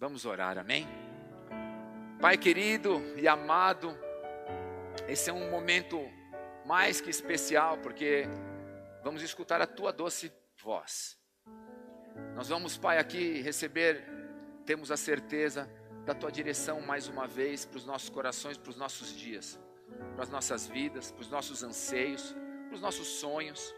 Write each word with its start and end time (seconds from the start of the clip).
Vamos 0.00 0.24
orar, 0.24 0.56
amém? 0.56 0.88
Pai 2.22 2.38
querido 2.38 3.02
e 3.18 3.28
amado, 3.28 3.94
esse 5.06 5.28
é 5.28 5.32
um 5.32 5.50
momento 5.50 6.00
mais 6.64 7.02
que 7.02 7.10
especial, 7.10 7.76
porque 7.76 8.24
vamos 9.04 9.20
escutar 9.20 9.60
a 9.60 9.66
tua 9.66 9.92
doce 9.92 10.32
voz. 10.62 11.18
Nós 12.34 12.48
vamos, 12.48 12.78
Pai, 12.78 12.96
aqui 12.96 13.42
receber, 13.42 14.02
temos 14.64 14.90
a 14.90 14.96
certeza 14.96 15.70
da 16.06 16.14
tua 16.14 16.32
direção 16.32 16.80
mais 16.80 17.06
uma 17.06 17.26
vez 17.26 17.66
para 17.66 17.76
os 17.76 17.84
nossos 17.84 18.08
corações, 18.08 18.56
para 18.56 18.70
os 18.70 18.76
nossos 18.76 19.14
dias, 19.14 19.60
para 20.14 20.22
as 20.22 20.30
nossas 20.30 20.66
vidas, 20.66 21.12
para 21.12 21.20
os 21.20 21.28
nossos 21.28 21.62
anseios, 21.62 22.34
para 22.68 22.74
os 22.74 22.80
nossos 22.80 23.06
sonhos, 23.06 23.74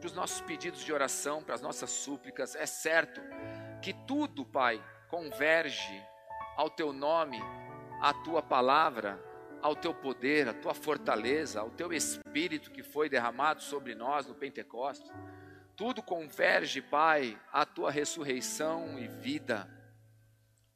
para 0.00 0.06
os 0.08 0.14
nossos 0.14 0.40
pedidos 0.40 0.84
de 0.84 0.92
oração, 0.92 1.44
para 1.44 1.54
as 1.54 1.62
nossas 1.62 1.90
súplicas. 1.90 2.56
É 2.56 2.66
certo 2.66 3.20
que 3.80 3.94
tudo, 4.04 4.44
Pai, 4.44 4.82
converge 5.10 6.02
ao 6.56 6.70
teu 6.70 6.92
nome, 6.92 7.38
à 8.00 8.14
tua 8.14 8.40
palavra, 8.40 9.22
ao 9.60 9.74
teu 9.74 9.92
poder, 9.92 10.48
à 10.48 10.54
tua 10.54 10.72
fortaleza, 10.72 11.60
ao 11.60 11.70
teu 11.70 11.92
espírito 11.92 12.70
que 12.70 12.82
foi 12.82 13.08
derramado 13.08 13.60
sobre 13.60 13.94
nós 13.94 14.26
no 14.26 14.34
Pentecostes. 14.34 15.10
Tudo 15.76 16.02
converge, 16.02 16.80
Pai, 16.80 17.38
à 17.52 17.66
tua 17.66 17.90
ressurreição 17.90 18.98
e 18.98 19.08
vida. 19.08 19.68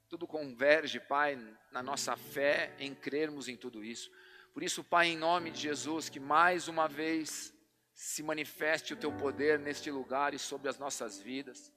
Tudo 0.08 0.26
converge, 0.26 0.98
Pai, 0.98 1.38
na 1.70 1.82
nossa 1.82 2.16
fé 2.16 2.74
em 2.78 2.94
crermos 2.94 3.48
em 3.48 3.56
tudo 3.56 3.84
isso. 3.84 4.10
Por 4.52 4.62
isso, 4.62 4.82
Pai, 4.82 5.08
em 5.08 5.16
nome 5.16 5.50
de 5.50 5.60
Jesus, 5.60 6.08
que 6.08 6.20
mais 6.20 6.68
uma 6.68 6.88
vez 6.88 7.54
se 7.92 8.22
manifeste 8.22 8.92
o 8.92 8.96
teu 8.96 9.12
poder 9.12 9.58
neste 9.58 9.90
lugar 9.90 10.34
e 10.34 10.38
sobre 10.38 10.68
as 10.68 10.78
nossas 10.78 11.20
vidas. 11.20 11.73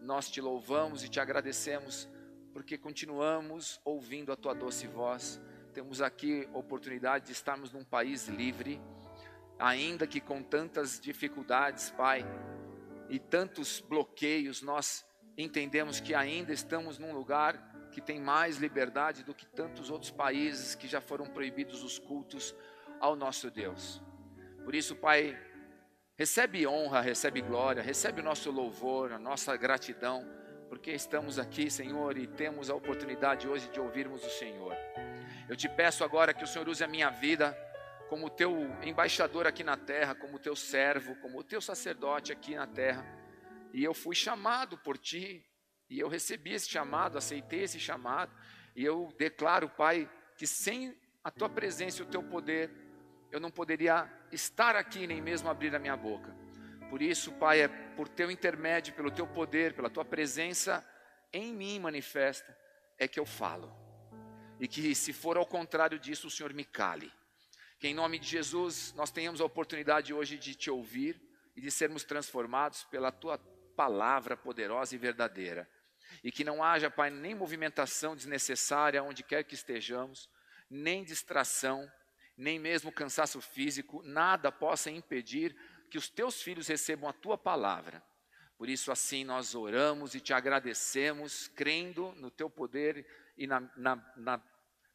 Nós 0.00 0.30
te 0.30 0.40
louvamos 0.40 1.02
e 1.04 1.08
te 1.08 1.20
agradecemos 1.20 2.08
porque 2.52 2.78
continuamos 2.78 3.80
ouvindo 3.84 4.32
a 4.32 4.36
tua 4.36 4.54
doce 4.54 4.86
voz. 4.86 5.40
Temos 5.74 6.00
aqui 6.00 6.48
oportunidade 6.54 7.26
de 7.26 7.32
estarmos 7.32 7.70
num 7.70 7.84
país 7.84 8.28
livre, 8.28 8.80
ainda 9.58 10.06
que 10.06 10.22
com 10.22 10.42
tantas 10.42 10.98
dificuldades, 10.98 11.90
Pai, 11.90 12.24
e 13.10 13.18
tantos 13.18 13.80
bloqueios, 13.80 14.62
nós 14.62 15.04
entendemos 15.36 16.00
que 16.00 16.14
ainda 16.14 16.52
estamos 16.52 16.98
num 16.98 17.12
lugar 17.12 17.88
que 17.92 18.00
tem 18.00 18.20
mais 18.20 18.56
liberdade 18.56 19.22
do 19.22 19.34
que 19.34 19.46
tantos 19.46 19.90
outros 19.90 20.10
países 20.10 20.74
que 20.74 20.88
já 20.88 21.00
foram 21.00 21.26
proibidos 21.26 21.82
os 21.82 21.98
cultos 21.98 22.54
ao 23.00 23.14
nosso 23.14 23.50
Deus. 23.50 24.02
Por 24.64 24.74
isso, 24.74 24.96
Pai, 24.96 25.38
recebe 26.16 26.66
honra, 26.66 27.00
recebe 27.02 27.42
glória, 27.42 27.82
recebe 27.82 28.20
o 28.20 28.24
nosso 28.24 28.50
louvor, 28.50 29.12
a 29.12 29.18
nossa 29.18 29.54
gratidão, 29.56 30.26
porque 30.68 30.90
estamos 30.90 31.38
aqui, 31.38 31.70
Senhor, 31.70 32.16
e 32.16 32.26
temos 32.26 32.70
a 32.70 32.74
oportunidade 32.74 33.46
hoje 33.46 33.68
de 33.68 33.78
ouvirmos 33.78 34.24
o 34.24 34.30
Senhor. 34.30 34.74
Eu 35.48 35.54
te 35.54 35.68
peço 35.68 36.02
agora 36.02 36.32
que 36.32 36.42
o 36.42 36.46
Senhor 36.46 36.68
use 36.68 36.82
a 36.82 36.88
minha 36.88 37.10
vida 37.10 37.56
como 38.08 38.30
teu 38.30 38.56
embaixador 38.82 39.46
aqui 39.46 39.62
na 39.62 39.76
terra, 39.76 40.14
como 40.14 40.38
teu 40.38 40.56
servo, 40.56 41.14
como 41.16 41.44
teu 41.44 41.60
sacerdote 41.60 42.32
aqui 42.32 42.54
na 42.54 42.66
terra. 42.66 43.04
E 43.72 43.84
eu 43.84 43.92
fui 43.92 44.14
chamado 44.14 44.78
por 44.78 44.96
ti, 44.96 45.44
e 45.90 46.00
eu 46.00 46.08
recebi 46.08 46.54
esse 46.54 46.68
chamado, 46.68 47.18
aceitei 47.18 47.64
esse 47.64 47.78
chamado, 47.78 48.32
e 48.74 48.84
eu 48.84 49.12
declaro, 49.18 49.68
Pai, 49.68 50.10
que 50.36 50.46
sem 50.46 50.96
a 51.22 51.30
tua 51.30 51.48
presença 51.48 52.00
e 52.00 52.04
o 52.04 52.08
teu 52.08 52.22
poder, 52.22 52.70
eu 53.30 53.38
não 53.38 53.50
poderia 53.50 54.10
estar 54.32 54.76
aqui 54.76 55.06
nem 55.06 55.20
mesmo 55.20 55.48
abrir 55.48 55.74
a 55.74 55.78
minha 55.78 55.96
boca. 55.96 56.34
Por 56.88 57.02
isso, 57.02 57.32
Pai, 57.32 57.60
é 57.62 57.68
por 57.68 58.08
teu 58.08 58.30
intermédio, 58.30 58.94
pelo 58.94 59.10
teu 59.10 59.26
poder, 59.26 59.74
pela 59.74 59.90
tua 59.90 60.04
presença 60.04 60.86
em 61.32 61.52
mim 61.52 61.78
manifesta, 61.80 62.56
é 62.98 63.08
que 63.08 63.18
eu 63.18 63.26
falo. 63.26 63.74
E 64.58 64.66
que 64.66 64.94
se 64.94 65.12
for 65.12 65.36
ao 65.36 65.44
contrário 65.44 65.98
disso, 65.98 66.28
o 66.28 66.30
Senhor 66.30 66.54
me 66.54 66.64
cale. 66.64 67.12
Que 67.78 67.88
em 67.88 67.94
nome 67.94 68.18
de 68.18 68.26
Jesus 68.26 68.94
nós 68.94 69.10
tenhamos 69.10 69.40
a 69.40 69.44
oportunidade 69.44 70.14
hoje 70.14 70.38
de 70.38 70.54
te 70.54 70.70
ouvir 70.70 71.20
e 71.54 71.60
de 71.60 71.70
sermos 71.70 72.04
transformados 72.04 72.84
pela 72.84 73.12
tua 73.12 73.38
palavra 73.76 74.36
poderosa 74.36 74.94
e 74.94 74.98
verdadeira. 74.98 75.68
E 76.24 76.32
que 76.32 76.44
não 76.44 76.62
haja, 76.62 76.90
Pai, 76.90 77.10
nem 77.10 77.34
movimentação 77.34 78.16
desnecessária 78.16 79.02
onde 79.02 79.22
quer 79.22 79.44
que 79.44 79.54
estejamos, 79.54 80.30
nem 80.70 81.04
distração, 81.04 81.90
nem 82.36 82.58
mesmo 82.58 82.92
cansaço 82.92 83.40
físico, 83.40 84.02
nada 84.02 84.52
possa 84.52 84.90
impedir 84.90 85.56
que 85.90 85.98
os 85.98 86.08
teus 86.08 86.42
filhos 86.42 86.66
recebam 86.66 87.08
a 87.08 87.12
tua 87.12 87.38
palavra. 87.38 88.02
Por 88.58 88.68
isso, 88.68 88.90
assim, 88.90 89.24
nós 89.24 89.54
oramos 89.54 90.14
e 90.14 90.20
te 90.20 90.32
agradecemos, 90.32 91.48
crendo 91.48 92.12
no 92.16 92.30
teu 92.30 92.48
poder 92.48 93.06
e 93.36 93.46
na, 93.46 93.60
na, 93.76 94.12
na 94.16 94.42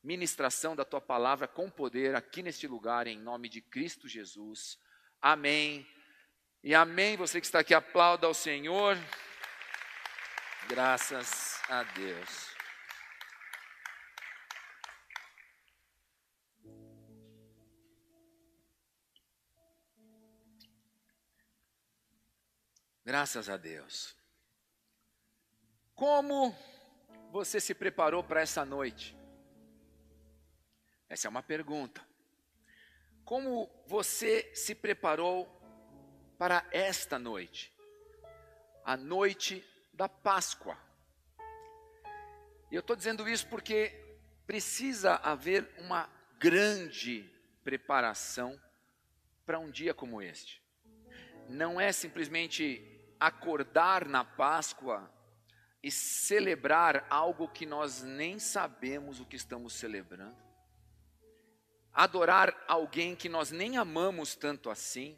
ministração 0.03 0.75
da 0.75 0.83
tua 0.83 1.01
palavra 1.01 1.47
com 1.47 1.69
poder 1.69 2.15
aqui 2.15 2.41
neste 2.41 2.67
lugar, 2.67 3.05
em 3.05 3.19
nome 3.19 3.47
de 3.47 3.61
Cristo 3.61 4.07
Jesus. 4.07 4.79
Amém. 5.21 5.87
E 6.63 6.73
amém. 6.73 7.15
Você 7.17 7.39
que 7.39 7.45
está 7.45 7.59
aqui, 7.59 7.73
aplauda 7.73 8.25
ao 8.25 8.33
Senhor. 8.33 8.97
Graças 10.67 11.61
a 11.69 11.83
Deus. 11.83 12.60
Graças 23.11 23.49
a 23.49 23.57
Deus. 23.57 24.15
Como 25.93 26.55
você 27.29 27.59
se 27.59 27.75
preparou 27.75 28.23
para 28.23 28.39
essa 28.39 28.63
noite? 28.63 29.17
Essa 31.09 31.27
é 31.27 31.29
uma 31.29 31.43
pergunta. 31.43 32.01
Como 33.25 33.69
você 33.85 34.49
se 34.55 34.73
preparou 34.73 35.45
para 36.37 36.65
esta 36.71 37.19
noite? 37.19 37.77
A 38.85 38.95
noite 38.95 39.61
da 39.91 40.07
Páscoa. 40.07 40.77
E 42.71 42.75
eu 42.75 42.79
estou 42.79 42.95
dizendo 42.95 43.27
isso 43.27 43.45
porque 43.47 43.93
precisa 44.47 45.15
haver 45.15 45.69
uma 45.79 46.09
grande 46.39 47.29
preparação 47.61 48.57
para 49.45 49.59
um 49.59 49.69
dia 49.69 49.93
como 49.93 50.21
este. 50.21 50.63
Não 51.49 51.77
é 51.77 51.91
simplesmente 51.91 52.90
acordar 53.21 54.05
na 54.05 54.25
Páscoa 54.25 55.09
e 55.81 55.89
celebrar 55.89 57.05
algo 57.09 57.47
que 57.47 57.65
nós 57.65 58.03
nem 58.03 58.37
sabemos 58.37 59.21
o 59.21 59.25
que 59.25 59.37
estamos 59.37 59.73
celebrando 59.73 60.51
adorar 61.93 62.55
alguém 62.67 63.15
que 63.15 63.27
nós 63.27 63.51
nem 63.51 63.77
amamos 63.77 64.35
tanto 64.35 64.69
assim, 64.69 65.17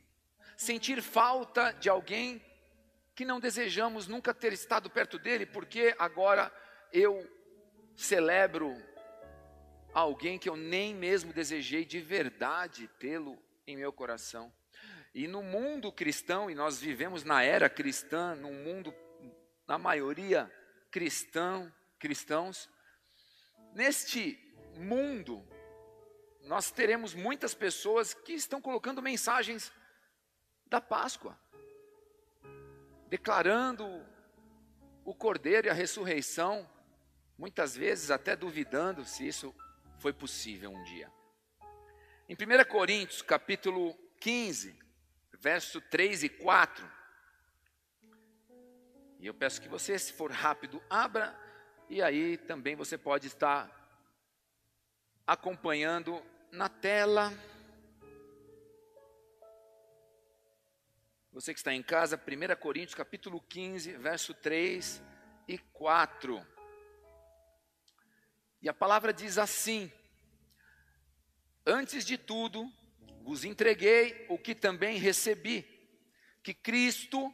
sentir 0.58 1.02
falta 1.02 1.72
de 1.74 1.90
alguém 1.90 2.44
que 3.16 3.26
não 3.26 3.40
desejamos 3.40 4.08
nunca 4.08 4.34
ter 4.34 4.54
estado 4.54 4.90
perto 4.90 5.20
dele, 5.20 5.46
porque 5.46 5.96
agora 6.00 6.52
eu 6.92 7.30
celebro 7.96 8.76
alguém 9.94 10.40
que 10.40 10.50
eu 10.50 10.56
nem 10.56 10.96
mesmo 10.96 11.32
desejei 11.32 11.86
de 11.86 12.00
verdade 12.00 12.88
tê-lo 13.00 13.38
em 13.68 13.78
meu 13.78 13.94
coração. 13.94 14.52
E 15.14 15.28
no 15.28 15.44
mundo 15.44 15.92
cristão, 15.92 16.50
e 16.50 16.56
nós 16.56 16.80
vivemos 16.80 17.24
na 17.24 17.44
era 17.44 17.70
cristã, 17.70 18.34
num 18.36 18.64
mundo, 18.64 18.94
na 19.68 19.78
maioria 19.78 20.52
cristão, 20.90 21.72
cristãos, 22.00 22.70
neste 23.74 24.40
mundo 24.76 25.48
nós 26.44 26.72
teremos 26.72 27.14
muitas 27.14 27.54
pessoas 27.54 28.14
que 28.14 28.34
estão 28.34 28.62
colocando 28.62 29.02
mensagens 29.02 29.72
da 30.66 30.82
Páscoa, 30.82 31.38
declarando 33.08 33.86
o 35.06 35.14
Cordeiro 35.14 35.68
e 35.68 35.70
a 35.70 35.74
ressurreição, 35.74 36.70
muitas 37.38 37.76
vezes 37.76 38.12
até 38.12 38.36
duvidando 38.36 39.06
se 39.06 39.28
isso 39.28 39.56
foi 40.00 40.12
possível 40.12 40.72
um 40.72 40.84
dia. 40.84 41.12
Em 42.28 42.36
1 42.36 42.66
Coríntios, 42.70 43.22
capítulo 43.22 43.96
15, 44.20 44.78
verso 45.44 45.82
3 45.82 46.24
e 46.24 46.30
4, 46.30 46.90
e 49.20 49.28
eu 49.28 49.34
peço 49.34 49.62
que 49.62 49.68
você, 49.68 50.00
se 50.00 50.14
for 50.14 50.32
rápido, 50.32 50.82
abra, 50.90 51.38
e 51.90 52.02
aí 52.02 52.38
também 52.38 52.78
você 52.78 52.98
pode 52.98 53.28
estar 53.28 53.70
acompanhando 55.28 56.26
na 56.50 56.70
tela. 56.70 57.34
Você 61.34 61.54
que 61.54 61.60
está 61.60 61.74
em 61.74 61.84
casa, 61.84 62.16
1 62.16 62.56
Coríntios 62.62 62.96
capítulo 62.96 63.42
15, 63.42 63.98
verso 63.98 64.34
3 64.34 65.04
e 65.46 65.58
4. 65.58 66.48
E 68.62 68.70
a 68.70 68.74
palavra 68.74 69.12
diz 69.12 69.38
assim: 69.38 69.92
Antes 71.66 72.06
de 72.06 72.18
tudo, 72.18 72.72
vos 73.24 73.46
entreguei 73.46 74.26
o 74.30 74.38
que 74.38 74.54
também 74.54 74.98
recebi, 74.98 75.66
que 76.44 76.54
Cristo 76.54 77.34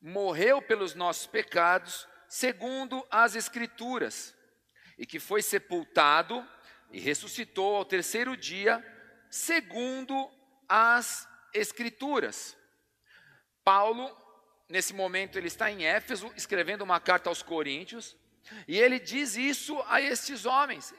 morreu 0.00 0.60
pelos 0.60 0.94
nossos 0.94 1.28
pecados, 1.28 2.08
segundo 2.28 3.06
as 3.08 3.36
Escrituras, 3.36 4.36
e 4.98 5.06
que 5.06 5.20
foi 5.20 5.40
sepultado 5.40 6.46
e 6.90 6.98
ressuscitou 6.98 7.76
ao 7.76 7.84
terceiro 7.84 8.36
dia, 8.36 8.84
segundo 9.30 10.28
as 10.68 11.28
Escrituras. 11.54 12.56
Paulo, 13.62 14.10
nesse 14.68 14.92
momento, 14.92 15.38
ele 15.38 15.46
está 15.46 15.70
em 15.70 15.84
Éfeso 15.84 16.32
escrevendo 16.36 16.82
uma 16.82 16.98
carta 16.98 17.30
aos 17.30 17.42
Coríntios, 17.42 18.16
e 18.66 18.76
ele 18.76 18.98
diz 18.98 19.36
isso 19.36 19.80
a 19.86 20.00
estes 20.00 20.44
homens. 20.44 20.92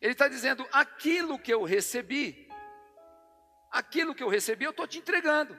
Ele 0.00 0.12
está 0.12 0.26
dizendo: 0.26 0.66
aquilo 0.72 1.38
que 1.38 1.52
eu 1.52 1.64
recebi, 1.64 2.48
aquilo 3.72 4.14
que 4.14 4.22
eu 4.22 4.28
recebi, 4.28 4.64
eu 4.64 4.70
estou 4.70 4.86
te 4.86 4.98
entregando. 4.98 5.58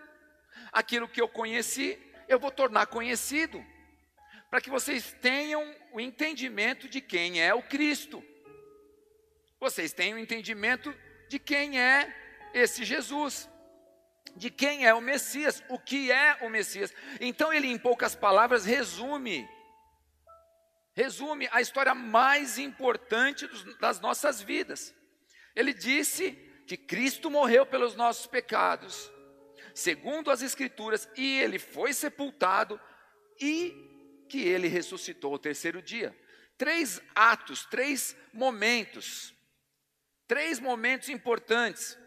Aquilo 0.72 1.08
que 1.08 1.20
eu 1.20 1.28
conheci, 1.28 2.00
eu 2.28 2.40
vou 2.40 2.52
tornar 2.52 2.86
conhecido, 2.86 3.66
para 4.50 4.62
que 4.62 4.70
vocês 4.70 5.16
tenham 5.20 5.76
o 5.92 6.00
entendimento 6.00 6.88
de 6.88 7.02
quem 7.02 7.42
é 7.42 7.54
o 7.54 7.64
Cristo. 7.64 8.24
Vocês 9.60 9.92
tenham 9.92 10.18
o 10.18 10.22
entendimento 10.22 10.96
de 11.28 11.40
quem 11.40 11.82
é 11.82 12.52
esse 12.54 12.86
Jesus, 12.86 13.50
de 14.36 14.52
quem 14.52 14.86
é 14.86 14.94
o 14.94 15.02
Messias, 15.02 15.64
o 15.68 15.80
que 15.80 16.12
é 16.12 16.38
o 16.42 16.50
Messias. 16.50 16.94
Então 17.20 17.52
ele, 17.52 17.68
em 17.68 17.80
poucas 17.80 18.16
palavras, 18.16 18.64
resume 18.64 19.50
resume 20.96 21.50
a 21.52 21.60
história 21.60 21.96
mais 21.96 22.60
importante 22.60 23.50
das 23.80 24.00
nossas 24.00 24.42
vidas. 24.42 24.94
Ele 25.56 25.74
disse 25.74 26.38
que 26.66 26.78
Cristo 26.78 27.30
morreu 27.30 27.66
pelos 27.66 27.96
nossos 27.96 28.26
pecados, 28.26 29.12
segundo 29.74 30.32
as 30.32 30.42
Escrituras, 30.42 31.10
e 31.16 31.40
ele 31.40 31.60
foi 31.60 31.94
sepultado 31.94 32.80
e 33.40 34.26
que 34.30 34.42
ele 34.48 34.68
ressuscitou 34.68 35.34
ao 35.34 35.40
terceiro 35.40 35.82
dia. 35.82 36.18
Três 36.58 37.02
atos, 37.14 37.66
três 37.66 38.16
momentos, 38.32 39.34
três 40.28 40.60
momentos 40.60 41.10
importantes. 41.10 41.98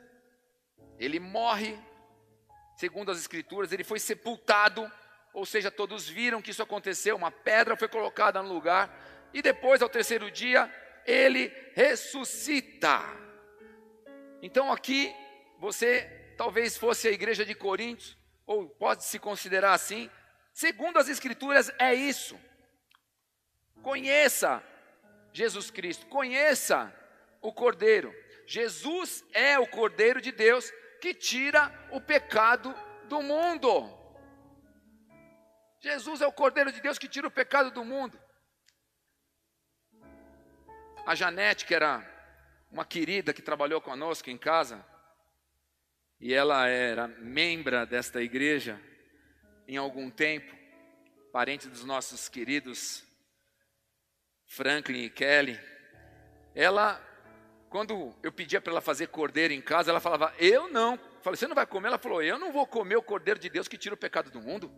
Ele 0.98 1.20
morre, 1.20 1.78
segundo 2.76 3.10
as 3.10 3.18
Escrituras, 3.18 3.72
ele 3.72 3.84
foi 3.84 3.98
sepultado 3.98 4.90
ou 5.36 5.44
seja, 5.44 5.70
todos 5.70 6.08
viram 6.08 6.40
que 6.40 6.50
isso 6.50 6.62
aconteceu, 6.62 7.14
uma 7.14 7.30
pedra 7.30 7.76
foi 7.76 7.88
colocada 7.88 8.42
no 8.42 8.50
lugar, 8.50 8.90
e 9.34 9.42
depois, 9.42 9.82
ao 9.82 9.88
terceiro 9.88 10.30
dia, 10.30 10.74
ele 11.04 11.52
ressuscita. 11.74 13.02
Então, 14.46 14.70
aqui, 14.70 15.12
você 15.58 16.04
talvez 16.38 16.76
fosse 16.76 17.08
a 17.08 17.10
igreja 17.10 17.44
de 17.44 17.52
Coríntios, 17.52 18.16
ou 18.46 18.68
pode 18.68 19.02
se 19.02 19.18
considerar 19.18 19.72
assim, 19.72 20.08
segundo 20.54 21.00
as 21.00 21.08
Escrituras, 21.08 21.68
é 21.80 21.92
isso. 21.92 22.38
Conheça 23.82 24.62
Jesus 25.32 25.68
Cristo, 25.68 26.06
conheça 26.06 26.94
o 27.42 27.52
Cordeiro. 27.52 28.14
Jesus 28.46 29.24
é 29.32 29.58
o 29.58 29.66
Cordeiro 29.66 30.20
de 30.20 30.30
Deus 30.30 30.72
que 31.00 31.12
tira 31.12 31.62
o 31.90 32.00
pecado 32.00 32.72
do 33.08 33.20
mundo. 33.20 33.92
Jesus 35.80 36.20
é 36.20 36.26
o 36.28 36.32
Cordeiro 36.32 36.70
de 36.70 36.80
Deus 36.80 37.00
que 37.00 37.08
tira 37.08 37.26
o 37.26 37.32
pecado 37.32 37.72
do 37.72 37.84
mundo. 37.84 38.16
A 41.04 41.16
Janete, 41.16 41.66
que 41.66 41.74
era 41.74 42.15
uma 42.70 42.84
querida 42.84 43.32
que 43.32 43.42
trabalhou 43.42 43.80
conosco 43.80 44.30
em 44.30 44.38
casa, 44.38 44.84
e 46.20 46.32
ela 46.32 46.66
era 46.66 47.08
membra 47.08 47.84
desta 47.84 48.22
igreja 48.22 48.80
em 49.68 49.76
algum 49.76 50.10
tempo, 50.10 50.54
parente 51.32 51.68
dos 51.68 51.84
nossos 51.84 52.28
queridos 52.28 53.04
Franklin 54.46 55.02
e 55.02 55.10
Kelly. 55.10 55.60
Ela, 56.54 57.00
quando 57.68 58.14
eu 58.22 58.32
pedia 58.32 58.60
para 58.60 58.72
ela 58.72 58.80
fazer 58.80 59.08
cordeiro 59.08 59.52
em 59.52 59.60
casa, 59.60 59.90
ela 59.90 60.00
falava: 60.00 60.34
Eu 60.38 60.68
não. 60.68 60.94
Eu 60.94 61.20
falei: 61.20 61.36
Você 61.36 61.46
não 61.46 61.54
vai 61.54 61.66
comer? 61.66 61.88
Ela 61.88 61.98
falou: 61.98 62.22
Eu 62.22 62.38
não 62.38 62.52
vou 62.52 62.66
comer 62.66 62.96
o 62.96 63.02
cordeiro 63.02 63.38
de 63.38 63.50
Deus 63.50 63.68
que 63.68 63.76
tira 63.76 63.94
o 63.94 63.98
pecado 63.98 64.30
do 64.30 64.40
mundo. 64.40 64.72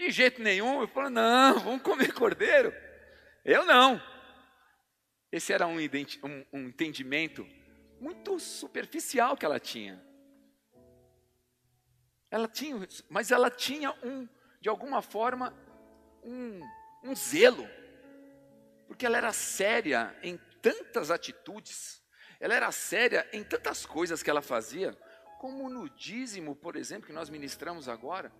De 0.00 0.10
jeito 0.10 0.42
nenhum. 0.42 0.80
Eu 0.80 0.88
falo, 0.88 1.10
não, 1.10 1.58
vamos 1.58 1.82
comer 1.82 2.14
cordeiro. 2.14 2.72
Eu 3.44 3.66
não. 3.66 4.00
Esse 5.32 5.52
era 5.52 5.66
um, 5.66 5.76
um, 5.76 6.46
um 6.52 6.68
entendimento 6.68 7.46
muito 8.00 8.38
superficial 8.40 9.36
que 9.36 9.44
ela 9.44 9.60
tinha. 9.60 10.02
Ela 12.30 12.48
tinha, 12.48 12.86
mas 13.08 13.30
ela 13.30 13.50
tinha 13.50 13.92
um, 14.04 14.28
de 14.60 14.68
alguma 14.68 15.02
forma, 15.02 15.54
um, 16.22 16.60
um 17.04 17.14
zelo, 17.14 17.68
porque 18.88 19.06
ela 19.06 19.18
era 19.18 19.32
séria 19.32 20.16
em 20.22 20.36
tantas 20.60 21.10
atitudes, 21.10 22.02
ela 22.40 22.54
era 22.54 22.72
séria 22.72 23.28
em 23.32 23.44
tantas 23.44 23.86
coisas 23.86 24.22
que 24.22 24.30
ela 24.30 24.42
fazia, 24.42 24.96
como 25.38 25.68
no 25.68 25.88
dízimo, 25.88 26.56
por 26.56 26.76
exemplo, 26.76 27.06
que 27.06 27.12
nós 27.12 27.30
ministramos 27.30 27.88
agora. 27.88 28.32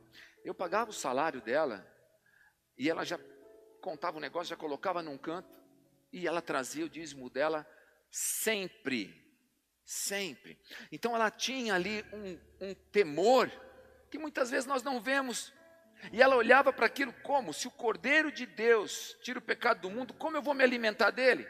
Eu 0.45 0.55
pagava 0.55 0.91
o 0.91 0.95
salário 0.95 1.41
dela 1.41 1.87
e 2.77 2.91
ela 2.91 3.05
já 3.05 3.19
contava 3.81 4.17
o 4.17 4.21
negócio, 4.21 4.51
já 4.51 4.57
colocava 4.57 5.03
num 5.03 5.17
canto 5.17 5.60
e 6.13 6.27
ela 6.27 6.43
trazia 6.43 6.85
o 6.85 6.89
dízimo 6.89 7.31
dela 7.31 7.67
sempre, 8.11 9.15
sempre. 9.85 10.59
Então 10.91 11.15
ela 11.15 11.31
tinha 11.31 11.75
ali 11.75 12.05
um, 12.13 12.39
um 12.61 12.75
temor 12.75 13.51
que 14.11 14.19
muitas 14.19 14.51
vezes 14.51 14.67
nós 14.67 14.83
não 14.83 15.01
vemos. 15.01 15.53
E 16.13 16.23
ela 16.23 16.37
olhava 16.37 16.73
para 16.73 16.87
aquilo 16.87 17.13
como? 17.23 17.53
Se 17.53 17.69
o 17.69 17.71
Cordeiro 17.71 18.33
de 18.33 18.47
Deus 18.47 19.17
tira 19.23 19.39
o 19.39 19.43
pecado 19.43 19.83
do 19.83 19.91
mundo, 19.91 20.15
como 20.15 20.37
eu 20.37 20.43
vou 20.43 20.55
me 20.55 20.65
alimentar 20.65 21.11
dele? 21.11 21.47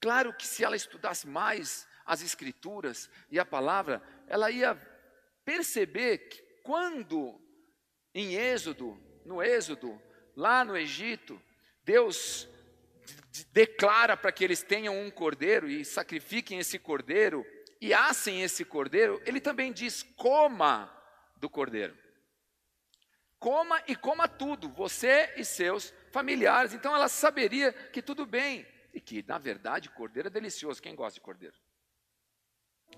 Claro 0.00 0.32
que 0.32 0.46
se 0.46 0.64
ela 0.64 0.76
estudasse 0.76 1.26
mais 1.26 1.86
as 2.04 2.22
Escrituras 2.22 3.10
e 3.30 3.38
a 3.38 3.44
palavra, 3.44 4.02
ela 4.26 4.50
ia 4.50 4.74
perceber 5.44 6.18
que 6.18 6.42
quando 6.62 7.40
em 8.14 8.34
Êxodo, 8.34 8.98
no 9.24 9.42
Êxodo, 9.42 10.00
lá 10.34 10.64
no 10.64 10.76
Egito, 10.76 11.40
Deus 11.84 12.48
declara 13.44 14.16
para 14.16 14.32
que 14.32 14.44
eles 14.44 14.62
tenham 14.62 14.98
um 14.98 15.10
cordeiro 15.10 15.68
e 15.68 15.84
sacrifiquem 15.84 16.58
esse 16.58 16.78
cordeiro 16.78 17.44
e 17.80 17.92
assem 17.92 18.42
esse 18.42 18.64
cordeiro, 18.64 19.20
ele 19.26 19.40
também 19.40 19.72
diz: 19.72 20.02
coma 20.02 20.92
do 21.36 21.48
cordeiro. 21.48 21.96
Coma 23.38 23.82
e 23.86 23.94
coma 23.94 24.26
tudo, 24.26 24.68
você 24.68 25.34
e 25.36 25.44
seus 25.44 25.92
familiares. 26.10 26.72
Então 26.72 26.94
ela 26.94 27.08
saberia 27.08 27.72
que 27.72 28.00
tudo 28.00 28.24
bem 28.24 28.66
e 28.94 29.00
que, 29.00 29.22
na 29.26 29.38
verdade, 29.38 29.90
cordeiro 29.90 30.28
é 30.28 30.30
delicioso. 30.30 30.82
Quem 30.82 30.94
gosta 30.94 31.14
de 31.14 31.20
cordeiro? 31.20 31.54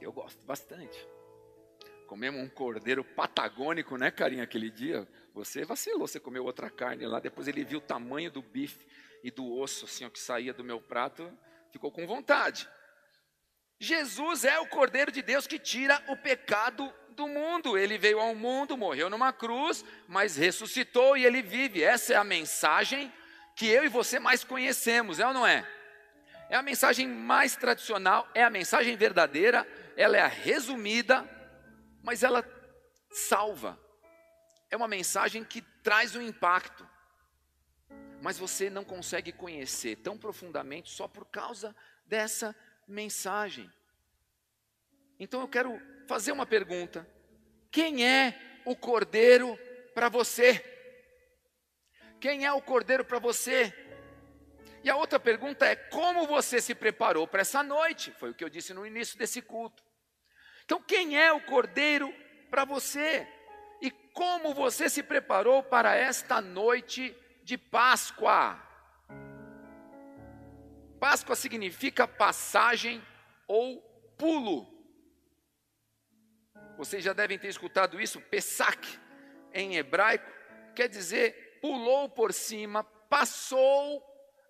Eu 0.01 0.13
gosto 0.13 0.45
bastante. 0.47 0.97
Comemos 2.07 2.41
um 2.41 2.49
cordeiro 2.49 3.03
patagônico, 3.03 3.99
né, 3.99 4.11
carinha, 4.11 4.45
aquele 4.45 4.71
dia. 4.71 5.07
Você 5.35 5.65
vacilou, 5.65 6.07
você 6.07 6.21
comeu 6.21 6.45
outra 6.45 6.71
carne 6.71 7.05
lá. 7.05 7.21
Depois 7.21 7.49
ele 7.49 7.65
viu 7.65 7.79
o 7.79 7.83
tamanho 7.83 8.31
do 8.31 8.41
bife 8.41 8.87
e 9.23 9.31
do 9.31 9.51
osso, 9.59 9.85
assim, 9.85 10.05
ó, 10.05 10.11
que 10.11 10.19
saía 10.19 10.53
do 10.53 10.65
meu 10.65 10.81
prato, 10.81 11.33
ficou 11.71 11.91
com 11.91 12.07
vontade. 12.07 12.69
Jesus 13.81 14.45
é 14.45 14.59
o 14.59 14.67
Cordeiro 14.67 15.13
de 15.13 15.23
Deus 15.23 15.47
que 15.47 15.59
tira 15.59 16.03
o 16.09 16.17
pecado 16.17 16.93
do 17.11 17.29
mundo. 17.29 17.79
Ele 17.79 17.99
veio 17.99 18.19
ao 18.19 18.35
mundo, 18.35 18.77
morreu 18.77 19.09
numa 19.09 19.33
cruz, 19.33 19.85
mas 20.07 20.37
ressuscitou 20.37 21.17
e 21.17 21.25
ele 21.25 21.43
vive. 21.43 21.83
Essa 21.83 22.15
é 22.15 22.17
a 22.17 22.25
mensagem 22.25 23.13
que 23.55 23.67
eu 23.67 23.85
e 23.85 23.89
você 23.89 24.19
mais 24.19 24.45
conhecemos, 24.45 25.19
é 25.19 25.27
ou 25.27 25.35
não 25.35 25.47
é? 25.47 25.69
É 26.49 26.57
a 26.57 26.63
mensagem 26.63 27.07
mais 27.07 27.57
tradicional, 27.57 28.27
é 28.35 28.43
a 28.43 28.51
mensagem 28.51 28.97
verdadeira, 28.97 29.67
ela 29.97 30.17
é 30.17 30.21
a 30.21 30.29
resumida, 30.29 31.29
mas 32.03 32.23
ela 32.23 32.45
salva. 33.11 33.79
É 34.71 34.77
uma 34.77 34.89
mensagem 34.89 35.45
que 35.45 35.61
traz 35.83 36.15
um 36.17 36.23
impacto. 36.23 36.88
Mas 38.21 38.39
você 38.39 38.69
não 38.69 38.85
consegue 38.85 39.33
conhecer 39.33 39.97
tão 39.97 40.19
profundamente 40.19 40.91
só 40.91 41.07
por 41.07 41.25
causa 41.27 41.75
dessa 42.07 42.55
mensagem. 42.87 43.71
Então 45.19 45.41
eu 45.41 45.49
quero 45.49 45.81
fazer 46.07 46.33
uma 46.33 46.47
pergunta: 46.47 47.09
quem 47.71 48.07
é 48.07 48.61
o 48.65 48.75
cordeiro 48.75 49.59
para 49.95 50.09
você? 50.09 50.65
Quem 52.21 52.45
é 52.45 52.53
o 52.53 52.61
cordeiro 52.61 53.05
para 53.05 53.19
você? 53.19 53.73
E 54.83 54.91
a 54.91 54.97
outra 54.97 55.21
pergunta 55.21 55.67
é: 55.67 55.77
como 55.77 56.27
você 56.27 56.61
se 56.61 56.75
preparou 56.75 57.27
para 57.27 57.43
essa 57.43 57.63
noite? 57.63 58.13
Foi 58.13 58.31
o 58.31 58.35
que 58.35 58.45
eu 58.45 58.49
disse 58.49 58.73
no 58.73 58.87
início 58.87 59.19
desse 59.19 59.43
culto. 59.43 59.83
Então, 60.65 60.83
quem 60.83 61.19
é 61.19 61.33
o 61.33 61.41
Cordeiro 61.41 62.15
para 62.51 62.63
você? 62.63 63.27
E 63.81 63.91
como 63.91 64.53
você 64.53 64.91
se 64.91 65.03
preparou 65.03 65.63
para 65.63 65.95
esta 65.97 66.43
noite 66.43 67.17
de 67.49 67.57
Páscoa? 67.57 68.63
Páscoa 71.01 71.35
significa 71.35 72.07
passagem 72.07 73.03
ou 73.47 73.81
pulo. 74.19 74.67
Vocês 76.77 77.03
já 77.03 77.15
devem 77.15 77.39
ter 77.39 77.49
escutado 77.49 77.99
isso, 77.99 78.21
Pesach, 78.21 79.01
em 79.55 79.77
hebraico, 79.77 80.31
quer 80.77 80.89
dizer 80.91 81.59
pulou 81.63 82.11
por 82.11 82.35
cima, 82.35 82.85
passou 82.85 84.05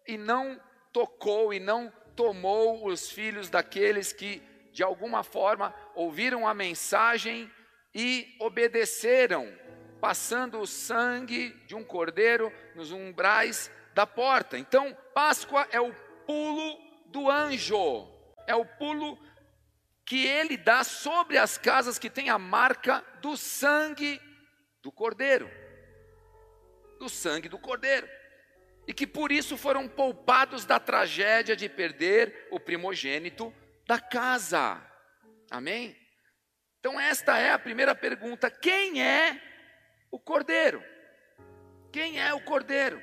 e 0.05 0.19
não 0.19 0.61
tocou 0.93 1.55
e 1.55 1.61
não 1.61 1.93
tomou 2.17 2.85
os 2.85 3.13
filhos 3.13 3.49
daqueles 3.49 4.13
que, 4.13 4.43
de 4.73 4.83
alguma 4.83 5.23
forma, 5.23 5.73
ouviram 5.95 6.49
a 6.49 6.53
mensagem 6.53 7.49
e 7.95 8.37
obedeceram, 8.41 9.57
passando 10.01 10.61
o 10.61 10.67
sangue 10.67 11.51
de 11.67 11.75
um 11.75 11.85
cordeiro 11.85 12.53
nos 12.75 12.93
umbrais 12.93 13.71
da 13.95 14.07
porta. 14.07 14.59
Então, 14.59 14.97
Páscoa 15.15 15.67
é 15.71 15.81
o 15.81 15.93
pulo 16.27 16.79
do 17.07 17.31
anjo, 17.31 18.09
é 18.47 18.55
o 18.55 18.65
pulo 18.65 19.19
que 20.05 20.27
ele 20.27 20.57
dá 20.57 20.85
sobre 20.85 21.37
as 21.37 21.59
casas 21.59 21.99
que 21.99 22.09
tem 22.09 22.31
a 22.31 22.39
marca 22.39 23.05
do 23.21 23.37
sangue 23.37 24.21
do 24.83 24.91
cordeiro. 24.91 25.51
Do 26.99 27.09
sangue 27.09 27.49
do 27.49 27.59
cordeiro. 27.59 28.09
E 28.87 28.95
que 28.95 29.07
por 29.07 29.31
isso 29.31 29.57
foram 29.57 29.87
poupados 29.87 30.65
da 30.65 30.81
tragédia 30.81 31.55
de 31.55 31.69
perder 31.69 32.49
o 32.51 32.59
primogênito 32.59 33.53
da 33.87 34.01
casa. 34.01 34.83
Amém? 35.51 35.95
Então, 36.81 36.99
esta 36.99 37.37
é 37.37 37.51
a 37.51 37.59
primeira 37.59 37.95
pergunta: 37.95 38.51
quem 38.51 39.03
é 39.03 39.48
o 40.11 40.19
cordeiro? 40.19 40.83
Quem 41.93 42.21
é 42.21 42.33
o 42.35 42.41
cordeiro? 42.41 43.03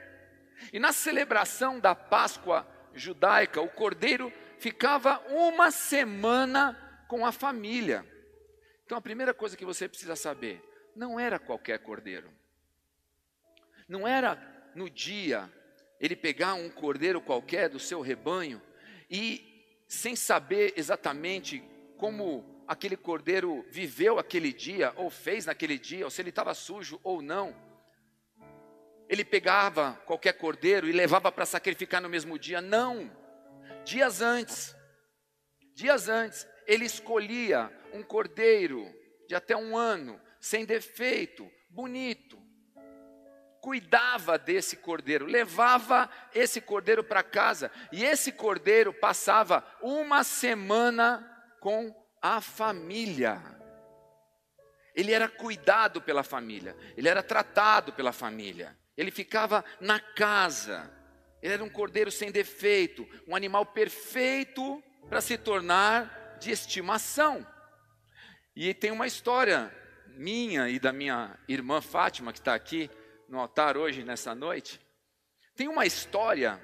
E 0.71 0.79
na 0.79 0.93
celebração 0.93 1.79
da 1.79 1.93
Páscoa 1.93 2.67
judaica, 2.93 3.61
o 3.61 3.69
cordeiro 3.69 4.31
ficava 4.57 5.19
uma 5.29 5.71
semana 5.71 7.05
com 7.07 7.25
a 7.25 7.31
família. 7.31 8.05
Então 8.85 8.97
a 8.97 9.01
primeira 9.01 9.33
coisa 9.33 9.57
que 9.57 9.65
você 9.65 9.87
precisa 9.87 10.15
saber, 10.15 10.63
não 10.95 11.19
era 11.19 11.39
qualquer 11.39 11.79
cordeiro. 11.79 12.31
Não 13.87 14.07
era 14.07 14.71
no 14.73 14.89
dia 14.89 15.51
ele 15.99 16.15
pegar 16.15 16.53
um 16.53 16.69
cordeiro 16.69 17.21
qualquer 17.21 17.69
do 17.69 17.79
seu 17.79 18.01
rebanho 18.01 18.61
e 19.09 19.83
sem 19.87 20.15
saber 20.15 20.73
exatamente 20.75 21.63
como 21.97 22.54
aquele 22.67 22.97
cordeiro 22.97 23.65
viveu 23.69 24.17
aquele 24.17 24.51
dia, 24.51 24.93
ou 24.95 25.09
fez 25.09 25.45
naquele 25.45 25.77
dia, 25.77 26.05
ou 26.05 26.09
se 26.09 26.21
ele 26.21 26.29
estava 26.29 26.53
sujo 26.53 26.99
ou 27.03 27.21
não. 27.21 27.55
Ele 29.07 29.23
pegava 29.23 29.93
qualquer 30.05 30.33
cordeiro 30.33 30.87
e 30.87 30.91
levava 30.91 31.31
para 31.31 31.45
sacrificar 31.45 32.01
no 32.01 32.09
mesmo 32.09 32.39
dia. 32.39 32.59
Não. 32.59 33.11
Dias 33.83 34.19
antes, 34.19 34.75
dias 35.75 36.09
antes, 36.09 36.47
ele 36.65 36.85
escolhia 36.85 37.71
um 37.93 38.01
cordeiro 38.01 38.91
de 39.27 39.35
até 39.35 39.55
um 39.55 39.77
ano, 39.77 40.19
sem 40.39 40.65
defeito, 40.65 41.47
bonito. 41.69 42.43
Cuidava 43.61 44.37
desse 44.37 44.77
cordeiro, 44.77 45.25
levava 45.25 46.09
esse 46.33 46.59
cordeiro 46.61 47.03
para 47.03 47.23
casa, 47.23 47.71
e 47.91 48.03
esse 48.03 48.31
cordeiro 48.31 48.93
passava 48.93 49.63
uma 49.81 50.23
semana 50.23 51.23
com 51.59 52.04
a 52.25 52.41
família. 52.41 53.39
Ele 54.95 55.11
era 55.11 55.27
cuidado 55.27 56.01
pela 56.01 56.23
família, 56.23 56.75
ele 56.97 57.07
era 57.07 57.21
tratado 57.21 57.93
pela 57.93 58.11
família, 58.11 58.75
ele 58.97 59.11
ficava 59.11 59.63
na 59.79 59.99
casa. 59.99 60.91
Ele 61.41 61.53
era 61.53 61.63
um 61.63 61.69
cordeiro 61.69 62.09
sem 62.09 62.31
defeito, 62.31 63.07
um 63.27 63.35
animal 63.35 63.67
perfeito 63.67 64.83
para 65.07 65.21
se 65.21 65.37
tornar 65.37 66.37
de 66.39 66.49
estimação. 66.49 67.45
E 68.55 68.73
tem 68.73 68.89
uma 68.89 69.05
história 69.05 69.71
minha 70.07 70.67
e 70.69 70.79
da 70.79 70.91
minha 70.91 71.37
irmã 71.47 71.81
Fátima, 71.81 72.33
que 72.33 72.39
está 72.39 72.55
aqui 72.55 72.89
no 73.29 73.39
altar 73.39 73.77
hoje, 73.77 74.03
nessa 74.03 74.33
noite. 74.33 74.81
Tem 75.55 75.67
uma 75.67 75.85
história 75.85 76.59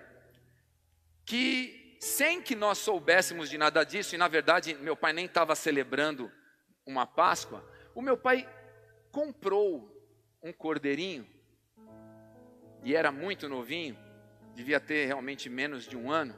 que, 1.25 1.80
sem 2.01 2.41
que 2.41 2.55
nós 2.55 2.79
soubéssemos 2.79 3.47
de 3.47 3.59
nada 3.59 3.83
disso, 3.83 4.15
e 4.15 4.17
na 4.17 4.27
verdade 4.27 4.73
meu 4.73 4.97
pai 4.97 5.13
nem 5.13 5.25
estava 5.25 5.55
celebrando 5.55 6.31
uma 6.83 7.05
Páscoa, 7.05 7.63
o 7.93 8.01
meu 8.01 8.17
pai 8.17 8.49
comprou 9.11 9.87
um 10.41 10.51
cordeirinho, 10.51 11.29
e 12.83 12.95
era 12.95 13.11
muito 13.11 13.47
novinho, 13.47 13.95
devia 14.55 14.79
ter 14.79 15.05
realmente 15.05 15.47
menos 15.47 15.85
de 15.85 15.95
um 15.95 16.09
ano. 16.11 16.35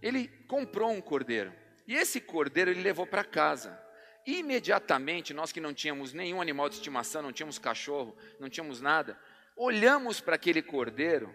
Ele 0.00 0.26
comprou 0.48 0.90
um 0.90 1.00
cordeiro. 1.02 1.52
E 1.86 1.94
esse 1.94 2.18
cordeiro 2.18 2.70
ele 2.70 2.80
levou 2.80 3.06
para 3.06 3.22
casa. 3.22 3.78
Imediatamente, 4.26 5.34
nós 5.34 5.52
que 5.52 5.60
não 5.60 5.74
tínhamos 5.74 6.14
nenhum 6.14 6.40
animal 6.40 6.70
de 6.70 6.76
estimação, 6.76 7.20
não 7.20 7.32
tínhamos 7.32 7.58
cachorro, 7.58 8.16
não 8.38 8.48
tínhamos 8.48 8.80
nada, 8.80 9.18
olhamos 9.54 10.22
para 10.22 10.36
aquele 10.36 10.62
cordeiro 10.62 11.34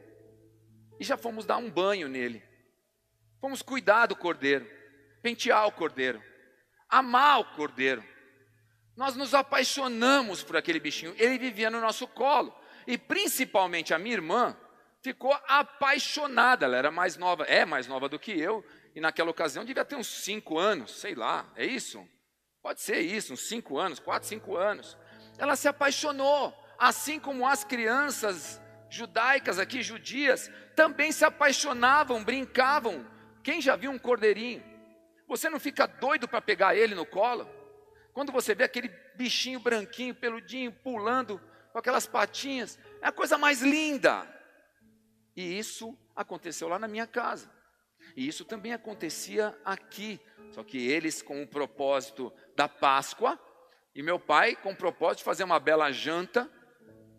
e 0.99 1.03
já 1.03 1.15
fomos 1.15 1.45
dar 1.45 1.57
um 1.57 1.69
banho 1.69 2.07
nele. 2.07 2.41
Fomos 3.45 3.61
cuidar 3.61 4.07
do 4.07 4.15
cordeiro, 4.15 4.67
pentear 5.21 5.67
o 5.67 5.71
cordeiro, 5.71 6.19
amar 6.89 7.41
o 7.41 7.45
cordeiro. 7.55 8.03
Nós 8.97 9.15
nos 9.15 9.35
apaixonamos 9.35 10.41
por 10.41 10.57
aquele 10.57 10.79
bichinho, 10.79 11.13
ele 11.15 11.37
vivia 11.37 11.69
no 11.69 11.79
nosso 11.79 12.07
colo. 12.07 12.59
E 12.87 12.97
principalmente 12.97 13.93
a 13.93 13.99
minha 13.99 14.15
irmã 14.15 14.57
ficou 15.03 15.31
apaixonada, 15.47 16.65
ela 16.65 16.75
era 16.75 16.89
mais 16.89 17.17
nova, 17.17 17.43
é 17.43 17.65
mais 17.65 17.85
nova 17.85 18.09
do 18.09 18.17
que 18.17 18.31
eu, 18.31 18.65
e 18.95 18.99
naquela 18.99 19.29
ocasião 19.29 19.63
devia 19.63 19.85
ter 19.85 19.95
uns 19.95 20.07
cinco 20.07 20.57
anos, 20.57 20.99
sei 20.99 21.13
lá, 21.13 21.47
é 21.55 21.63
isso? 21.63 22.03
Pode 22.63 22.81
ser 22.81 22.99
isso, 23.01 23.33
uns 23.33 23.47
cinco 23.47 23.77
anos, 23.77 23.99
quatro, 23.99 24.27
cinco 24.27 24.57
anos. 24.57 24.97
Ela 25.37 25.55
se 25.55 25.67
apaixonou, 25.67 26.51
assim 26.79 27.19
como 27.19 27.47
as 27.47 27.63
crianças 27.63 28.59
judaicas 28.89 29.59
aqui, 29.59 29.83
judias, 29.83 30.49
também 30.75 31.11
se 31.11 31.23
apaixonavam, 31.23 32.23
brincavam. 32.23 33.13
Quem 33.45 33.61
já 33.61 33.75
viu 33.75 33.91
um 33.91 33.99
cordeirinho? 33.99 34.63
Você 35.27 35.51
não 35.51 35.59
fica 35.59 35.85
doido 35.85 36.27
para 36.27 36.41
pegar 36.41 36.75
ele 36.75 36.95
no 36.95 37.05
colo? 37.05 37.47
Quando 38.11 38.31
você 38.31 38.55
vê 38.55 38.63
aquele 38.63 38.87
bichinho 39.15 39.59
branquinho, 39.59 40.15
peludinho, 40.15 40.71
pulando 40.71 41.39
com 41.71 41.77
aquelas 41.77 42.07
patinhas, 42.07 42.79
é 43.03 43.07
a 43.07 43.11
coisa 43.11 43.37
mais 43.37 43.61
linda. 43.61 44.27
E 45.35 45.59
isso 45.59 45.95
aconteceu 46.15 46.67
lá 46.67 46.79
na 46.79 46.87
minha 46.87 47.05
casa. 47.05 47.51
E 48.15 48.27
isso 48.27 48.43
também 48.45 48.73
acontecia 48.73 49.55
aqui, 49.63 50.19
só 50.51 50.63
que 50.63 50.79
eles 50.87 51.21
com 51.21 51.43
o 51.43 51.47
propósito 51.47 52.33
da 52.55 52.67
Páscoa, 52.67 53.39
e 53.93 54.01
meu 54.01 54.19
pai 54.19 54.55
com 54.55 54.71
o 54.71 54.75
propósito 54.75 55.19
de 55.19 55.23
fazer 55.23 55.43
uma 55.43 55.59
bela 55.59 55.91
janta 55.91 56.49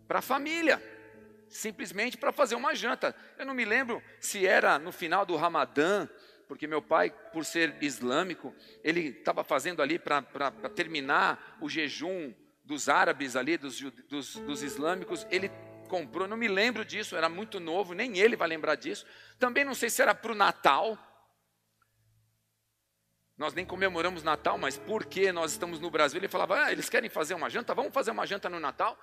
para 0.09 0.19
a 0.19 0.21
família, 0.21 0.83
simplesmente 1.47 2.17
para 2.17 2.33
fazer 2.33 2.55
uma 2.55 2.75
janta. 2.75 3.15
Eu 3.37 3.45
não 3.45 3.53
me 3.53 3.63
lembro 3.63 4.03
se 4.19 4.45
era 4.45 4.77
no 4.77 4.91
final 4.91 5.25
do 5.25 5.35
Ramadã, 5.35 6.07
porque 6.47 6.65
meu 6.65 6.81
pai, 6.81 7.09
por 7.31 7.43
ser 7.45 7.75
islâmico, 7.81 8.55
ele 8.83 9.09
estava 9.09 9.43
fazendo 9.43 9.81
ali 9.81 9.99
para 9.99 10.21
terminar 10.73 11.57
o 11.61 11.69
jejum 11.69 12.33
dos 12.63 12.89
árabes 12.89 13.35
ali, 13.35 13.57
dos, 13.57 13.79
dos, 13.81 14.35
dos 14.35 14.63
islâmicos, 14.63 15.25
ele 15.29 15.49
comprou, 15.87 16.27
não 16.27 16.37
me 16.37 16.47
lembro 16.47 16.83
disso, 16.83 17.15
era 17.15 17.29
muito 17.29 17.59
novo, 17.59 17.93
nem 17.93 18.17
ele 18.17 18.35
vai 18.35 18.47
lembrar 18.47 18.75
disso. 18.75 19.05
Também 19.39 19.63
não 19.63 19.73
sei 19.73 19.89
se 19.89 20.01
era 20.01 20.13
para 20.13 20.31
o 20.31 20.35
Natal. 20.35 20.97
Nós 23.37 23.53
nem 23.53 23.65
comemoramos 23.65 24.23
Natal, 24.23 24.57
mas 24.57 24.77
porque 24.77 25.31
nós 25.31 25.51
estamos 25.51 25.79
no 25.79 25.89
Brasil, 25.89 26.19
ele 26.19 26.27
falava: 26.27 26.65
ah, 26.65 26.71
eles 26.71 26.89
querem 26.89 27.09
fazer 27.09 27.35
uma 27.35 27.49
janta, 27.49 27.73
vamos 27.73 27.93
fazer 27.93 28.11
uma 28.11 28.25
janta 28.25 28.49
no 28.49 28.59
Natal. 28.59 28.99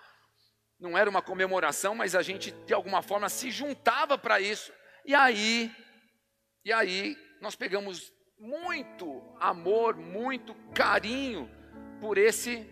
Não 0.78 0.98
era 0.98 1.08
uma 1.08 1.22
comemoração, 1.22 1.94
mas 1.94 2.14
a 2.14 2.20
gente 2.20 2.50
de 2.50 2.74
alguma 2.74 3.00
forma 3.00 3.28
se 3.28 3.50
juntava 3.50 4.18
para 4.18 4.40
isso. 4.40 4.72
E 5.06 5.14
aí, 5.14 5.74
e 6.64 6.72
aí 6.72 7.16
nós 7.40 7.54
pegamos 7.54 8.12
muito 8.38 9.22
amor, 9.38 9.96
muito 9.96 10.54
carinho 10.74 11.50
por 12.00 12.18
esse 12.18 12.70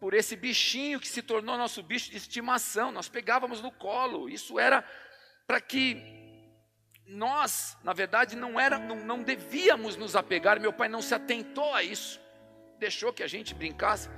por 0.00 0.12
esse 0.12 0.36
bichinho 0.36 1.00
que 1.00 1.08
se 1.08 1.22
tornou 1.22 1.56
nosso 1.56 1.82
bicho 1.82 2.10
de 2.10 2.18
estimação. 2.18 2.92
Nós 2.92 3.08
pegávamos 3.08 3.62
no 3.62 3.72
colo. 3.72 4.28
Isso 4.28 4.58
era 4.58 4.86
para 5.46 5.62
que 5.62 5.96
nós, 7.06 7.74
na 7.82 7.94
verdade, 7.94 8.36
não 8.36 8.60
era, 8.60 8.78
não, 8.78 8.96
não 8.96 9.22
devíamos 9.22 9.96
nos 9.96 10.14
apegar. 10.14 10.60
Meu 10.60 10.74
pai 10.74 10.88
não 10.88 11.00
se 11.00 11.14
atentou 11.14 11.72
a 11.72 11.82
isso. 11.82 12.20
Deixou 12.78 13.14
que 13.14 13.22
a 13.22 13.26
gente 13.26 13.54
brincasse. 13.54 14.10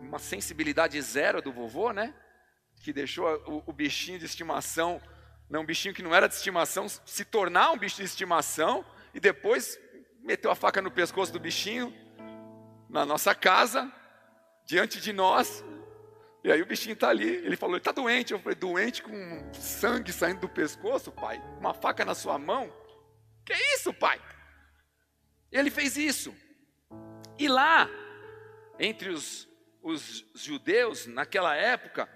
Uma 0.00 0.20
sensibilidade 0.20 1.00
zero 1.02 1.42
do 1.42 1.52
vovô, 1.52 1.92
né? 1.92 2.14
Que 2.82 2.92
deixou 2.92 3.26
o, 3.46 3.64
o 3.66 3.72
bichinho 3.72 4.18
de 4.18 4.26
estimação, 4.26 5.00
não, 5.50 5.62
um 5.62 5.66
bichinho 5.66 5.92
que 5.92 6.02
não 6.02 6.14
era 6.14 6.28
de 6.28 6.34
estimação, 6.34 6.88
se 6.88 7.24
tornar 7.24 7.72
um 7.72 7.76
bicho 7.76 7.96
de 7.96 8.04
estimação 8.04 8.86
e 9.12 9.18
depois 9.18 9.76
meteu 10.22 10.48
a 10.48 10.54
faca 10.54 10.80
no 10.80 10.92
pescoço 10.92 11.32
do 11.32 11.40
bichinho 11.40 11.92
na 12.88 13.04
nossa 13.04 13.34
casa 13.34 13.92
diante 14.64 15.00
de 15.00 15.12
nós. 15.12 15.64
E 16.44 16.52
aí 16.52 16.62
o 16.62 16.66
bichinho 16.66 16.92
está 16.92 17.08
ali, 17.08 17.28
ele 17.28 17.56
falou, 17.56 17.74
ele 17.74 17.80
está 17.80 17.90
doente. 17.90 18.32
Eu 18.32 18.38
falei, 18.38 18.54
doente 18.54 19.02
com 19.02 19.52
sangue 19.52 20.12
saindo 20.12 20.42
do 20.42 20.48
pescoço, 20.48 21.10
pai? 21.10 21.42
Uma 21.58 21.74
faca 21.74 22.04
na 22.04 22.14
sua 22.14 22.38
mão? 22.38 22.72
Que 23.44 23.52
isso, 23.74 23.92
pai? 23.92 24.20
Ele 25.50 25.68
fez 25.68 25.96
isso. 25.96 26.32
E 27.36 27.48
lá, 27.48 27.90
entre 28.78 29.08
os, 29.08 29.48
os 29.82 30.24
judeus, 30.34 31.08
naquela 31.08 31.56
época, 31.56 32.08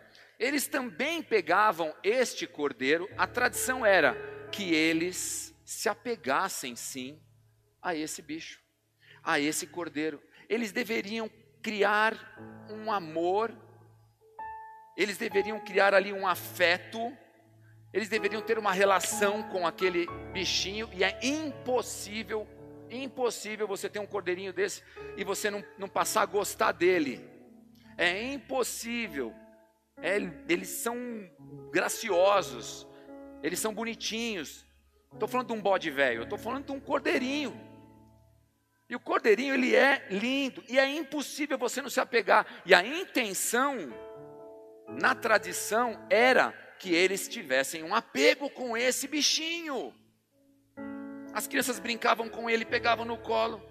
eles 0.45 0.67
também 0.67 1.23
pegavam 1.23 1.95
este 2.03 2.47
cordeiro. 2.47 3.09
A 3.17 3.27
tradição 3.27 3.85
era 3.85 4.15
que 4.53 4.75
eles 4.75 5.55
se 5.65 5.89
apegassem 5.89 6.77
sim 6.77 7.19
a 7.81 7.95
esse 7.95 8.21
bicho, 8.21 8.61
a 9.23 9.41
esse 9.41 9.67
cordeiro. 9.67 10.23
Eles 10.47 10.71
deveriam 10.71 11.31
criar 11.63 12.15
um 12.69 12.93
amor, 12.93 13.57
eles 14.95 15.17
deveriam 15.17 15.59
criar 15.61 15.95
ali 15.95 16.13
um 16.13 16.27
afeto, 16.27 17.01
eles 17.91 18.11
deveriam 18.11 18.43
ter 18.43 18.59
uma 18.59 18.73
relação 18.73 19.45
com 19.45 19.67
aquele 19.67 20.07
bichinho, 20.31 20.91
e 20.93 21.03
é 21.03 21.19
impossível, 21.23 22.47
impossível 22.91 23.67
você 23.67 23.89
ter 23.89 23.99
um 23.99 24.07
cordeirinho 24.07 24.53
desse 24.53 24.83
e 25.17 25.25
você 25.25 25.51
não, 25.51 25.65
não 25.79 25.89
passar 25.89 26.21
a 26.21 26.27
gostar 26.27 26.73
dele. 26.73 27.27
É 27.97 28.31
impossível. 28.35 29.35
É, 30.05 30.19
eles 30.51 30.69
são 30.69 30.99
graciosos, 31.73 32.87
eles 33.43 33.59
são 33.59 33.73
bonitinhos. 33.73 34.67
Estou 35.11 35.27
falando 35.27 35.47
de 35.47 35.53
um 35.55 35.63
bode 35.63 35.91
velho, 35.91 36.25
estou 36.25 36.37
falando 36.37 36.67
de 36.67 36.73
um 36.73 36.79
cordeirinho. 36.79 37.59
E 38.87 38.95
o 38.95 39.01
cordeirinho 39.01 39.55
ele 39.55 39.75
é 39.75 40.07
lindo 40.11 40.63
e 40.69 40.79
é 40.79 40.87
impossível 40.87 41.57
você 41.57 41.81
não 41.81 41.89
se 41.89 42.01
apegar. 42.01 42.47
E 42.67 42.75
a 42.75 42.85
intenção 42.85 43.95
na 44.89 45.15
tradição 45.15 45.99
era 46.11 46.53
que 46.79 46.93
eles 46.93 47.27
tivessem 47.27 47.83
um 47.83 47.95
apego 47.95 48.51
com 48.51 48.77
esse 48.77 49.09
bichinho. 49.09 49.95
As 51.33 51.47
crianças 51.47 51.79
brincavam 51.79 52.29
com 52.29 52.51
ele, 52.51 52.67
pegavam 52.67 53.07
no 53.07 53.17
colo. 53.17 53.67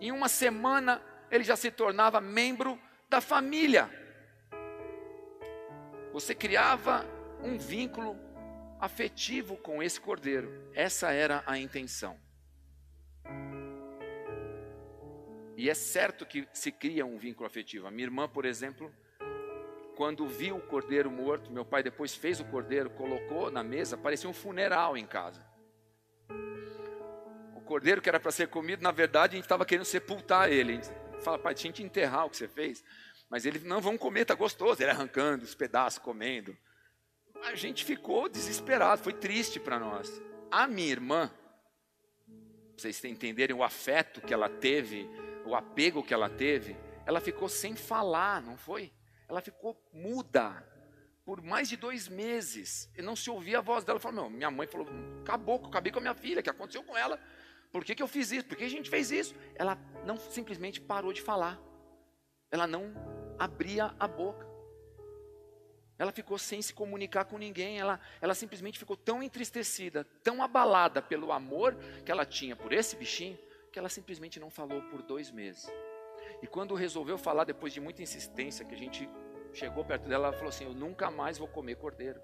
Em 0.00 0.10
uma 0.10 0.30
semana 0.30 1.02
ele 1.30 1.44
já 1.44 1.54
se 1.54 1.70
tornava 1.70 2.18
membro 2.18 2.80
da 3.10 3.20
família. 3.20 4.05
Você 6.16 6.34
criava 6.34 7.04
um 7.42 7.58
vínculo 7.58 8.16
afetivo 8.80 9.54
com 9.58 9.82
esse 9.82 10.00
cordeiro. 10.00 10.50
Essa 10.72 11.12
era 11.12 11.44
a 11.44 11.58
intenção. 11.58 12.18
E 15.58 15.68
é 15.68 15.74
certo 15.74 16.24
que 16.24 16.48
se 16.54 16.72
cria 16.72 17.04
um 17.04 17.18
vínculo 17.18 17.46
afetivo. 17.46 17.86
A 17.86 17.90
minha 17.90 18.06
irmã, 18.06 18.26
por 18.26 18.46
exemplo, 18.46 18.90
quando 19.94 20.26
viu 20.26 20.56
o 20.56 20.60
cordeiro 20.62 21.10
morto, 21.10 21.52
meu 21.52 21.66
pai 21.66 21.82
depois 21.82 22.14
fez 22.14 22.40
o 22.40 22.46
cordeiro, 22.46 22.88
colocou 22.88 23.50
na 23.50 23.62
mesa, 23.62 23.94
parecia 23.94 24.30
um 24.30 24.32
funeral 24.32 24.96
em 24.96 25.04
casa. 25.04 25.46
O 27.54 27.60
cordeiro 27.60 28.00
que 28.00 28.08
era 28.08 28.18
para 28.18 28.32
ser 28.32 28.48
comido, 28.48 28.82
na 28.82 28.90
verdade, 28.90 29.34
a 29.34 29.36
gente 29.36 29.44
estava 29.44 29.66
querendo 29.66 29.84
sepultar 29.84 30.50
ele. 30.50 30.72
A 30.72 30.74
gente 30.76 30.90
fala, 31.20 31.38
pai, 31.38 31.52
tinha 31.52 31.74
que 31.74 31.82
enterrar 31.82 32.24
o 32.24 32.30
que 32.30 32.38
você 32.38 32.48
fez. 32.48 32.82
Mas 33.28 33.44
ele, 33.44 33.58
não, 33.60 33.80
vamos 33.80 34.00
comer, 34.00 34.22
está 34.22 34.34
gostoso. 34.34 34.82
Ele 34.82 34.90
arrancando 34.90 35.44
os 35.44 35.54
pedaços, 35.54 35.98
comendo. 35.98 36.56
A 37.42 37.54
gente 37.54 37.84
ficou 37.84 38.28
desesperado, 38.28 39.02
foi 39.02 39.12
triste 39.12 39.60
para 39.60 39.78
nós. 39.78 40.22
A 40.50 40.66
minha 40.66 40.90
irmã, 40.90 41.30
vocês 42.76 43.02
entenderem 43.04 43.54
o 43.54 43.62
afeto 43.62 44.20
que 44.20 44.32
ela 44.32 44.48
teve 44.48 45.08
o 45.46 45.54
apego 45.54 46.02
que 46.02 46.12
ela 46.12 46.28
teve, 46.28 46.76
ela 47.06 47.20
ficou 47.20 47.48
sem 47.48 47.76
falar, 47.76 48.42
não 48.42 48.56
foi? 48.56 48.92
Ela 49.28 49.40
ficou 49.40 49.80
muda 49.92 50.66
por 51.24 51.40
mais 51.42 51.68
de 51.68 51.76
dois 51.76 52.08
meses 52.08 52.90
e 52.96 53.02
não 53.02 53.16
se 53.16 53.30
ouvia 53.30 53.58
a 53.58 53.62
voz 53.62 53.84
dela. 53.84 53.98
Falou, 53.98 54.28
minha 54.28 54.50
mãe 54.50 54.66
falou, 54.66 54.86
acabou, 55.20 55.64
acabei 55.64 55.92
com 55.92 55.98
a 55.98 56.02
minha 56.02 56.14
filha, 56.14 56.40
o 56.40 56.42
que 56.42 56.50
aconteceu 56.50 56.82
com 56.82 56.96
ela? 56.96 57.18
Por 57.70 57.84
que, 57.84 57.94
que 57.94 58.02
eu 58.02 58.08
fiz 58.08 58.30
isso? 58.32 58.46
Por 58.46 58.56
que 58.56 58.64
a 58.64 58.68
gente 58.68 58.90
fez 58.90 59.10
isso? 59.10 59.34
Ela 59.54 59.78
não 60.04 60.16
simplesmente 60.16 60.80
parou 60.80 61.12
de 61.12 61.22
falar. 61.22 61.60
Ela 62.50 62.66
não 62.66 62.92
abria 63.38 63.94
a 63.98 64.06
boca. 64.06 64.46
Ela 65.98 66.12
ficou 66.12 66.38
sem 66.38 66.60
se 66.60 66.74
comunicar 66.74 67.24
com 67.24 67.38
ninguém. 67.38 67.78
Ela, 67.78 68.00
ela 68.20 68.34
simplesmente 68.34 68.78
ficou 68.78 68.96
tão 68.96 69.22
entristecida, 69.22 70.04
tão 70.22 70.42
abalada 70.42 71.00
pelo 71.00 71.32
amor 71.32 71.74
que 72.04 72.10
ela 72.10 72.26
tinha 72.26 72.54
por 72.54 72.72
esse 72.72 72.96
bichinho, 72.96 73.38
que 73.72 73.78
ela 73.78 73.88
simplesmente 73.88 74.38
não 74.38 74.50
falou 74.50 74.82
por 74.82 75.02
dois 75.02 75.30
meses. 75.30 75.66
E 76.42 76.46
quando 76.46 76.74
resolveu 76.74 77.16
falar, 77.16 77.44
depois 77.44 77.72
de 77.72 77.80
muita 77.80 78.02
insistência, 78.02 78.64
que 78.64 78.74
a 78.74 78.78
gente 78.78 79.08
chegou 79.52 79.84
perto 79.84 80.08
dela, 80.08 80.28
ela 80.28 80.36
falou 80.36 80.50
assim: 80.50 80.64
Eu 80.64 80.74
nunca 80.74 81.10
mais 81.10 81.38
vou 81.38 81.48
comer 81.48 81.76
cordeiro. 81.76 82.20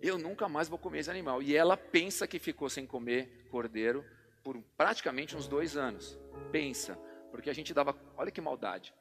Eu 0.00 0.18
nunca 0.18 0.48
mais 0.48 0.68
vou 0.68 0.78
comer 0.78 1.00
esse 1.00 1.10
animal. 1.10 1.42
E 1.42 1.54
ela 1.54 1.76
pensa 1.76 2.26
que 2.26 2.38
ficou 2.38 2.68
sem 2.68 2.86
comer 2.86 3.46
cordeiro 3.50 4.04
por 4.42 4.60
praticamente 4.76 5.36
uns 5.36 5.46
dois 5.46 5.76
anos. 5.76 6.18
Pensa, 6.50 6.98
porque 7.32 7.50
a 7.50 7.52
gente 7.54 7.72
dava. 7.72 7.96
Olha 8.16 8.30
que 8.30 8.40
maldade. 8.40 8.94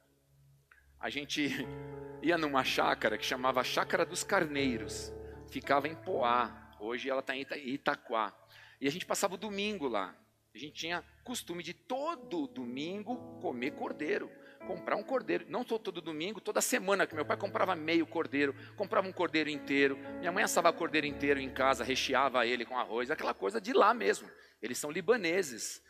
A 1.00 1.10
gente 1.10 1.50
ia 2.24 2.38
numa 2.38 2.64
chácara 2.64 3.18
que 3.18 3.26
chamava 3.26 3.64
Chácara 3.64 4.06
dos 4.06 4.24
Carneiros. 4.24 5.14
Ficava 5.50 5.88
em 5.88 5.96
Poá. 5.96 6.72
Hoje 6.80 7.10
ela 7.10 7.20
está 7.20 7.36
em 7.36 7.46
Itaquá. 7.66 8.34
E 8.80 8.88
a 8.88 8.92
gente 8.92 9.06
passava 9.06 9.36
o 9.36 9.38
domingo 9.38 9.88
lá. 9.88 10.16
A 10.56 10.58
gente 10.58 10.74
tinha 10.74 11.04
costume 11.24 11.62
de 11.62 11.74
todo 11.74 12.48
domingo 12.48 13.16
comer 13.40 13.72
cordeiro, 13.72 14.30
comprar 14.66 14.96
um 14.96 15.04
cordeiro. 15.04 15.46
Não 15.48 15.64
só 15.66 15.78
todo 15.78 16.02
domingo, 16.02 16.42
toda 16.42 16.62
semana, 16.62 17.06
que 17.06 17.14
meu 17.14 17.26
pai 17.26 17.38
comprava 17.38 17.76
meio 17.76 18.06
cordeiro, 18.08 18.56
comprava 18.76 19.08
um 19.08 19.14
cordeiro 19.14 19.50
inteiro. 19.50 19.98
Minha 20.20 20.32
mãe 20.32 20.44
assava 20.44 20.74
cordeiro 20.74 21.06
inteiro 21.06 21.40
em 21.40 21.50
casa, 21.50 21.84
recheava 21.84 22.46
ele 22.46 22.66
com 22.66 22.78
arroz, 22.78 23.12
aquela 23.12 23.34
coisa 23.34 23.62
de 23.62 23.72
lá 23.72 23.94
mesmo. 23.94 24.30
Eles 24.62 24.78
são 24.78 24.90
libaneses. 24.90 25.82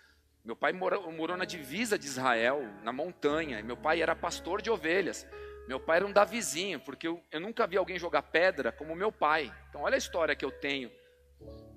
Meu 0.43 0.55
pai 0.55 0.73
morou, 0.73 1.11
morou 1.11 1.37
na 1.37 1.45
divisa 1.45 1.99
de 1.99 2.07
Israel, 2.07 2.67
na 2.83 2.91
montanha. 2.91 3.61
Meu 3.61 3.77
pai 3.77 4.01
era 4.01 4.15
pastor 4.15 4.61
de 4.61 4.71
ovelhas. 4.71 5.27
Meu 5.67 5.79
pai 5.79 5.97
era 5.97 6.05
um 6.05 6.11
davizinho, 6.11 6.79
porque 6.79 7.07
eu, 7.07 7.23
eu 7.31 7.39
nunca 7.39 7.67
vi 7.67 7.77
alguém 7.77 7.99
jogar 7.99 8.23
pedra 8.23 8.71
como 8.71 8.95
meu 8.95 9.11
pai. 9.11 9.53
Então, 9.69 9.81
olha 9.81 9.95
a 9.95 9.97
história 9.99 10.35
que 10.35 10.43
eu 10.43 10.51
tenho. 10.51 10.91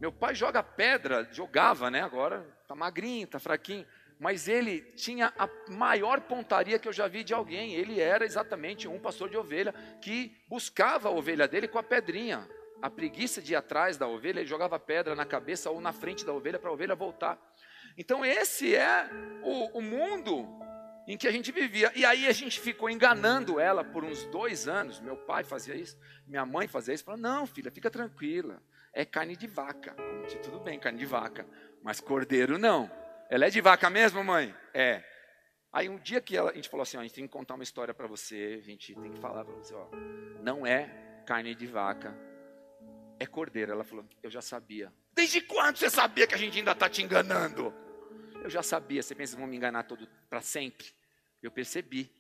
Meu 0.01 0.11
pai 0.11 0.35
joga 0.35 0.63
pedra, 0.63 1.29
jogava, 1.31 1.91
né? 1.91 2.01
Agora 2.01 2.45
tá 2.67 2.75
magrinho, 2.75 3.27
tá 3.27 3.39
fraquinho. 3.39 3.87
Mas 4.19 4.49
ele 4.49 4.81
tinha 4.93 5.33
a 5.39 5.49
maior 5.71 6.23
pontaria 6.23 6.79
que 6.79 6.89
eu 6.89 6.93
já 6.93 7.07
vi 7.07 7.23
de 7.23 7.35
alguém. 7.35 7.75
Ele 7.75 8.01
era 8.01 8.25
exatamente 8.25 8.89
um 8.89 8.99
pastor 8.99 9.29
de 9.29 9.37
ovelha 9.37 9.75
que 10.01 10.35
buscava 10.49 11.09
a 11.09 11.13
ovelha 11.13 11.47
dele 11.47 11.69
com 11.69 11.79
a 11.79 11.83
pedrinha. 11.83 12.49
A 12.81 12.89
preguiça 12.89 13.43
de 13.43 13.53
ir 13.53 13.57
atrás 13.57 13.97
da 13.97 14.07
ovelha, 14.07 14.41
ele 14.41 14.49
jogava 14.49 14.79
pedra 14.79 15.15
na 15.15 15.25
cabeça 15.25 15.71
ou 15.71 15.81
na 15.81 15.93
frente 15.93 16.25
da 16.25 16.33
ovelha 16.33 16.59
para 16.59 16.71
a 16.71 16.73
ovelha 16.73 16.95
voltar. 16.95 17.39
Então, 17.97 18.25
esse 18.25 18.75
é 18.75 19.09
o, 19.43 19.79
o 19.79 19.83
mundo 19.83 20.49
em 21.07 21.17
que 21.17 21.29
a 21.29 21.33
gente 21.33 21.53
vivia. 21.53 21.93
E 21.95 22.05
aí 22.05 22.27
a 22.27 22.33
gente 22.33 22.59
ficou 22.59 22.89
enganando 22.89 23.61
ela 23.61 23.85
por 23.85 24.05
uns 24.05 24.25
dois 24.27 24.67
anos. 24.67 25.01
Meu 25.01 25.17
pai 25.17 25.45
fazia 25.45 25.75
isso, 25.75 25.99
minha 26.27 26.45
mãe 26.45 26.67
fazia 26.67 26.95
isso. 26.95 27.05
Falou: 27.05 27.21
não, 27.21 27.47
filha, 27.47 27.71
fica 27.71 27.91
tranquila. 27.91 28.63
É 28.93 29.05
carne 29.05 29.37
de 29.37 29.47
vaca. 29.47 29.95
Como 29.95 30.43
tudo 30.43 30.61
bem, 30.61 30.79
carne 30.79 30.99
de 30.99 31.07
vaca. 31.07 31.47
Mas 31.83 32.01
cordeiro 32.01 32.59
não. 32.59 32.91
Ela 33.29 33.47
é 33.47 33.51
de 33.51 33.61
vaca 33.61 33.91
mesmo, 33.91 34.23
mãe? 34.23 34.55
É. 34.73 35.03
Aí 35.73 35.89
um 35.89 35.99
dia 35.99 36.21
que 36.21 36.37
ela, 36.37 36.51
a 36.51 36.55
gente 36.55 36.69
falou 36.69 36.83
assim, 36.83 36.97
ó, 36.97 37.01
a 37.01 37.03
gente 37.03 37.15
tem 37.15 37.27
que 37.27 37.33
contar 37.33 37.55
uma 37.55 37.65
história 37.65 37.93
para 37.93 38.07
você, 38.07 38.61
a 38.63 38.65
gente 38.65 38.95
tem 38.95 39.11
que 39.11 39.19
falar 39.19 39.45
para 39.45 39.55
você, 39.55 39.75
ó, 39.75 39.89
não 40.41 40.65
é 40.65 41.23
carne 41.27 41.53
de 41.53 41.67
vaca, 41.67 42.17
é 43.19 43.27
cordeiro. 43.27 43.73
Ela 43.73 43.83
falou, 43.83 44.05
eu 44.23 44.31
já 44.31 44.41
sabia. 44.41 44.93
Desde 45.13 45.41
quando 45.41 45.77
você 45.77 45.91
sabia 45.91 46.29
que 46.29 46.35
a 46.35 46.39
gente 46.39 46.59
ainda 46.59 46.71
está 46.71 46.89
te 46.89 47.03
enganando? 47.03 47.75
Eu 48.45 48.51
já 48.51 48.63
sabia. 48.63 49.03
Você 49.03 49.15
pensa 49.15 49.39
vão 49.39 49.47
me 49.47 49.57
enganar 49.57 49.85
todo 49.85 50.07
para 50.29 50.43
sempre? 50.43 50.87
Eu 51.43 51.51
percebi 51.51 52.13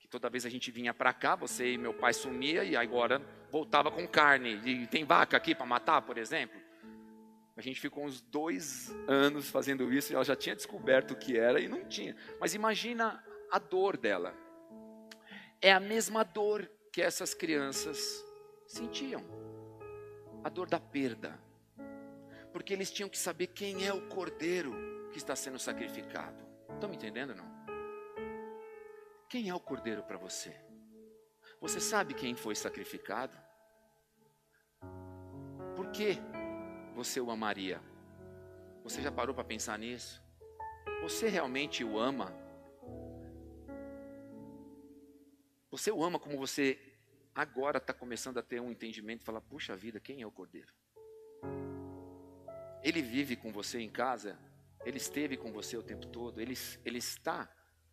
que 0.00 0.08
toda 0.08 0.28
vez 0.28 0.44
a 0.44 0.48
gente 0.48 0.68
vinha 0.72 0.92
para 0.92 1.12
cá, 1.12 1.36
você 1.36 1.74
e 1.74 1.78
meu 1.78 1.94
pai 1.94 2.12
sumia 2.12 2.64
e 2.64 2.74
agora 2.74 3.22
voltava 3.52 3.88
com 3.88 4.04
carne. 4.06 4.60
E 4.64 4.86
tem 4.88 5.04
vaca 5.04 5.36
aqui 5.36 5.54
para 5.54 5.64
matar, 5.64 6.02
por 6.02 6.18
exemplo? 6.18 6.60
A 7.56 7.60
gente 7.60 7.80
ficou 7.80 8.04
uns 8.04 8.20
dois 8.20 8.92
anos 9.06 9.48
fazendo 9.48 9.92
isso 9.92 10.12
e 10.12 10.16
ela 10.16 10.24
já 10.24 10.34
tinha 10.34 10.56
descoberto 10.56 11.12
o 11.12 11.16
que 11.16 11.38
era 11.38 11.60
e 11.60 11.68
não 11.68 11.84
tinha. 11.84 12.16
Mas 12.40 12.52
imagina 12.52 13.24
a 13.48 13.60
dor 13.60 13.96
dela. 13.96 14.34
É 15.62 15.72
a 15.72 15.78
mesma 15.78 16.24
dor 16.24 16.68
que 16.92 17.00
essas 17.00 17.32
crianças 17.32 18.24
sentiam. 18.66 19.22
A 20.42 20.48
dor 20.48 20.68
da 20.68 20.80
perda. 20.80 21.38
Porque 22.52 22.72
eles 22.72 22.90
tinham 22.90 23.08
que 23.08 23.18
saber 23.18 23.46
quem 23.48 23.86
é 23.86 23.92
o 23.92 24.08
cordeiro 24.08 24.99
que 25.10 25.18
está 25.18 25.36
sendo 25.36 25.58
sacrificado. 25.58 26.44
Estão 26.74 26.88
me 26.88 26.96
entendendo 26.96 27.34
não? 27.34 27.50
Quem 29.28 29.48
é 29.48 29.54
o 29.54 29.60
cordeiro 29.60 30.02
para 30.02 30.18
você? 30.18 30.54
Você 31.60 31.80
sabe 31.80 32.14
quem 32.14 32.34
foi 32.34 32.54
sacrificado? 32.54 33.36
Por 35.76 35.90
quê? 35.90 36.18
você 37.00 37.18
o 37.18 37.30
amaria? 37.30 37.80
Você 38.82 39.00
já 39.00 39.10
parou 39.10 39.34
para 39.34 39.42
pensar 39.42 39.78
nisso? 39.78 40.22
Você 41.02 41.28
realmente 41.28 41.82
o 41.82 41.98
ama? 41.98 42.30
Você 45.70 45.90
o 45.90 46.04
ama 46.04 46.18
como 46.18 46.36
você 46.36 46.78
agora 47.34 47.78
está 47.78 47.94
começando 47.94 48.36
a 48.36 48.42
ter 48.42 48.60
um 48.60 48.70
entendimento 48.70 49.22
e 49.22 49.24
fala: 49.24 49.40
puxa 49.40 49.74
vida, 49.74 49.98
quem 49.98 50.20
é 50.20 50.26
o 50.26 50.30
cordeiro? 50.30 50.72
Ele 52.82 53.00
vive 53.00 53.34
com 53.34 53.50
você 53.50 53.80
em 53.80 53.88
casa, 53.88 54.38
ele 54.84 54.96
esteve 54.96 55.36
com 55.36 55.52
você 55.52 55.76
o 55.76 55.82
tempo 55.82 56.06
todo, 56.06 56.40
ele, 56.40 56.54
ele 56.84 56.98
está 56.98 57.48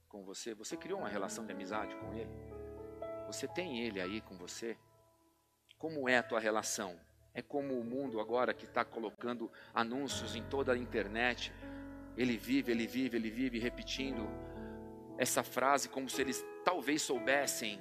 com 0.08 0.24
você. 0.24 0.54
Você 0.54 0.78
criou 0.78 1.00
uma 1.00 1.10
relação 1.10 1.46
de 1.46 1.52
amizade 1.52 1.96
com 1.96 2.14
ele? 2.14 2.30
Você 3.28 3.48
tem 3.48 3.82
ele 3.82 4.00
aí 4.00 4.22
com 4.22 4.38
você? 4.38 4.78
Como 5.78 6.08
é 6.08 6.18
a 6.18 6.24
tua 6.24 6.40
relação? 6.40 7.00
É 7.34 7.42
como 7.42 7.80
o 7.80 7.84
mundo 7.84 8.20
agora 8.20 8.54
que 8.54 8.66
está 8.66 8.84
colocando 8.84 9.52
anúncios 9.74 10.36
em 10.36 10.44
toda 10.44 10.74
a 10.74 10.78
internet. 10.78 11.54
Ele 12.16 12.38
vive, 12.38 12.72
ele 12.72 12.88
vive, 12.88 13.18
ele 13.18 13.30
vive 13.30 13.60
repetindo 13.60 14.28
essa 15.18 15.44
frase 15.44 15.90
como 15.90 16.10
se 16.10 16.22
eles 16.22 16.44
talvez 16.64 17.02
soubessem 17.02 17.80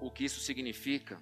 o 0.00 0.10
que 0.10 0.24
isso 0.24 0.40
significa. 0.40 1.18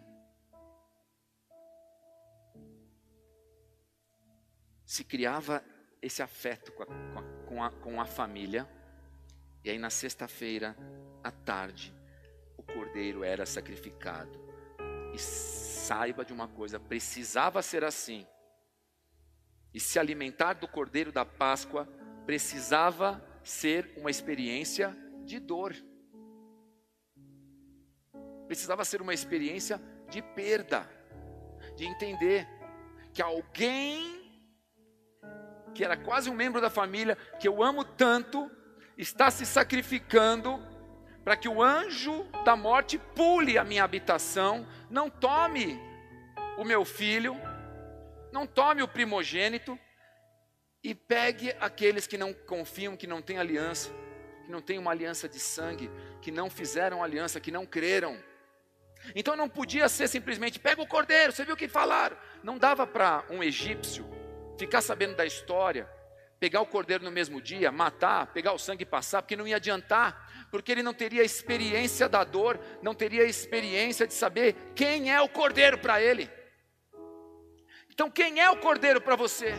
Se 4.85 5.05
criava 5.05 5.65
esse 6.03 6.21
afeto 6.21 6.73
com 6.73 6.83
a, 6.83 6.87
com 7.47 7.63
a, 7.63 7.71
com 7.71 8.01
a 8.01 8.05
família, 8.05 8.69
e 9.65 9.71
aí 9.71 9.79
na 9.79 9.91
sexta-feira, 9.91 10.77
à 11.23 11.31
tarde, 11.31 11.95
o 12.57 12.63
cordeiro 12.63 13.23
era 13.23 13.47
sacrificado. 13.47 14.43
E 15.15 15.19
saiba 15.19 16.25
de 16.25 16.33
uma 16.33 16.49
coisa: 16.49 16.81
precisava 16.81 17.63
ser 17.63 17.85
assim. 17.85 18.27
E 19.73 19.79
se 19.79 19.99
alimentar 19.99 20.55
do 20.55 20.67
cordeiro 20.67 21.13
da 21.13 21.25
Páscoa 21.25 21.87
precisava 22.27 23.25
ser 23.43 23.93
uma 23.97 24.11
experiência 24.11 24.97
de 25.25 25.39
dor. 25.39 25.75
Precisava 28.47 28.85
ser 28.85 29.01
uma 29.01 29.15
experiência 29.15 29.81
de 30.11 30.21
perda, 30.21 30.89
de 31.77 31.87
entender 31.87 32.47
que 33.15 33.23
alguém 33.23 34.22
que 35.75 35.85
era 35.85 35.97
quase 35.97 36.31
um 36.31 36.35
membro 36.35 36.61
da 36.61 36.71
família, 36.71 37.17
que 37.41 37.49
eu 37.49 37.63
amo 37.63 37.85
tanto, 37.85 38.51
está 38.97 39.31
se 39.31 39.47
sacrificando 39.47 40.61
para 41.25 41.37
que 41.37 41.49
o 41.49 41.63
anjo 41.63 42.27
da 42.45 42.57
morte 42.57 42.99
pule 42.99 43.57
a 43.57 43.65
minha 43.65 43.85
habitação, 43.85 44.67
não 44.91 45.09
tome 45.09 45.81
o 46.59 46.65
meu 46.65 46.85
filho, 46.85 47.37
não 48.33 48.47
tome 48.47 48.83
o 48.83 48.89
primogênito 48.89 49.79
e 50.83 50.95
pegue 50.95 51.55
aqueles 51.61 52.07
que 52.07 52.19
não 52.19 52.33
confiam, 52.33 52.97
que 52.97 53.07
não 53.07 53.23
têm 53.23 53.39
aliança, 53.39 53.91
que 54.45 54.51
não 54.51 54.61
têm 54.61 54.79
uma 54.79 54.91
aliança 54.91 55.29
de 55.29 55.39
sangue, 55.39 55.91
que 56.21 56.31
não 56.31 56.51
fizeram 56.51 57.03
aliança, 57.03 57.41
que 57.41 57.53
não 57.53 57.65
creram. 57.65 58.19
Então 59.15 59.37
não 59.37 59.49
podia 59.49 59.89
ser 59.89 60.09
simplesmente 60.09 60.59
pega 60.59 60.83
o 60.83 60.87
cordeiro, 60.87 61.33
você 61.33 61.45
viu 61.45 61.55
o 61.55 61.57
que 61.57 61.69
falaram? 61.69 62.17
Não 62.43 62.59
dava 62.59 62.87
para 62.87 63.25
um 63.31 63.43
egípcio 63.43 64.22
ficar 64.59 64.81
sabendo 64.81 65.17
da 65.17 65.25
história, 65.25 65.89
pegar 66.43 66.61
o 66.61 66.67
cordeiro 66.67 67.05
no 67.05 67.11
mesmo 67.11 67.41
dia, 67.41 67.71
matar, 67.71 68.33
pegar 68.33 68.53
o 68.53 68.59
sangue 68.59 68.83
e 68.83 68.87
passar, 68.87 69.23
porque 69.23 69.37
não 69.37 69.47
ia 69.47 69.57
adiantar, 69.57 70.49
porque 70.51 70.73
ele 70.73 70.83
não 70.83 70.93
teria 70.93 71.23
experiência 71.23 72.09
da 72.09 72.25
dor, 72.25 72.59
não 72.83 72.95
teria 72.95 73.25
experiência 73.25 74.07
de 74.07 74.13
saber 74.13 74.57
quem 74.75 75.13
é 75.13 75.21
o 75.21 75.29
cordeiro 75.29 75.79
para 75.79 76.03
ele. 76.03 76.29
Então, 77.89 78.11
quem 78.11 78.41
é 78.41 78.51
o 78.51 78.57
cordeiro 78.57 79.01
para 79.01 79.15
você? 79.15 79.55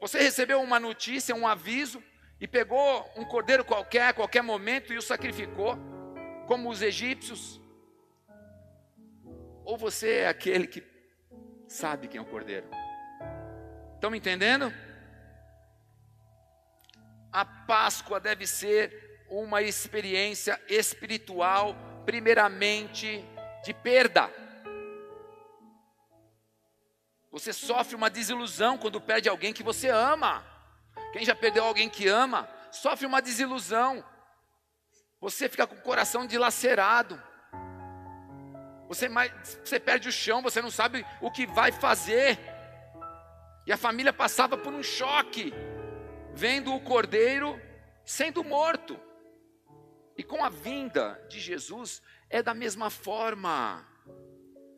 Você 0.00 0.20
recebeu 0.20 0.60
uma 0.60 0.78
notícia, 0.78 1.34
um 1.34 1.46
aviso, 1.46 2.02
e 2.40 2.46
pegou 2.46 3.10
um 3.16 3.24
cordeiro 3.24 3.64
qualquer, 3.64 4.08
a 4.08 4.12
qualquer 4.12 4.42
momento, 4.42 4.92
e 4.92 4.98
o 4.98 5.02
sacrificou, 5.02 5.78
como 6.46 6.68
os 6.68 6.82
egípcios? 6.82 7.60
Ou 9.64 9.78
você 9.78 10.18
é 10.18 10.28
aquele 10.28 10.66
que 10.66 10.80
sabe 11.68 12.08
quem 12.08 12.18
é 12.18 12.22
o 12.22 12.26
cordeiro. 12.26 12.66
Estão 13.94 14.10
me 14.10 14.18
entendendo? 14.18 14.72
A 17.30 17.44
Páscoa 17.44 18.18
deve 18.18 18.46
ser 18.46 19.26
uma 19.28 19.60
experiência 19.60 20.60
espiritual, 20.68 21.76
primeiramente 22.06 23.22
de 23.62 23.74
perda. 23.74 24.32
Você 27.30 27.52
sofre 27.52 27.94
uma 27.94 28.08
desilusão 28.08 28.78
quando 28.78 29.00
perde 29.00 29.28
alguém 29.28 29.52
que 29.52 29.62
você 29.62 29.88
ama. 29.88 30.44
Quem 31.12 31.24
já 31.24 31.34
perdeu 31.34 31.64
alguém 31.64 31.88
que 31.88 32.08
ama, 32.08 32.48
sofre 32.72 33.06
uma 33.06 33.20
desilusão. 33.20 34.02
Você 35.20 35.48
fica 35.48 35.66
com 35.66 35.74
o 35.74 35.82
coração 35.82 36.26
dilacerado. 36.26 37.22
Você, 38.88 39.08
você 39.62 39.78
perde 39.78 40.08
o 40.08 40.12
chão, 40.12 40.42
você 40.42 40.62
não 40.62 40.70
sabe 40.70 41.04
o 41.20 41.30
que 41.30 41.46
vai 41.46 41.70
fazer. 41.70 42.38
E 43.66 43.72
a 43.72 43.76
família 43.76 44.12
passava 44.12 44.56
por 44.56 44.72
um 44.72 44.82
choque, 44.82 45.52
vendo 46.34 46.74
o 46.74 46.80
cordeiro 46.80 47.60
sendo 48.04 48.42
morto. 48.42 48.98
E 50.16 50.22
com 50.22 50.42
a 50.42 50.48
vinda 50.48 51.22
de 51.28 51.38
Jesus 51.38 52.02
é 52.30 52.42
da 52.42 52.54
mesma 52.54 52.88
forma. 52.88 53.86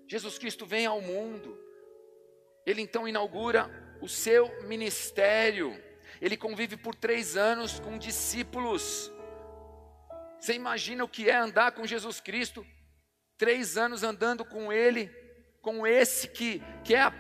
Jesus 0.08 0.36
Cristo 0.36 0.66
vem 0.66 0.86
ao 0.86 1.00
mundo, 1.00 1.56
ele 2.66 2.82
então 2.82 3.06
inaugura 3.06 3.70
o 4.02 4.08
seu 4.08 4.50
ministério, 4.62 5.80
ele 6.20 6.36
convive 6.36 6.76
por 6.76 6.96
três 6.96 7.36
anos 7.36 7.78
com 7.78 7.96
discípulos. 7.96 9.12
Você 10.40 10.54
imagina 10.54 11.04
o 11.04 11.08
que 11.08 11.30
é 11.30 11.36
andar 11.36 11.70
com 11.72 11.86
Jesus 11.86 12.20
Cristo 12.20 12.66
três 13.40 13.78
anos 13.78 14.02
andando 14.02 14.44
com 14.44 14.70
Ele, 14.70 15.10
com 15.62 15.86
esse 15.86 16.28
que, 16.28 16.62
que 16.84 16.94
é 16.94 17.00
a, 17.00 17.12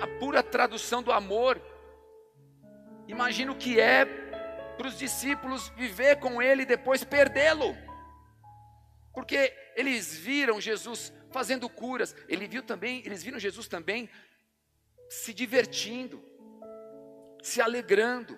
a 0.00 0.06
pura 0.18 0.42
tradução 0.42 1.04
do 1.04 1.12
amor. 1.12 1.62
Imagina 3.06 3.52
o 3.52 3.56
que 3.56 3.78
é 3.78 4.04
para 4.76 4.88
os 4.88 4.98
discípulos 4.98 5.68
viver 5.76 6.18
com 6.18 6.42
Ele 6.42 6.62
e 6.62 6.66
depois 6.66 7.04
perdê-lo, 7.04 7.76
porque 9.14 9.54
eles 9.76 10.18
viram 10.18 10.60
Jesus 10.60 11.12
fazendo 11.30 11.68
curas, 11.68 12.12
ele 12.28 12.48
viu 12.48 12.62
também, 12.64 13.00
eles 13.06 13.22
viram 13.22 13.38
Jesus 13.38 13.68
também 13.68 14.10
se 15.08 15.32
divertindo, 15.32 16.20
se 17.40 17.60
alegrando, 17.60 18.36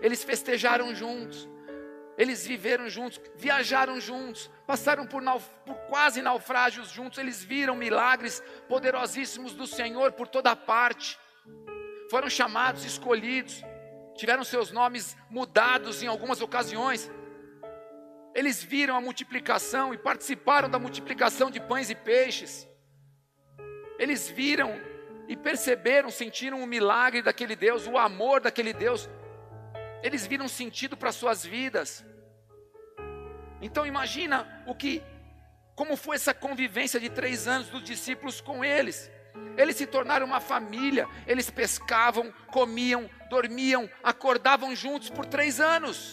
eles 0.00 0.22
festejaram 0.22 0.94
juntos, 0.94 1.48
eles 2.16 2.46
viveram 2.46 2.88
juntos, 2.88 3.20
viajaram 3.36 4.00
juntos, 4.00 4.50
passaram 4.66 5.06
por, 5.06 5.22
por, 5.66 5.74
quase 5.88 6.22
naufrágios 6.22 6.88
juntos, 6.88 7.18
eles 7.18 7.44
viram 7.44 7.76
milagres 7.76 8.42
poderosíssimos 8.68 9.52
do 9.52 9.66
Senhor 9.66 10.12
por 10.12 10.26
toda 10.26 10.56
parte. 10.56 11.18
Foram 12.10 12.30
chamados, 12.30 12.84
escolhidos, 12.84 13.62
tiveram 14.14 14.44
seus 14.44 14.70
nomes 14.70 15.14
mudados 15.28 16.02
em 16.02 16.06
algumas 16.06 16.40
ocasiões. 16.40 17.10
Eles 18.34 18.62
viram 18.62 18.96
a 18.96 19.00
multiplicação 19.00 19.92
e 19.92 19.98
participaram 19.98 20.70
da 20.70 20.78
multiplicação 20.78 21.50
de 21.50 21.60
pães 21.60 21.90
e 21.90 21.94
peixes. 21.94 22.66
Eles 23.98 24.28
viram 24.28 24.74
e 25.28 25.36
perceberam, 25.36 26.10
sentiram 26.10 26.62
o 26.62 26.66
milagre 26.66 27.20
daquele 27.20 27.56
Deus, 27.56 27.86
o 27.86 27.98
amor 27.98 28.40
daquele 28.40 28.72
Deus 28.72 29.08
eles 30.06 30.26
viram 30.26 30.46
sentido 30.46 30.96
para 30.96 31.10
suas 31.10 31.44
vidas. 31.44 32.04
Então 33.60 33.84
imagina 33.84 34.46
o 34.66 34.74
que, 34.74 35.02
como 35.74 35.96
foi 35.96 36.14
essa 36.14 36.32
convivência 36.32 37.00
de 37.00 37.10
três 37.10 37.48
anos 37.48 37.68
dos 37.68 37.82
discípulos 37.82 38.40
com 38.40 38.64
eles. 38.64 39.10
Eles 39.56 39.76
se 39.76 39.86
tornaram 39.86 40.24
uma 40.24 40.40
família, 40.40 41.08
eles 41.26 41.50
pescavam, 41.50 42.32
comiam, 42.52 43.10
dormiam, 43.28 43.90
acordavam 44.02 44.76
juntos 44.76 45.10
por 45.10 45.26
três 45.26 45.60
anos. 45.60 46.12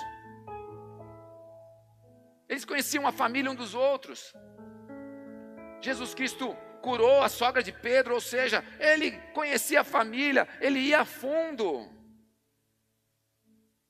Eles 2.49 2.65
conheciam 2.65 3.05
a 3.05 3.11
família 3.11 3.51
um 3.51 3.55
dos 3.55 3.75
outros. 3.75 4.33
Jesus 5.81 6.15
Cristo 6.15 6.55
curou 6.81 7.21
a 7.21 7.29
sogra 7.29 7.61
de 7.61 7.71
Pedro, 7.71 8.15
ou 8.15 8.21
seja, 8.21 8.63
ele 8.79 9.11
conhecia 9.33 9.81
a 9.81 9.83
família, 9.83 10.47
ele 10.59 10.79
ia 10.79 11.01
a 11.01 11.05
fundo. 11.05 12.02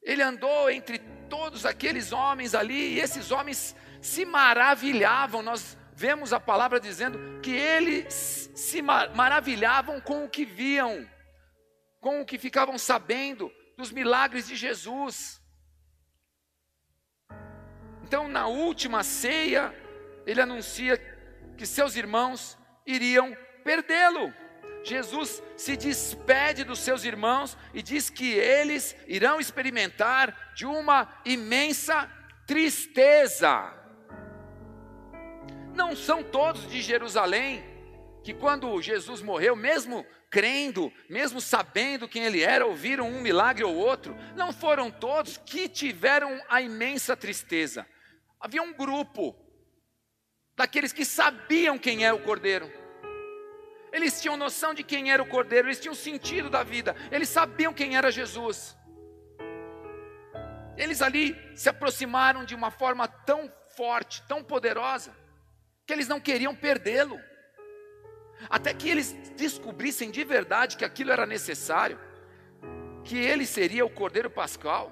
Ele 0.03 0.21
andou 0.21 0.69
entre 0.69 0.99
todos 1.29 1.65
aqueles 1.65 2.11
homens 2.11 2.53
ali, 2.53 2.93
e 2.93 2.99
esses 2.99 3.31
homens 3.31 3.75
se 4.01 4.25
maravilhavam. 4.25 5.41
Nós 5.41 5.77
vemos 5.95 6.33
a 6.33 6.39
palavra 6.39 6.79
dizendo 6.79 7.39
que 7.41 7.51
eles 7.51 8.51
se 8.53 8.81
maravilhavam 8.81 10.01
com 10.01 10.25
o 10.25 10.29
que 10.29 10.45
viam, 10.45 11.09
com 11.99 12.21
o 12.21 12.25
que 12.25 12.37
ficavam 12.37 12.77
sabendo 12.77 13.51
dos 13.77 13.91
milagres 13.91 14.47
de 14.47 14.55
Jesus. 14.55 15.41
Então, 18.03 18.27
na 18.27 18.47
última 18.47 19.03
ceia, 19.03 19.73
ele 20.25 20.41
anuncia 20.41 20.97
que 21.57 21.65
seus 21.65 21.95
irmãos 21.95 22.57
iriam 22.85 23.35
perdê-lo. 23.63 24.33
Jesus 24.83 25.41
se 25.55 25.77
despede 25.77 26.65
dos 26.65 26.79
seus 26.79 27.05
irmãos 27.05 27.57
e 27.73 27.81
diz 27.81 28.09
que 28.09 28.33
eles 28.33 28.95
irão 29.07 29.39
experimentar 29.39 30.53
de 30.53 30.65
uma 30.65 31.07
imensa 31.25 32.09
tristeza. 32.45 33.73
Não 35.73 35.95
são 35.95 36.21
todos 36.21 36.69
de 36.69 36.81
Jerusalém 36.81 37.63
que, 38.23 38.33
quando 38.33 38.81
Jesus 38.81 39.21
morreu, 39.21 39.55
mesmo 39.55 40.05
crendo, 40.29 40.91
mesmo 41.09 41.39
sabendo 41.39 42.07
quem 42.07 42.25
ele 42.25 42.41
era, 42.41 42.65
ouviram 42.65 43.07
um 43.07 43.21
milagre 43.21 43.63
ou 43.63 43.75
outro, 43.75 44.15
não 44.35 44.51
foram 44.51 44.91
todos 44.91 45.37
que 45.37 45.69
tiveram 45.69 46.41
a 46.49 46.61
imensa 46.61 47.15
tristeza. 47.15 47.87
Havia 48.39 48.61
um 48.61 48.73
grupo 48.73 49.35
daqueles 50.55 50.91
que 50.91 51.05
sabiam 51.05 51.77
quem 51.77 52.05
é 52.05 52.11
o 52.11 52.23
Cordeiro 52.23 52.82
Eles 53.93 54.19
tinham 54.19 54.35
noção 54.35 54.73
de 54.73 54.83
quem 54.83 55.11
era 55.11 55.21
o 55.21 55.27
Cordeiro, 55.27 55.67
eles 55.67 55.79
tinham 55.79 55.93
sentido 55.93 56.49
da 56.49 56.63
vida, 56.63 56.95
eles 57.11 57.29
sabiam 57.29 57.71
quem 57.71 57.95
era 57.95 58.11
Jesus. 58.11 58.75
Eles 60.75 60.99
ali 60.99 61.37
se 61.55 61.69
aproximaram 61.69 62.43
de 62.43 62.55
uma 62.55 62.71
forma 62.71 63.07
tão 63.07 63.53
forte, 63.77 64.23
tão 64.27 64.43
poderosa, 64.43 65.15
que 65.85 65.93
eles 65.93 66.07
não 66.07 66.19
queriam 66.19 66.55
perdê-lo. 66.55 67.19
Até 68.49 68.73
que 68.73 68.89
eles 68.89 69.13
descobrissem 69.37 70.09
de 70.09 70.23
verdade 70.23 70.75
que 70.75 70.83
aquilo 70.83 71.11
era 71.11 71.27
necessário, 71.27 71.99
que 73.03 73.15
ele 73.15 73.45
seria 73.45 73.85
o 73.85 73.91
Cordeiro 73.91 74.29
Pascal. 74.29 74.91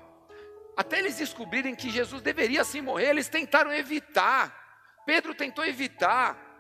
Até 0.78 1.00
eles 1.00 1.18
descobrirem 1.18 1.76
que 1.76 1.90
Jesus 1.90 2.22
deveria 2.22 2.64
sim 2.64 2.82
morrer, 2.82 3.10
eles 3.10 3.28
tentaram 3.28 3.74
evitar. 3.74 4.56
Pedro 5.08 5.34
tentou 5.34 5.66
evitar. 5.66 6.51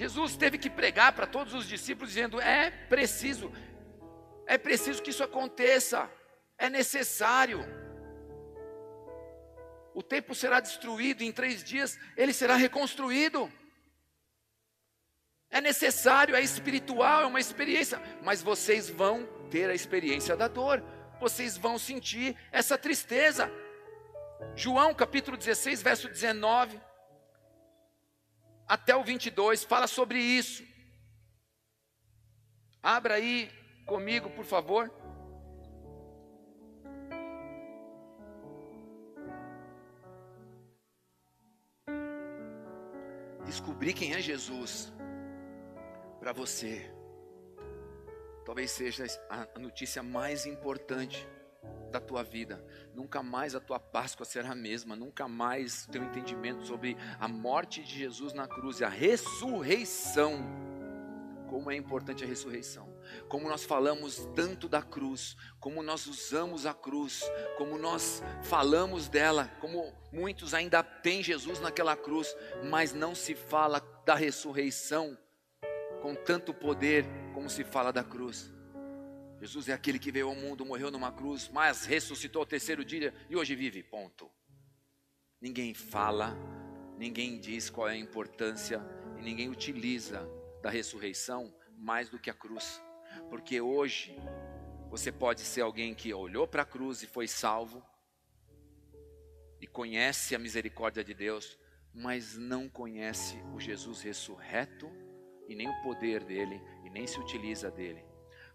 Jesus 0.00 0.34
teve 0.34 0.56
que 0.56 0.70
pregar 0.70 1.12
para 1.12 1.26
todos 1.26 1.52
os 1.52 1.68
discípulos, 1.68 2.08
dizendo: 2.08 2.40
é 2.40 2.70
preciso, 2.70 3.52
é 4.46 4.56
preciso 4.56 5.02
que 5.02 5.10
isso 5.10 5.22
aconteça, 5.22 6.10
é 6.56 6.70
necessário. 6.70 7.60
O 9.94 10.02
templo 10.02 10.34
será 10.34 10.58
destruído, 10.58 11.20
em 11.20 11.30
três 11.30 11.62
dias 11.62 11.98
ele 12.16 12.32
será 12.32 12.56
reconstruído. 12.56 13.52
É 15.50 15.60
necessário, 15.60 16.34
é 16.34 16.40
espiritual, 16.40 17.24
é 17.24 17.26
uma 17.26 17.40
experiência, 17.40 18.00
mas 18.22 18.40
vocês 18.40 18.88
vão 18.88 19.26
ter 19.50 19.68
a 19.68 19.74
experiência 19.74 20.34
da 20.34 20.48
dor, 20.48 20.82
vocês 21.20 21.58
vão 21.58 21.78
sentir 21.78 22.34
essa 22.50 22.78
tristeza. 22.78 23.52
João 24.56 24.94
capítulo 24.94 25.36
16, 25.36 25.82
verso 25.82 26.08
19 26.08 26.80
até 28.70 28.94
o 28.94 29.02
22 29.02 29.64
fala 29.64 29.88
sobre 29.88 30.20
isso. 30.20 30.64
Abra 32.80 33.14
aí 33.14 33.50
comigo, 33.84 34.30
por 34.30 34.44
favor. 34.44 34.88
Descobrir 43.44 43.92
quem 43.92 44.14
é 44.14 44.20
Jesus 44.20 44.92
para 46.20 46.32
você. 46.32 46.94
Talvez 48.44 48.70
seja 48.70 49.04
a 49.28 49.58
notícia 49.58 50.00
mais 50.00 50.46
importante 50.46 51.26
da 51.90 52.00
tua 52.00 52.22
vida. 52.22 52.64
Nunca 52.94 53.22
mais 53.22 53.54
a 53.54 53.60
tua 53.60 53.78
Páscoa 53.78 54.24
será 54.24 54.52
a 54.52 54.54
mesma, 54.54 54.96
nunca 54.96 55.28
mais 55.28 55.86
teu 55.86 56.02
entendimento 56.02 56.66
sobre 56.66 56.96
a 57.18 57.28
morte 57.28 57.82
de 57.82 57.98
Jesus 57.98 58.32
na 58.32 58.46
cruz 58.46 58.80
e 58.80 58.84
a 58.84 58.88
ressurreição. 58.88 60.40
Como 61.48 61.70
é 61.70 61.76
importante 61.76 62.22
a 62.22 62.26
ressurreição. 62.26 62.88
Como 63.28 63.48
nós 63.48 63.64
falamos 63.64 64.28
tanto 64.36 64.68
da 64.68 64.80
cruz, 64.82 65.36
como 65.58 65.82
nós 65.82 66.06
usamos 66.06 66.64
a 66.64 66.72
cruz, 66.72 67.28
como 67.58 67.76
nós 67.76 68.22
falamos 68.42 69.08
dela, 69.08 69.50
como 69.60 69.92
muitos 70.12 70.54
ainda 70.54 70.82
têm 70.82 71.22
Jesus 71.22 71.58
naquela 71.60 71.96
cruz, 71.96 72.36
mas 72.70 72.92
não 72.92 73.14
se 73.14 73.34
fala 73.34 73.80
da 74.06 74.14
ressurreição 74.14 75.18
com 76.00 76.14
tanto 76.14 76.54
poder 76.54 77.04
como 77.34 77.50
se 77.50 77.64
fala 77.64 77.92
da 77.92 78.04
cruz. 78.04 78.52
Jesus 79.40 79.70
é 79.70 79.72
aquele 79.72 79.98
que 79.98 80.12
veio 80.12 80.28
ao 80.28 80.34
mundo, 80.34 80.66
morreu 80.66 80.90
numa 80.90 81.10
cruz, 81.10 81.48
mas 81.48 81.86
ressuscitou 81.86 82.40
ao 82.40 82.46
terceiro 82.46 82.84
dia 82.84 83.14
e 83.30 83.34
hoje 83.34 83.54
vive. 83.54 83.82
Ponto. 83.82 84.30
Ninguém 85.40 85.72
fala, 85.72 86.36
ninguém 86.98 87.40
diz 87.40 87.70
qual 87.70 87.88
é 87.88 87.92
a 87.92 87.96
importância 87.96 88.82
e 89.18 89.22
ninguém 89.22 89.48
utiliza 89.48 90.28
da 90.62 90.68
ressurreição 90.68 91.54
mais 91.78 92.10
do 92.10 92.18
que 92.18 92.28
a 92.28 92.34
cruz. 92.34 92.82
Porque 93.30 93.62
hoje 93.62 94.14
você 94.90 95.10
pode 95.10 95.40
ser 95.40 95.62
alguém 95.62 95.94
que 95.94 96.12
olhou 96.12 96.46
para 96.46 96.60
a 96.60 96.66
cruz 96.66 97.02
e 97.02 97.06
foi 97.06 97.26
salvo 97.26 97.82
e 99.58 99.66
conhece 99.66 100.34
a 100.34 100.38
misericórdia 100.38 101.02
de 101.02 101.14
Deus, 101.14 101.58
mas 101.94 102.36
não 102.36 102.68
conhece 102.68 103.36
o 103.54 103.58
Jesus 103.58 104.02
ressurreto 104.02 104.90
e 105.48 105.54
nem 105.54 105.66
o 105.66 105.82
poder 105.82 106.24
dele 106.24 106.60
e 106.84 106.90
nem 106.90 107.06
se 107.06 107.18
utiliza 107.18 107.70
dele. 107.70 108.09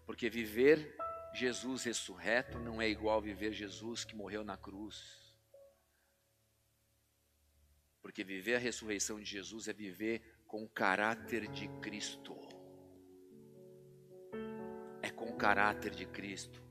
Porque 0.06 0.30
viver 0.30 0.96
Jesus 1.34 1.84
ressurreto 1.84 2.58
não 2.58 2.80
é 2.80 2.88
igual 2.88 3.20
viver 3.20 3.52
Jesus 3.52 4.04
que 4.04 4.16
morreu 4.16 4.44
na 4.44 4.56
cruz. 4.56 5.26
Porque 8.00 8.22
viver 8.22 8.54
a 8.54 8.58
ressurreição 8.58 9.18
de 9.18 9.26
Jesus 9.26 9.66
é 9.68 9.72
viver 9.72 10.22
com 10.46 10.62
o 10.62 10.68
caráter 10.68 11.48
de 11.48 11.68
Cristo. 11.80 12.34
É 15.02 15.10
com 15.10 15.28
o 15.28 15.36
caráter 15.36 15.90
de 15.90 16.06
Cristo. 16.06 16.62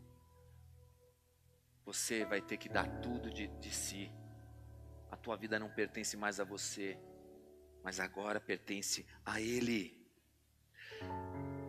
Você 1.86 2.26
vai 2.26 2.42
ter 2.42 2.58
que 2.58 2.70
dar 2.70 2.88
tudo 3.02 3.30
de, 3.30 3.48
de 3.48 3.70
si. 3.70 4.12
A 5.12 5.18
tua 5.18 5.36
vida 5.36 5.60
não 5.60 5.70
pertence 5.70 6.18
mais 6.18 6.40
a 6.40 6.44
você, 6.44 6.98
mas 7.84 8.00
agora 8.00 8.40
pertence 8.40 9.06
a 9.24 9.40
Ele. 9.40 10.04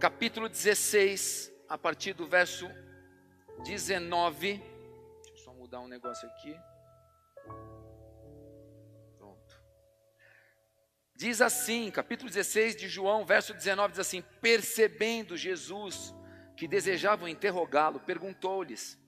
Capítulo 0.01 0.49
16, 0.49 1.53
a 1.69 1.77
partir 1.77 2.13
do 2.13 2.27
verso 2.27 2.69
19. 3.65 4.59
Deixa 4.59 5.31
eu 5.31 5.37
só 5.37 5.53
mudar 5.53 5.81
um 5.81 5.89
negócio 5.89 6.29
aqui. 6.29 6.57
Pronto. 9.19 9.61
Diz 11.15 11.41
assim, 11.41 11.91
capítulo 11.91 12.31
16 12.31 12.77
de 12.77 12.89
João, 12.89 13.25
verso 13.25 13.53
19, 13.55 13.93
diz 13.93 14.01
assim: 14.01 14.23
Percebendo 14.41 15.37
Jesus 15.37 16.15
que 16.57 16.69
desejavam 16.69 17.29
interrogá-lo, 17.29 18.01
perguntou-lhes: 18.01 18.99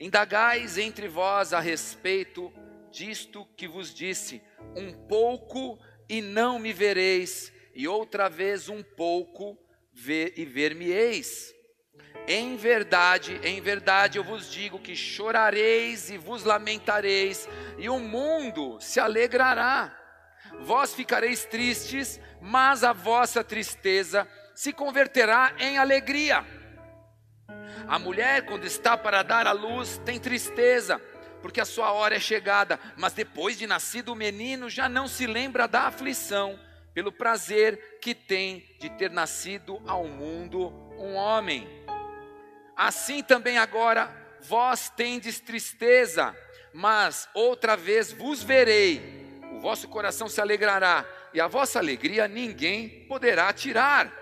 Indagais 0.00 0.78
entre 0.78 1.08
vós 1.08 1.52
a 1.52 1.60
respeito 1.60 2.52
disto 2.90 3.46
que 3.56 3.68
vos 3.68 3.92
disse, 3.92 4.42
um 4.74 4.92
pouco 5.06 5.78
e 6.08 6.22
não 6.22 6.58
me 6.58 6.72
vereis, 6.72 7.52
e 7.74 7.86
outra 7.86 8.28
vez 8.28 8.68
um 8.68 8.82
pouco 8.82 9.58
e 9.94 10.44
ver-me-eis. 10.44 11.55
Em 12.28 12.56
verdade, 12.56 13.40
em 13.44 13.60
verdade 13.60 14.18
eu 14.18 14.24
vos 14.24 14.50
digo 14.50 14.78
que 14.78 14.96
chorareis 14.96 16.10
e 16.10 16.18
vos 16.18 16.42
lamentareis, 16.42 17.48
e 17.78 17.88
o 17.88 17.98
mundo 18.00 18.78
se 18.80 18.98
alegrará. 18.98 19.96
Vós 20.60 20.94
ficareis 20.94 21.44
tristes, 21.44 22.20
mas 22.40 22.82
a 22.82 22.92
vossa 22.92 23.44
tristeza 23.44 24.26
se 24.54 24.72
converterá 24.72 25.52
em 25.58 25.78
alegria. 25.78 26.44
A 27.86 27.98
mulher, 27.98 28.44
quando 28.44 28.64
está 28.64 28.96
para 28.96 29.22
dar 29.22 29.46
à 29.46 29.52
luz, 29.52 30.00
tem 30.04 30.18
tristeza, 30.18 30.98
porque 31.40 31.60
a 31.60 31.64
sua 31.64 31.92
hora 31.92 32.16
é 32.16 32.20
chegada, 32.20 32.80
mas 32.96 33.12
depois 33.12 33.56
de 33.56 33.66
nascido 33.66 34.12
o 34.12 34.16
menino, 34.16 34.68
já 34.68 34.88
não 34.88 35.06
se 35.06 35.26
lembra 35.26 35.68
da 35.68 35.82
aflição, 35.82 36.58
pelo 36.92 37.12
prazer 37.12 37.98
que 38.00 38.14
tem 38.14 38.66
de 38.80 38.90
ter 38.90 39.10
nascido 39.10 39.80
ao 39.86 40.08
mundo 40.08 40.68
um 40.98 41.14
homem. 41.14 41.85
Assim 42.76 43.22
também 43.22 43.56
agora 43.56 44.14
vós 44.42 44.90
tendes 44.90 45.40
tristeza, 45.40 46.36
mas 46.74 47.26
outra 47.32 47.74
vez 47.74 48.12
vos 48.12 48.42
verei, 48.42 49.40
o 49.52 49.60
vosso 49.60 49.88
coração 49.88 50.28
se 50.28 50.40
alegrará, 50.40 51.06
e 51.32 51.40
a 51.40 51.48
vossa 51.48 51.78
alegria 51.78 52.28
ninguém 52.28 53.06
poderá 53.06 53.50
tirar. 53.52 54.12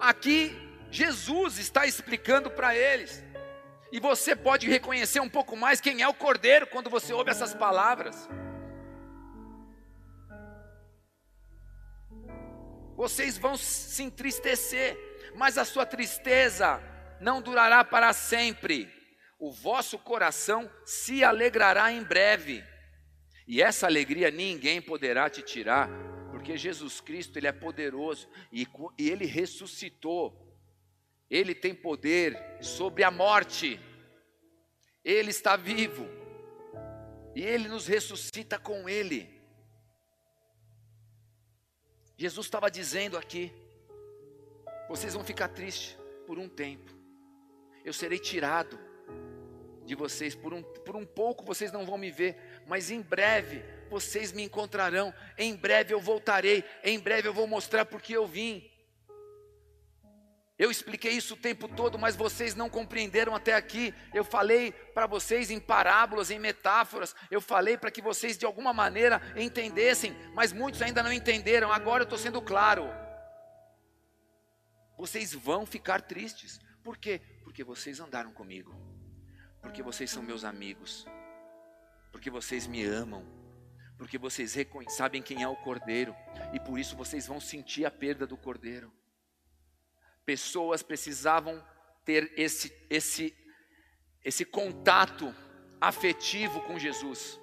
Aqui 0.00 0.56
Jesus 0.90 1.58
está 1.58 1.86
explicando 1.86 2.50
para 2.50 2.74
eles, 2.76 3.22
e 3.92 4.00
você 4.00 4.34
pode 4.34 4.68
reconhecer 4.68 5.20
um 5.20 5.28
pouco 5.28 5.56
mais 5.56 5.80
quem 5.80 6.02
é 6.02 6.08
o 6.08 6.14
Cordeiro 6.14 6.66
quando 6.66 6.90
você 6.90 7.12
ouve 7.12 7.30
essas 7.30 7.54
palavras. 7.54 8.28
Vocês 12.96 13.38
vão 13.38 13.56
se 13.56 14.02
entristecer, 14.02 14.98
mas 15.38 15.56
a 15.56 15.64
sua 15.64 15.86
tristeza 15.86 16.82
não 17.20 17.40
durará 17.40 17.84
para 17.84 18.12
sempre. 18.12 18.92
O 19.38 19.52
vosso 19.52 19.96
coração 19.96 20.68
se 20.84 21.22
alegrará 21.22 21.92
em 21.92 22.02
breve. 22.02 22.64
E 23.46 23.62
essa 23.62 23.86
alegria 23.86 24.32
ninguém 24.32 24.82
poderá 24.82 25.30
te 25.30 25.40
tirar, 25.40 25.88
porque 26.32 26.58
Jesus 26.58 27.00
Cristo, 27.00 27.38
ele 27.38 27.46
é 27.46 27.52
poderoso 27.52 28.28
e, 28.52 28.66
e 28.98 29.08
ele 29.08 29.26
ressuscitou. 29.26 30.44
Ele 31.30 31.54
tem 31.54 31.72
poder 31.72 32.36
sobre 32.60 33.04
a 33.04 33.10
morte. 33.10 33.80
Ele 35.04 35.30
está 35.30 35.54
vivo. 35.54 36.08
E 37.36 37.42
ele 37.42 37.68
nos 37.68 37.86
ressuscita 37.86 38.58
com 38.58 38.88
ele. 38.88 39.40
Jesus 42.16 42.46
estava 42.46 42.68
dizendo 42.68 43.16
aqui: 43.16 43.52
vocês 44.88 45.14
vão 45.14 45.22
ficar 45.24 45.48
tristes 45.48 45.96
por 46.26 46.38
um 46.38 46.48
tempo. 46.48 46.96
Eu 47.84 47.92
serei 47.92 48.18
tirado 48.18 48.78
de 49.84 49.94
vocês 49.94 50.34
por 50.34 50.52
um, 50.52 50.62
por 50.62 50.94
um 50.94 51.06
pouco 51.06 51.44
vocês 51.44 51.72
não 51.72 51.86
vão 51.86 51.96
me 51.96 52.10
ver, 52.10 52.36
mas 52.66 52.90
em 52.90 53.00
breve 53.00 53.64
vocês 53.88 54.32
me 54.32 54.42
encontrarão. 54.42 55.12
Em 55.36 55.56
breve 55.56 55.94
eu 55.94 56.00
voltarei. 56.00 56.62
Em 56.84 56.98
breve 56.98 57.28
eu 57.28 57.32
vou 57.32 57.46
mostrar 57.46 57.86
porque 57.86 58.14
eu 58.14 58.26
vim. 58.26 58.70
Eu 60.58 60.70
expliquei 60.70 61.12
isso 61.12 61.34
o 61.34 61.36
tempo 61.36 61.68
todo, 61.68 61.98
mas 61.98 62.16
vocês 62.16 62.54
não 62.54 62.68
compreenderam 62.68 63.34
até 63.34 63.54
aqui. 63.54 63.94
Eu 64.12 64.24
falei 64.24 64.72
para 64.72 65.06
vocês 65.06 65.50
em 65.50 65.60
parábolas, 65.60 66.32
em 66.32 66.38
metáforas. 66.38 67.14
Eu 67.30 67.40
falei 67.40 67.78
para 67.78 67.92
que 67.92 68.02
vocês 68.02 68.36
de 68.36 68.44
alguma 68.44 68.72
maneira 68.72 69.22
entendessem, 69.36 70.14
mas 70.34 70.52
muitos 70.52 70.82
ainda 70.82 71.02
não 71.02 71.12
entenderam. 71.12 71.72
Agora 71.72 72.02
eu 72.02 72.04
estou 72.04 72.18
sendo 72.18 72.42
claro. 72.42 72.90
Vocês 74.98 75.32
vão 75.32 75.64
ficar 75.64 76.02
tristes. 76.02 76.60
Por 76.84 76.98
quê? 76.98 77.22
Porque 77.42 77.64
vocês 77.64 78.00
andaram 78.00 78.32
comigo. 78.32 78.74
Porque 79.62 79.82
vocês 79.82 80.10
são 80.10 80.22
meus 80.22 80.44
amigos. 80.44 81.06
Porque 82.12 82.28
vocês 82.28 82.66
me 82.66 82.84
amam. 82.84 83.24
Porque 83.96 84.18
vocês 84.18 84.54
sabem 84.88 85.22
quem 85.22 85.42
é 85.42 85.48
o 85.48 85.56
cordeiro. 85.56 86.14
E 86.52 86.60
por 86.60 86.78
isso 86.78 86.94
vocês 86.94 87.26
vão 87.26 87.40
sentir 87.40 87.86
a 87.86 87.90
perda 87.90 88.26
do 88.26 88.36
cordeiro 88.36 88.92
pessoas 90.28 90.82
precisavam 90.82 91.64
ter 92.04 92.30
esse, 92.36 92.70
esse, 92.90 93.34
esse 94.22 94.44
contato 94.44 95.34
afetivo 95.80 96.60
com 96.64 96.78
Jesus. 96.78 97.40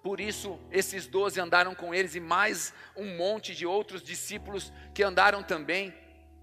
Por 0.00 0.20
isso, 0.20 0.60
esses 0.70 1.08
doze 1.08 1.40
andaram 1.40 1.74
com 1.74 1.92
eles 1.92 2.14
e 2.14 2.20
mais 2.20 2.72
um 2.96 3.16
monte 3.16 3.52
de 3.52 3.66
outros 3.66 4.00
discípulos 4.00 4.72
que 4.94 5.02
andaram 5.02 5.42
também. 5.42 5.92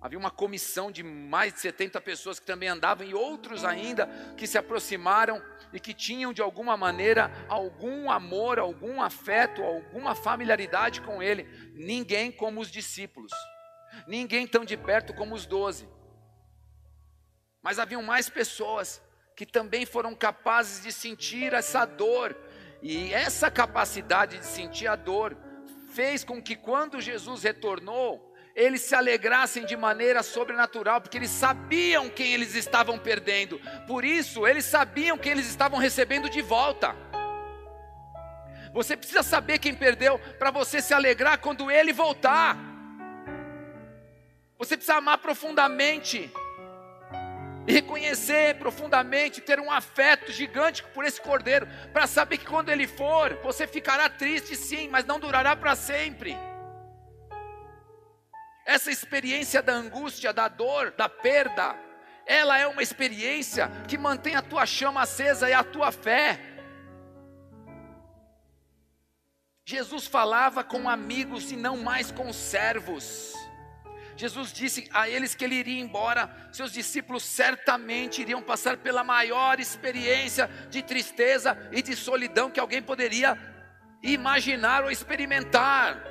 Havia 0.01 0.17
uma 0.17 0.31
comissão 0.31 0.91
de 0.91 1.03
mais 1.03 1.53
de 1.53 1.59
70 1.59 2.01
pessoas 2.01 2.39
que 2.39 2.45
também 2.45 2.67
andavam 2.67 3.05
e 3.05 3.13
outros 3.13 3.63
ainda 3.63 4.07
que 4.35 4.47
se 4.47 4.57
aproximaram 4.57 5.39
e 5.71 5.79
que 5.79 5.93
tinham 5.93 6.33
de 6.33 6.41
alguma 6.41 6.75
maneira 6.75 7.31
algum 7.47 8.09
amor, 8.09 8.57
algum 8.57 8.99
afeto, 8.99 9.61
alguma 9.61 10.15
familiaridade 10.15 11.01
com 11.01 11.21
ele. 11.21 11.43
Ninguém 11.75 12.31
como 12.31 12.59
os 12.59 12.71
discípulos. 12.71 13.31
Ninguém 14.07 14.47
tão 14.47 14.65
de 14.65 14.75
perto 14.75 15.13
como 15.13 15.35
os 15.35 15.45
doze. 15.45 15.87
Mas 17.61 17.77
haviam 17.77 18.01
mais 18.01 18.27
pessoas 18.27 18.99
que 19.35 19.45
também 19.45 19.85
foram 19.85 20.15
capazes 20.15 20.81
de 20.81 20.91
sentir 20.91 21.53
essa 21.53 21.85
dor. 21.85 22.35
E 22.81 23.13
essa 23.13 23.51
capacidade 23.51 24.39
de 24.39 24.45
sentir 24.47 24.87
a 24.87 24.95
dor 24.95 25.37
fez 25.93 26.23
com 26.23 26.41
que 26.41 26.55
quando 26.55 26.99
Jesus 26.99 27.43
retornou, 27.43 28.30
eles 28.55 28.81
se 28.81 28.95
alegrassem 28.95 29.65
de 29.65 29.77
maneira 29.77 30.23
sobrenatural, 30.23 31.01
porque 31.01 31.17
eles 31.17 31.29
sabiam 31.29 32.09
quem 32.09 32.33
eles 32.33 32.55
estavam 32.55 32.97
perdendo. 32.99 33.59
Por 33.87 34.03
isso, 34.03 34.45
eles 34.45 34.65
sabiam 34.65 35.17
que 35.17 35.29
eles 35.29 35.47
estavam 35.47 35.79
recebendo 35.79 36.29
de 36.29 36.41
volta. 36.41 36.95
Você 38.73 38.95
precisa 38.95 39.23
saber 39.23 39.59
quem 39.59 39.75
perdeu 39.75 40.19
para 40.39 40.51
você 40.51 40.81
se 40.81 40.93
alegrar 40.93 41.39
quando 41.39 41.69
ele 41.69 41.91
voltar. 41.91 42.57
Você 44.57 44.77
precisa 44.77 44.97
amar 44.97 45.17
profundamente 45.17 46.31
e 47.67 47.73
reconhecer 47.73 48.55
profundamente, 48.55 49.41
ter 49.41 49.59
um 49.59 49.71
afeto 49.71 50.31
gigante 50.31 50.83
por 50.93 51.05
esse 51.05 51.21
cordeiro, 51.21 51.67
para 51.93 52.07
saber 52.07 52.37
que 52.37 52.45
quando 52.45 52.69
ele 52.69 52.87
for, 52.87 53.35
você 53.43 53.67
ficará 53.67 54.09
triste 54.09 54.55
sim, 54.55 54.87
mas 54.87 55.05
não 55.05 55.19
durará 55.19 55.55
para 55.55 55.75
sempre. 55.75 56.35
Essa 58.65 58.91
experiência 58.91 59.61
da 59.61 59.73
angústia, 59.73 60.31
da 60.31 60.47
dor, 60.47 60.91
da 60.91 61.09
perda, 61.09 61.75
ela 62.25 62.57
é 62.57 62.67
uma 62.67 62.83
experiência 62.83 63.69
que 63.87 63.97
mantém 63.97 64.35
a 64.35 64.41
tua 64.41 64.65
chama 64.65 65.01
acesa 65.01 65.49
e 65.49 65.53
a 65.53 65.63
tua 65.63 65.91
fé. 65.91 66.39
Jesus 69.65 70.05
falava 70.05 70.63
com 70.63 70.89
amigos 70.89 71.51
e 71.51 71.55
não 71.55 71.77
mais 71.77 72.11
com 72.11 72.31
servos. 72.33 73.33
Jesus 74.15 74.51
disse 74.53 74.87
a 74.93 75.09
eles 75.09 75.33
que 75.33 75.43
ele 75.43 75.55
iria 75.55 75.81
embora, 75.81 76.29
seus 76.51 76.71
discípulos 76.71 77.23
certamente 77.23 78.21
iriam 78.21 78.41
passar 78.41 78.77
pela 78.77 79.03
maior 79.03 79.59
experiência 79.59 80.47
de 80.69 80.83
tristeza 80.83 81.57
e 81.71 81.81
de 81.81 81.95
solidão 81.95 82.51
que 82.51 82.59
alguém 82.59 82.81
poderia 82.81 83.37
imaginar 84.03 84.83
ou 84.83 84.91
experimentar. 84.91 86.10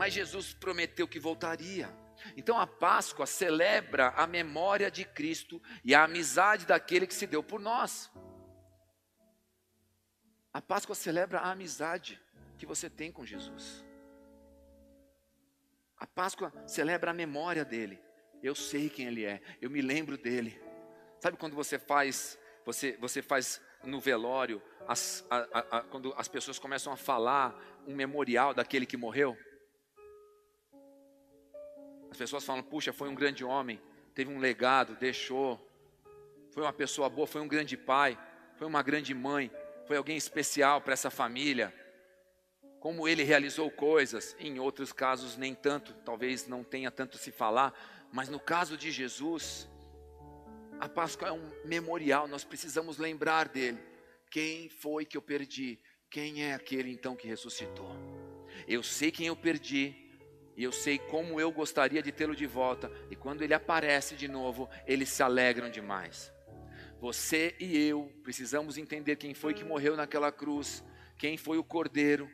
Mas 0.00 0.14
Jesus 0.14 0.54
prometeu 0.54 1.06
que 1.06 1.20
voltaria. 1.20 1.86
Então 2.34 2.58
a 2.58 2.66
Páscoa 2.66 3.26
celebra 3.26 4.08
a 4.16 4.26
memória 4.26 4.90
de 4.90 5.04
Cristo 5.04 5.60
e 5.84 5.94
a 5.94 6.04
amizade 6.04 6.64
daquele 6.64 7.06
que 7.06 7.12
se 7.12 7.26
deu 7.26 7.42
por 7.42 7.60
nós. 7.60 8.10
A 10.54 10.62
Páscoa 10.62 10.94
celebra 10.94 11.40
a 11.40 11.50
amizade 11.50 12.18
que 12.56 12.64
você 12.64 12.88
tem 12.88 13.12
com 13.12 13.26
Jesus. 13.26 13.84
A 15.98 16.06
Páscoa 16.06 16.50
celebra 16.66 17.10
a 17.10 17.14
memória 17.14 17.62
dele. 17.62 18.00
Eu 18.42 18.54
sei 18.54 18.88
quem 18.88 19.06
ele 19.06 19.26
é, 19.26 19.42
eu 19.60 19.68
me 19.68 19.82
lembro 19.82 20.16
dele. 20.16 20.58
Sabe 21.18 21.36
quando 21.36 21.54
você 21.54 21.78
faz, 21.78 22.38
você, 22.64 22.96
você 22.96 23.20
faz 23.20 23.60
no 23.84 24.00
velório, 24.00 24.62
as, 24.88 25.26
a, 25.28 25.36
a, 25.36 25.78
a, 25.78 25.82
quando 25.82 26.14
as 26.16 26.26
pessoas 26.26 26.58
começam 26.58 26.90
a 26.90 26.96
falar 26.96 27.54
um 27.86 27.94
memorial 27.94 28.54
daquele 28.54 28.86
que 28.86 28.96
morreu? 28.96 29.36
As 32.22 32.28
pessoas 32.28 32.44
falam, 32.44 32.62
puxa, 32.62 32.92
foi 32.92 33.08
um 33.08 33.14
grande 33.14 33.44
homem, 33.44 33.80
teve 34.14 34.30
um 34.30 34.38
legado, 34.38 34.94
deixou, 34.96 35.58
foi 36.50 36.62
uma 36.62 36.72
pessoa 36.72 37.08
boa, 37.08 37.26
foi 37.26 37.40
um 37.40 37.48
grande 37.48 37.76
pai, 37.76 38.18
foi 38.56 38.66
uma 38.66 38.82
grande 38.82 39.14
mãe, 39.14 39.50
foi 39.86 39.96
alguém 39.96 40.16
especial 40.16 40.80
para 40.80 40.92
essa 40.92 41.10
família 41.10 41.74
como 42.80 43.06
ele 43.06 43.22
realizou 43.22 43.70
coisas, 43.70 44.34
em 44.40 44.58
outros 44.58 44.90
casos 44.90 45.36
nem 45.36 45.54
tanto, 45.54 45.92
talvez 46.02 46.48
não 46.48 46.64
tenha 46.64 46.90
tanto 46.90 47.18
se 47.18 47.30
falar, 47.30 47.78
mas 48.10 48.30
no 48.30 48.40
caso 48.40 48.74
de 48.76 48.90
Jesus, 48.90 49.68
a 50.80 50.88
Páscoa 50.88 51.28
é 51.28 51.32
um 51.32 51.50
memorial, 51.66 52.26
nós 52.26 52.42
precisamos 52.42 52.96
lembrar 52.96 53.48
dele. 53.48 53.78
Quem 54.30 54.70
foi 54.70 55.04
que 55.04 55.14
eu 55.14 55.20
perdi? 55.20 55.78
Quem 56.10 56.42
é 56.42 56.54
aquele 56.54 56.90
então 56.90 57.14
que 57.14 57.28
ressuscitou? 57.28 57.94
Eu 58.66 58.82
sei 58.82 59.10
quem 59.10 59.26
eu 59.26 59.36
perdi, 59.36 60.09
e 60.60 60.62
eu 60.62 60.72
sei 60.72 60.98
como 60.98 61.40
eu 61.40 61.50
gostaria 61.50 62.02
de 62.02 62.12
tê-lo 62.12 62.36
de 62.36 62.44
volta, 62.44 62.92
e 63.10 63.16
quando 63.16 63.40
ele 63.40 63.54
aparece 63.54 64.14
de 64.14 64.28
novo, 64.28 64.68
eles 64.86 65.08
se 65.08 65.22
alegram 65.22 65.70
demais. 65.70 66.30
Você 67.00 67.56
e 67.58 67.88
eu 67.88 68.12
precisamos 68.22 68.76
entender 68.76 69.16
quem 69.16 69.32
foi 69.32 69.54
que 69.54 69.64
morreu 69.64 69.96
naquela 69.96 70.30
cruz, 70.30 70.84
quem 71.16 71.38
foi 71.38 71.56
o 71.56 71.64
cordeiro, 71.64 72.30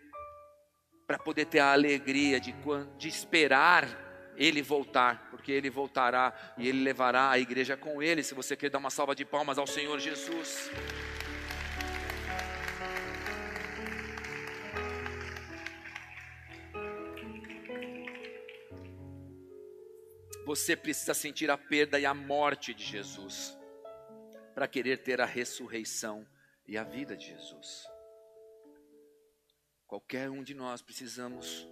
para 1.06 1.20
poder 1.20 1.44
ter 1.44 1.60
a 1.60 1.72
alegria 1.72 2.40
de, 2.40 2.52
de 2.98 3.06
esperar 3.06 4.34
ele 4.36 4.60
voltar, 4.60 5.28
porque 5.30 5.52
ele 5.52 5.70
voltará 5.70 6.34
e 6.58 6.68
ele 6.68 6.82
levará 6.82 7.30
a 7.30 7.38
igreja 7.38 7.76
com 7.76 8.02
ele. 8.02 8.24
Se 8.24 8.34
você 8.34 8.56
quer 8.56 8.70
dar 8.70 8.78
uma 8.78 8.90
salva 8.90 9.14
de 9.14 9.24
palmas 9.24 9.56
ao 9.56 9.68
Senhor 9.68 10.00
Jesus. 10.00 10.68
Você 20.46 20.76
precisa 20.76 21.12
sentir 21.12 21.50
a 21.50 21.58
perda 21.58 21.98
e 21.98 22.06
a 22.06 22.14
morte 22.14 22.72
de 22.72 22.84
Jesus 22.84 23.58
para 24.54 24.68
querer 24.68 25.02
ter 25.02 25.20
a 25.20 25.24
ressurreição 25.26 26.24
e 26.68 26.78
a 26.78 26.84
vida 26.84 27.16
de 27.16 27.26
Jesus. 27.26 27.84
Qualquer 29.88 30.30
um 30.30 30.44
de 30.44 30.54
nós 30.54 30.80
precisamos 30.80 31.68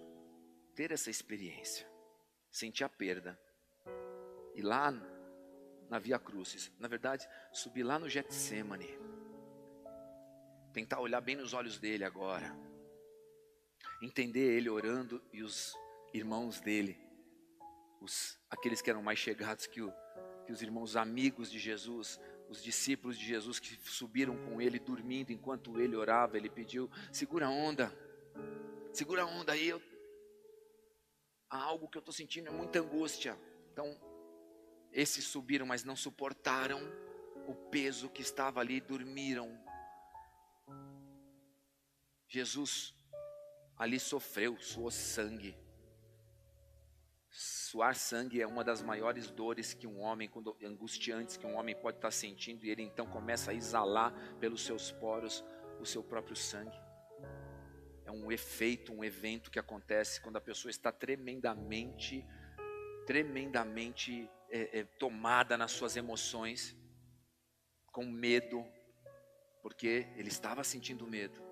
ter 0.75 0.91
essa 0.91 1.09
experiência, 1.09 1.89
sentir 2.51 2.83
a 2.83 2.89
perda. 2.89 3.41
E 4.57 4.61
lá 4.61 4.91
na 5.89 6.01
Via 6.01 6.19
Crucis, 6.19 6.73
na 6.77 6.89
verdade, 6.89 7.29
subir 7.53 7.85
lá 7.85 7.97
no 7.97 8.09
Getsemane. 8.09 8.99
Tentar 10.73 10.99
olhar 10.99 11.21
bem 11.21 11.37
nos 11.37 11.55
olhos 11.55 11.79
dele 11.79 12.05
agora. 12.05 12.53
Entender 14.03 14.57
ele 14.57 14.69
orando 14.69 15.23
e 15.33 15.45
os 15.45 15.79
irmãos 16.13 16.61
dele, 16.61 17.04
os, 18.05 18.39
aqueles 18.51 18.81
que 18.81 18.91
eram 18.91 19.03
mais 19.03 19.19
chegados 19.19 19.67
que, 19.67 19.81
o, 19.81 19.93
que 20.47 20.53
os 20.53 20.63
irmãos 20.63 20.95
amigos 20.95 21.51
de 21.51 21.59
Jesus, 21.59 22.21
os 22.49 22.63
discípulos 22.63 23.19
de 23.19 23.27
Jesus 23.27 23.59
que 23.59 23.77
subiram 23.91 24.37
com 24.45 24.61
ele 24.61 24.79
dormindo 24.79 25.33
enquanto 25.33 25.81
ele 25.81 25.97
orava, 25.97 26.37
ele 26.37 26.49
pediu: 26.49 26.91
segura 27.11 27.47
a 27.47 27.51
onda, 27.51 27.93
Segura 28.95 29.23
a 29.23 29.27
onda 29.27 29.53
aí. 29.53 29.69
Eu... 29.69 29.83
Há 31.51 31.59
algo 31.59 31.89
que 31.89 31.99
eu 31.99 32.01
estou 32.01 32.15
sentindo 32.15 32.49
é 32.49 32.53
muita 32.53 32.79
angústia. 32.79 33.37
Então, 33.73 33.99
esses 34.93 35.25
subiram, 35.25 35.67
mas 35.67 35.83
não 35.83 35.97
suportaram 35.97 36.81
o 37.49 37.55
peso 37.71 38.09
que 38.09 38.23
estava 38.23 38.61
ali, 38.61 38.81
dormiram. 38.81 39.51
Jesus 42.29 42.95
ali 43.77 43.99
sofreu, 43.99 44.57
suou 44.61 44.93
sangue. 44.93 45.57
Suar 47.75 47.97
sangue 47.97 48.41
é 48.41 48.47
uma 48.47 48.63
das 48.63 48.81
maiores 48.81 49.29
dores 49.33 49.75
que 49.75 49.85
um 49.85 49.99
homem, 49.99 50.31
angustiantes 50.63 51.37
que 51.37 51.45
um 51.45 51.57
homem 51.57 51.75
pode 51.75 51.97
estar 51.97 52.13
sentindo, 52.13 52.65
e 52.65 52.71
ele 52.71 52.83
então 52.83 53.05
começa 53.05 53.51
a 53.51 53.55
exalar 53.55 54.15
pelos 54.39 54.65
seus 54.65 54.93
poros 54.93 55.45
o 55.81 55.85
seu 55.85 56.01
próprio 56.01 56.37
sangue. 56.37 56.79
É 58.05 58.13
um 58.13 58.31
efeito, 58.31 58.93
um 58.93 59.03
evento 59.03 59.51
que 59.51 59.59
acontece 59.59 60.21
quando 60.21 60.37
a 60.37 60.41
pessoa 60.41 60.71
está 60.71 60.93
tremendamente, 60.93 62.25
tremendamente 63.09 64.31
é, 64.49 64.79
é, 64.79 64.85
tomada 64.85 65.59
nas 65.59 65.73
suas 65.73 65.97
emoções, 65.97 66.77
com 67.91 68.05
medo, 68.05 68.65
porque 69.63 70.07
ele 70.15 70.29
estava 70.29 70.63
sentindo 70.63 71.09
medo. 71.09 71.43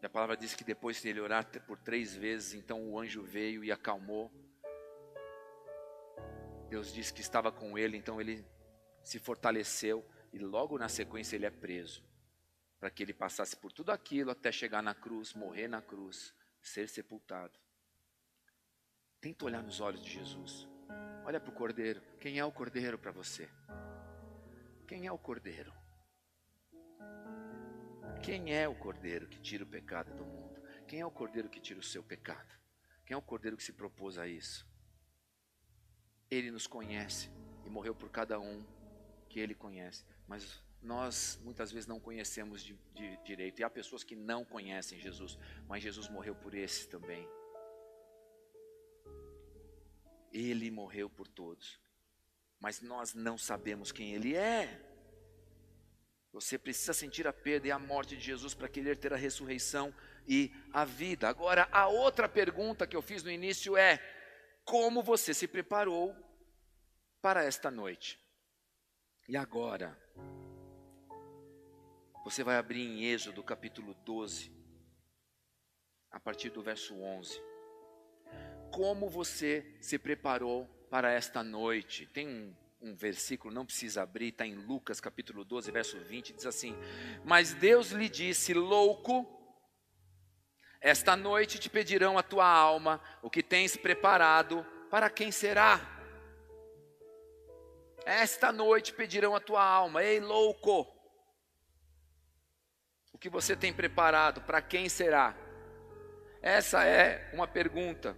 E 0.00 0.06
a 0.06 0.08
palavra 0.08 0.36
diz 0.36 0.54
que 0.54 0.62
depois 0.62 1.02
de 1.02 1.08
ele 1.08 1.18
orar 1.18 1.50
por 1.66 1.80
três 1.80 2.14
vezes, 2.14 2.54
então 2.54 2.88
o 2.88 2.96
anjo 2.96 3.24
veio 3.24 3.64
e 3.64 3.72
acalmou. 3.72 4.30
Deus 6.70 6.92
disse 6.92 7.12
que 7.12 7.20
estava 7.20 7.50
com 7.50 7.76
ele, 7.76 7.96
então 7.96 8.20
ele 8.20 8.46
se 9.02 9.18
fortaleceu 9.18 10.08
e 10.32 10.38
logo 10.38 10.78
na 10.78 10.88
sequência 10.88 11.34
ele 11.34 11.44
é 11.44 11.50
preso. 11.50 12.00
Para 12.78 12.88
que 12.88 13.02
ele 13.02 13.12
passasse 13.12 13.56
por 13.56 13.72
tudo 13.72 13.90
aquilo 13.90 14.30
até 14.30 14.52
chegar 14.52 14.80
na 14.80 14.94
cruz, 14.94 15.34
morrer 15.34 15.66
na 15.66 15.82
cruz, 15.82 16.32
ser 16.62 16.88
sepultado. 16.88 17.58
Tenta 19.20 19.44
olhar 19.44 19.64
nos 19.64 19.80
olhos 19.80 20.00
de 20.00 20.10
Jesus. 20.10 20.68
Olha 21.24 21.40
para 21.40 21.50
o 21.50 21.54
cordeiro. 21.54 22.00
Quem 22.20 22.38
é 22.38 22.44
o 22.44 22.52
cordeiro 22.52 22.96
para 22.96 23.10
você? 23.10 23.50
Quem 24.86 25.08
é 25.08 25.12
o 25.12 25.18
cordeiro? 25.18 25.72
Quem 28.22 28.54
é 28.54 28.68
o 28.68 28.76
cordeiro 28.76 29.26
que 29.26 29.40
tira 29.40 29.64
o 29.64 29.66
pecado 29.66 30.14
do 30.14 30.24
mundo? 30.24 30.62
Quem 30.86 31.00
é 31.00 31.06
o 31.06 31.10
cordeiro 31.10 31.48
que 31.48 31.60
tira 31.60 31.80
o 31.80 31.82
seu 31.82 32.02
pecado? 32.02 32.54
Quem 33.04 33.16
é 33.16 33.18
o 33.18 33.22
cordeiro 33.22 33.56
que 33.56 33.64
se 33.64 33.72
propôs 33.72 34.18
a 34.18 34.28
isso? 34.28 34.69
Ele 36.30 36.50
nos 36.50 36.66
conhece 36.66 37.28
e 37.66 37.70
morreu 37.70 37.94
por 37.94 38.10
cada 38.10 38.38
um 38.38 38.64
que 39.28 39.40
ele 39.40 39.54
conhece, 39.54 40.04
mas 40.26 40.62
nós 40.82 41.38
muitas 41.42 41.70
vezes 41.70 41.86
não 41.86 42.00
conhecemos 42.00 42.62
de, 42.62 42.78
de, 42.94 43.16
direito, 43.18 43.60
e 43.60 43.64
há 43.64 43.70
pessoas 43.70 44.02
que 44.02 44.16
não 44.16 44.44
conhecem 44.44 44.98
Jesus, 44.98 45.38
mas 45.68 45.82
Jesus 45.82 46.08
morreu 46.08 46.34
por 46.34 46.54
esse 46.54 46.88
também. 46.88 47.28
Ele 50.32 50.70
morreu 50.70 51.10
por 51.10 51.26
todos, 51.26 51.80
mas 52.58 52.80
nós 52.80 53.14
não 53.14 53.36
sabemos 53.36 53.92
quem 53.92 54.14
ele 54.14 54.34
é. 54.34 54.80
Você 56.32 56.56
precisa 56.56 56.92
sentir 56.92 57.26
a 57.26 57.32
perda 57.32 57.66
e 57.66 57.72
a 57.72 57.78
morte 57.78 58.16
de 58.16 58.22
Jesus 58.22 58.54
para 58.54 58.68
querer 58.68 58.96
ter 58.96 59.12
a 59.12 59.16
ressurreição 59.16 59.92
e 60.28 60.52
a 60.72 60.84
vida. 60.84 61.28
Agora, 61.28 61.68
a 61.72 61.88
outra 61.88 62.28
pergunta 62.28 62.86
que 62.86 62.94
eu 62.94 63.02
fiz 63.02 63.24
no 63.24 63.30
início 63.30 63.76
é: 63.76 63.98
como 64.64 65.02
você 65.02 65.34
se 65.34 65.46
preparou 65.46 66.14
para 67.20 67.44
esta 67.44 67.70
noite? 67.70 68.18
E 69.28 69.36
agora? 69.36 69.98
Você 72.24 72.44
vai 72.44 72.56
abrir 72.56 72.82
em 72.82 73.04
Êxodo 73.04 73.42
capítulo 73.42 73.94
12, 74.04 74.52
a 76.10 76.20
partir 76.20 76.50
do 76.50 76.62
verso 76.62 76.94
11. 76.94 77.40
Como 78.72 79.08
você 79.08 79.76
se 79.80 79.98
preparou 79.98 80.66
para 80.90 81.10
esta 81.10 81.42
noite? 81.42 82.06
Tem 82.06 82.28
um 82.28 82.54
um 82.80 82.94
versículo, 82.94 83.52
não 83.52 83.66
precisa 83.66 84.02
abrir, 84.02 84.28
está 84.28 84.46
em 84.46 84.54
Lucas 84.54 85.00
capítulo 85.00 85.44
12, 85.44 85.70
verso 85.70 85.98
20, 85.98 86.32
diz 86.32 86.46
assim: 86.46 86.74
Mas 87.24 87.52
Deus 87.52 87.90
lhe 87.90 88.08
disse, 88.08 88.54
louco, 88.54 89.39
esta 90.80 91.14
noite 91.14 91.58
te 91.58 91.68
pedirão 91.68 92.16
a 92.16 92.22
tua 92.22 92.46
alma, 92.46 93.00
o 93.20 93.28
que 93.28 93.42
tens 93.42 93.76
preparado, 93.76 94.64
para 94.90 95.10
quem 95.10 95.30
será? 95.30 95.80
Esta 98.06 98.50
noite 98.50 98.94
pedirão 98.94 99.36
a 99.36 99.40
tua 99.40 99.62
alma, 99.62 100.02
ei 100.02 100.20
louco, 100.20 100.86
o 103.12 103.18
que 103.18 103.28
você 103.28 103.54
tem 103.54 103.72
preparado, 103.72 104.40
para 104.40 104.62
quem 104.62 104.88
será? 104.88 105.36
Essa 106.40 106.86
é 106.86 107.30
uma 107.34 107.46
pergunta. 107.46 108.16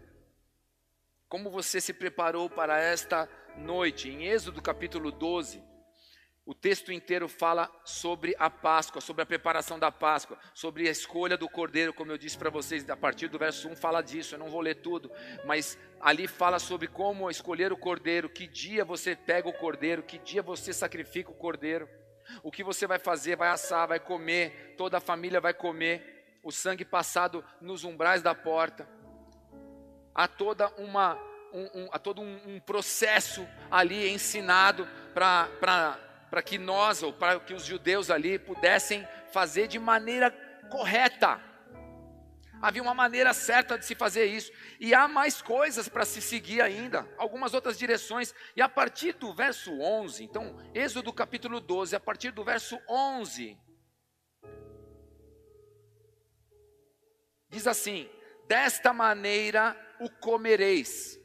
Como 1.29 1.51
você 1.51 1.81
se 1.81 1.93
preparou 1.93 2.49
para 2.49 2.79
esta 2.79 3.29
noite, 3.57 4.09
em 4.09 4.27
Êxodo 4.27 4.63
capítulo 4.63 5.11
12, 5.11 5.61
o 6.45 6.55
texto 6.55 6.91
inteiro 6.91 7.29
fala 7.29 7.71
sobre 7.85 8.35
a 8.37 8.51
Páscoa, 8.51 9.01
sobre 9.01 9.23
a 9.23 9.27
preparação 9.27 9.79
da 9.79 9.93
Páscoa, 9.93 10.37
sobre 10.53 10.89
a 10.89 10.91
escolha 10.91 11.37
do 11.37 11.49
cordeiro, 11.49 11.95
como 11.95 12.11
eu 12.11 12.19
disse 12.19 12.37
para 12.37 12.51
vocês, 12.51 12.89
a 12.91 12.97
partir 12.97 13.29
do 13.29 13.39
verso 13.39 13.69
1 13.69 13.77
fala 13.77 14.03
disso, 14.03 14.35
eu 14.35 14.39
não 14.41 14.51
vou 14.51 14.61
ler 14.61 14.77
tudo, 14.77 15.11
mas 15.45 15.79
ali 16.01 16.27
fala 16.27 16.59
sobre 16.59 16.89
como 16.89 17.31
escolher 17.31 17.73
o 17.73 17.77
cordeiro, 17.77 18.29
que 18.29 18.49
dia 18.49 18.85
você 18.85 19.15
pega 19.15 19.49
o 19.49 19.53
cordeiro, 19.53 20.03
que 20.03 20.19
dia 20.19 20.43
você 20.43 20.73
sacrifica 20.73 21.31
o 21.31 21.35
cordeiro, 21.35 21.89
o 22.43 22.51
que 22.51 22.65
você 22.65 22.89
vai 22.89 22.99
fazer, 22.99 23.37
vai 23.37 23.49
assar, 23.49 23.87
vai 23.87 24.01
comer, 24.01 24.75
toda 24.77 24.99
a 24.99 25.01
família 25.01 25.41
vai 25.41 25.55
comer, 25.55 26.41
o 26.43 26.51
sangue 26.51 26.85
passado 26.85 27.45
nos 27.61 27.85
umbrais 27.85 28.21
da 28.21 28.35
porta. 28.35 28.89
Há 30.13 30.27
toda 30.27 30.69
uma 30.77 31.15
um, 31.53 31.83
um, 31.83 31.89
a 31.93 31.99
todo 31.99 32.21
um, 32.21 32.41
um 32.47 32.61
processo 32.61 33.47
ali 33.71 34.11
ensinado 34.11 34.89
para 35.15 35.99
que 36.41 36.57
nós, 36.57 37.03
ou 37.03 37.13
para 37.13 37.41
que 37.41 37.53
os 37.53 37.65
judeus 37.65 38.11
ali 38.11 38.39
pudessem 38.39 39.07
fazer 39.33 39.67
de 39.67 39.79
maneira 39.79 40.31
correta. 40.71 41.41
Havia 42.63 42.81
uma 42.81 42.95
maneira 42.95 43.35
certa 43.35 43.77
de 43.77 43.85
se 43.85 43.97
fazer 43.97 44.27
isso, 44.27 44.53
e 44.79 44.95
há 44.95 45.09
mais 45.09 45.43
coisas 45.43 45.89
para 45.89 46.05
se 46.05 46.23
seguir 46.23 46.61
ainda, 46.61 47.07
algumas 47.19 47.53
outras 47.55 47.77
direções, 47.77 48.33
e 48.55 48.63
a 48.63 48.69
partir 48.69 49.15
do 49.15 49.35
verso 49.35 49.73
11, 49.81 50.23
então, 50.23 50.57
Êxodo 50.73 51.13
capítulo 51.13 51.61
12, 51.61 51.97
a 51.97 52.01
partir 52.01 52.31
do 52.31 52.45
verso 52.45 52.79
11, 52.89 53.59
diz 57.51 57.67
assim: 57.67 58.09
Desta 58.47 58.93
maneira 58.93 59.77
o 59.99 60.09
comereis, 60.09 61.21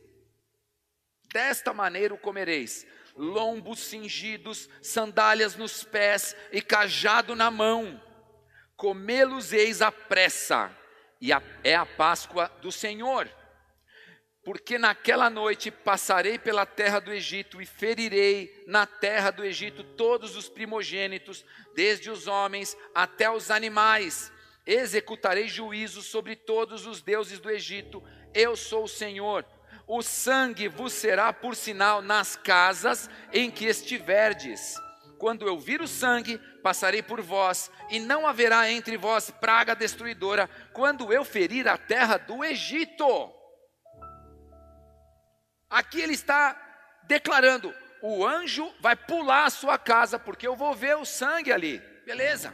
Desta 1.34 1.74
maneira 1.74 2.14
o 2.14 2.18
comereis: 2.18 2.86
lombos 3.18 3.80
cingidos, 3.80 4.70
sandálias 4.82 5.56
nos 5.56 5.84
pés 5.84 6.36
e 6.52 6.62
cajado 6.62 7.36
na 7.36 7.50
mão. 7.50 8.02
Comê-los 8.76 9.52
eis 9.52 9.82
à 9.82 9.92
pressa, 9.92 10.72
e 11.20 11.34
a, 11.34 11.42
é 11.64 11.76
a 11.76 11.86
Páscoa 11.86 12.52
do 12.62 12.72
Senhor. 12.72 13.28
Porque 14.44 14.78
naquela 14.78 15.30
noite 15.30 15.70
passarei 15.72 16.38
pela 16.38 16.66
terra 16.66 17.00
do 17.00 17.12
Egito 17.12 17.62
e 17.62 17.66
ferirei 17.66 18.64
na 18.66 18.86
terra 18.86 19.32
do 19.32 19.44
Egito 19.44 19.84
todos 19.84 20.38
os 20.38 20.48
primogênitos, 20.48 21.44
desde 21.76 22.10
os 22.10 22.28
homens 22.28 22.78
até 22.96 23.30
os 23.30 23.52
animais. 23.52 24.32
Executarei 24.66 25.48
juízo 25.48 26.02
sobre 26.02 26.36
todos 26.36 26.86
os 26.86 27.02
deuses 27.02 27.40
do 27.40 27.50
Egito. 27.50 28.02
Eu 28.34 28.56
sou 28.56 28.84
o 28.84 28.88
Senhor 28.88 29.44
o 29.88 30.02
sangue 30.02 30.68
vos 30.68 30.92
será 30.92 31.32
por 31.32 31.56
sinal 31.56 32.02
nas 32.02 32.36
casas 32.36 33.10
em 33.32 33.50
que 33.50 33.66
estiverdes. 33.66 34.76
Quando 35.18 35.48
eu 35.48 35.58
vir 35.58 35.82
o 35.82 35.88
sangue, 35.88 36.38
passarei 36.62 37.02
por 37.02 37.22
vós, 37.22 37.72
e 37.90 38.00
não 38.00 38.28
haverá 38.28 38.70
entre 38.70 38.98
vós 38.98 39.32
praga 39.32 39.74
destruidora, 39.74 40.50
quando 40.74 41.12
eu 41.12 41.24
ferir 41.24 41.68
a 41.68 41.78
terra 41.78 42.18
do 42.18 42.44
Egito. 42.44 43.34
Aqui 45.70 46.02
ele 46.02 46.14
está 46.14 46.56
declarando: 47.06 47.74
o 48.02 48.26
anjo 48.26 48.72
vai 48.82 48.96
pular 48.96 49.46
a 49.46 49.50
sua 49.50 49.78
casa, 49.78 50.20
porque 50.20 50.46
eu 50.46 50.56
vou 50.56 50.76
ver 50.76 50.98
o 50.98 51.06
sangue 51.06 51.52
ali. 51.52 51.80
Beleza. 52.06 52.54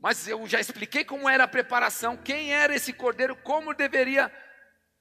Mas 0.00 0.26
eu 0.26 0.46
já 0.46 0.58
expliquei 0.58 1.04
como 1.04 1.28
era 1.28 1.44
a 1.44 1.48
preparação, 1.48 2.16
quem 2.16 2.54
era 2.54 2.74
esse 2.74 2.90
cordeiro, 2.90 3.36
como 3.36 3.74
deveria 3.74 4.32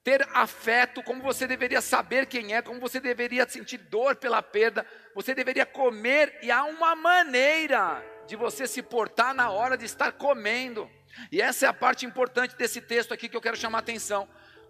ter 0.04 0.28
afeto, 0.34 1.04
como 1.04 1.22
você 1.22 1.46
deveria 1.46 1.82
saber 1.82 2.26
quem 2.26 2.54
é, 2.54 2.62
como 2.62 2.80
você 2.80 3.00
deveria 3.00 3.48
sentir 3.48 3.78
dor 3.78 4.16
pela 4.16 4.42
perda, 4.42 4.86
você 5.14 5.36
deveria 5.36 5.66
comer, 5.66 6.40
e 6.42 6.50
há 6.50 6.64
uma 6.64 6.96
maneira 6.96 8.04
de 8.26 8.36
você 8.36 8.68
se 8.68 8.82
portar 8.82 9.34
na 9.34 9.50
hora 9.50 9.78
de 9.78 9.86
estar 9.86 10.12
comendo. 10.14 10.90
E 11.32 11.42
essa 11.42 11.66
é 11.66 11.70
a 11.70 11.74
parte 11.74 12.06
importante 12.06 12.56
desse 12.56 12.80
texto 12.80 13.14
aqui 13.14 13.28
que 13.28 13.36
eu 13.36 13.42
quero 13.42 13.58
chamar 13.58 13.80
a 13.80 13.82
atenção. 13.82 14.28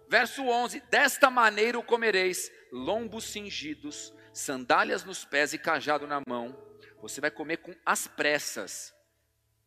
Verso 0.08 0.42
11: 0.42 0.80
Desta 0.90 1.30
maneira 1.30 1.78
o 1.78 1.82
comereis, 1.82 2.50
lombos 2.72 3.24
cingidos, 3.24 4.12
sandálias 4.32 5.04
nos 5.04 5.24
pés 5.24 5.52
e 5.52 5.58
cajado 5.58 6.06
na 6.06 6.20
mão. 6.26 6.56
Você 7.00 7.20
vai 7.20 7.30
comer 7.30 7.58
com 7.58 7.74
as 7.84 8.06
pressas. 8.06 8.94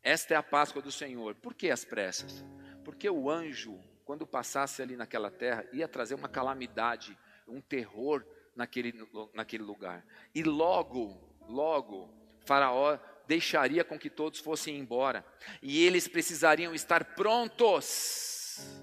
Esta 0.03 0.33
é 0.33 0.37
a 0.37 0.43
Páscoa 0.43 0.81
do 0.81 0.91
Senhor. 0.91 1.35
Por 1.35 1.53
que 1.53 1.69
as 1.69 1.85
pressas? 1.85 2.43
Porque 2.83 3.09
o 3.09 3.29
anjo 3.29 3.79
quando 4.05 4.27
passasse 4.27 4.81
ali 4.81 4.95
naquela 4.95 5.31
terra, 5.31 5.65
ia 5.71 5.87
trazer 5.87 6.15
uma 6.15 6.27
calamidade, 6.27 7.17
um 7.47 7.61
terror 7.61 8.25
naquele, 8.55 8.93
naquele 9.33 9.63
lugar. 9.63 10.05
E 10.33 10.43
logo, 10.43 11.19
logo, 11.47 12.13
Faraó 12.45 12.99
deixaria 13.27 13.83
com 13.83 13.97
que 13.97 14.09
todos 14.09 14.39
fossem 14.39 14.77
embora. 14.77 15.25
E 15.61 15.85
eles 15.85 16.07
precisariam 16.07 16.73
estar 16.73 17.15
prontos, 17.15 18.81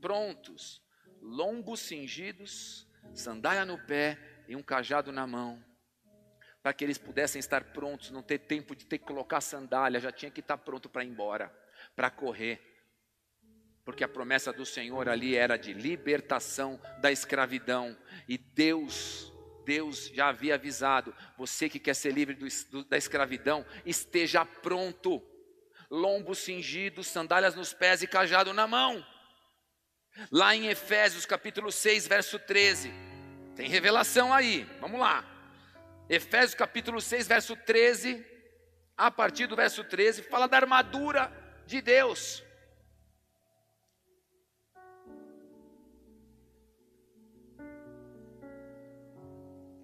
prontos, 0.00 0.82
lombos 1.20 1.80
cingidos, 1.80 2.86
sandália 3.14 3.64
no 3.64 3.78
pé 3.86 4.18
e 4.48 4.56
um 4.56 4.62
cajado 4.62 5.12
na 5.12 5.26
mão. 5.26 5.64
para 6.62 6.74
que 6.74 6.84
eles 6.84 6.98
pudessem 6.98 7.38
estar 7.40 7.72
prontos, 7.72 8.10
não 8.10 8.22
ter 8.22 8.38
tempo 8.38 8.76
de 8.76 8.84
ter 8.84 8.98
que 8.98 9.06
colocar 9.06 9.40
sandália, 9.40 9.98
já 9.98 10.12
tinha 10.12 10.30
que 10.30 10.40
estar 10.40 10.58
pronto 10.58 10.90
para 10.90 11.02
ir 11.02 11.08
embora, 11.08 11.50
para 11.96 12.10
correr. 12.10 12.69
Porque 13.90 14.04
a 14.04 14.08
promessa 14.08 14.52
do 14.52 14.64
Senhor 14.64 15.08
ali 15.08 15.34
era 15.34 15.56
de 15.56 15.72
libertação 15.72 16.80
da 17.00 17.10
escravidão, 17.10 17.98
e 18.28 18.38
Deus, 18.38 19.32
Deus 19.64 20.06
já 20.14 20.28
havia 20.28 20.54
avisado: 20.54 21.12
você 21.36 21.68
que 21.68 21.80
quer 21.80 21.94
ser 21.94 22.12
livre 22.12 22.36
do, 22.36 22.46
do, 22.70 22.84
da 22.84 22.96
escravidão, 22.96 23.66
esteja 23.84 24.44
pronto, 24.44 25.20
lombo 25.90 26.36
cingido, 26.36 27.02
sandálias 27.02 27.56
nos 27.56 27.72
pés 27.72 28.00
e 28.00 28.06
cajado 28.06 28.52
na 28.52 28.64
mão. 28.64 29.04
Lá 30.30 30.54
em 30.54 30.68
Efésios 30.68 31.26
capítulo 31.26 31.72
6, 31.72 32.06
verso 32.06 32.38
13, 32.38 32.92
tem 33.56 33.68
revelação 33.68 34.32
aí, 34.32 34.68
vamos 34.80 35.00
lá. 35.00 35.24
Efésios 36.08 36.54
capítulo 36.54 37.00
6, 37.00 37.26
verso 37.26 37.56
13, 37.56 38.24
a 38.96 39.10
partir 39.10 39.48
do 39.48 39.56
verso 39.56 39.82
13, 39.82 40.22
fala 40.22 40.46
da 40.46 40.58
armadura 40.58 41.32
de 41.66 41.82
Deus. 41.82 42.44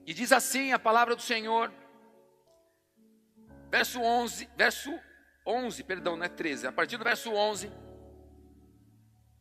E 0.07 0.15
diz 0.15 0.31
assim 0.31 0.73
a 0.73 0.79
palavra 0.79 1.17
do 1.17 1.23
Senhor, 1.23 1.73
verso 3.69 4.01
11, 4.01 4.49
verso 4.57 4.97
11, 5.45 5.83
perdão, 5.83 6.17
não 6.17 6.25
é 6.25 6.29
13, 6.29 6.69
a 6.69 6.73
partir 6.73 6.97
do 6.97 7.03
verso 7.03 7.33
11. 7.33 7.73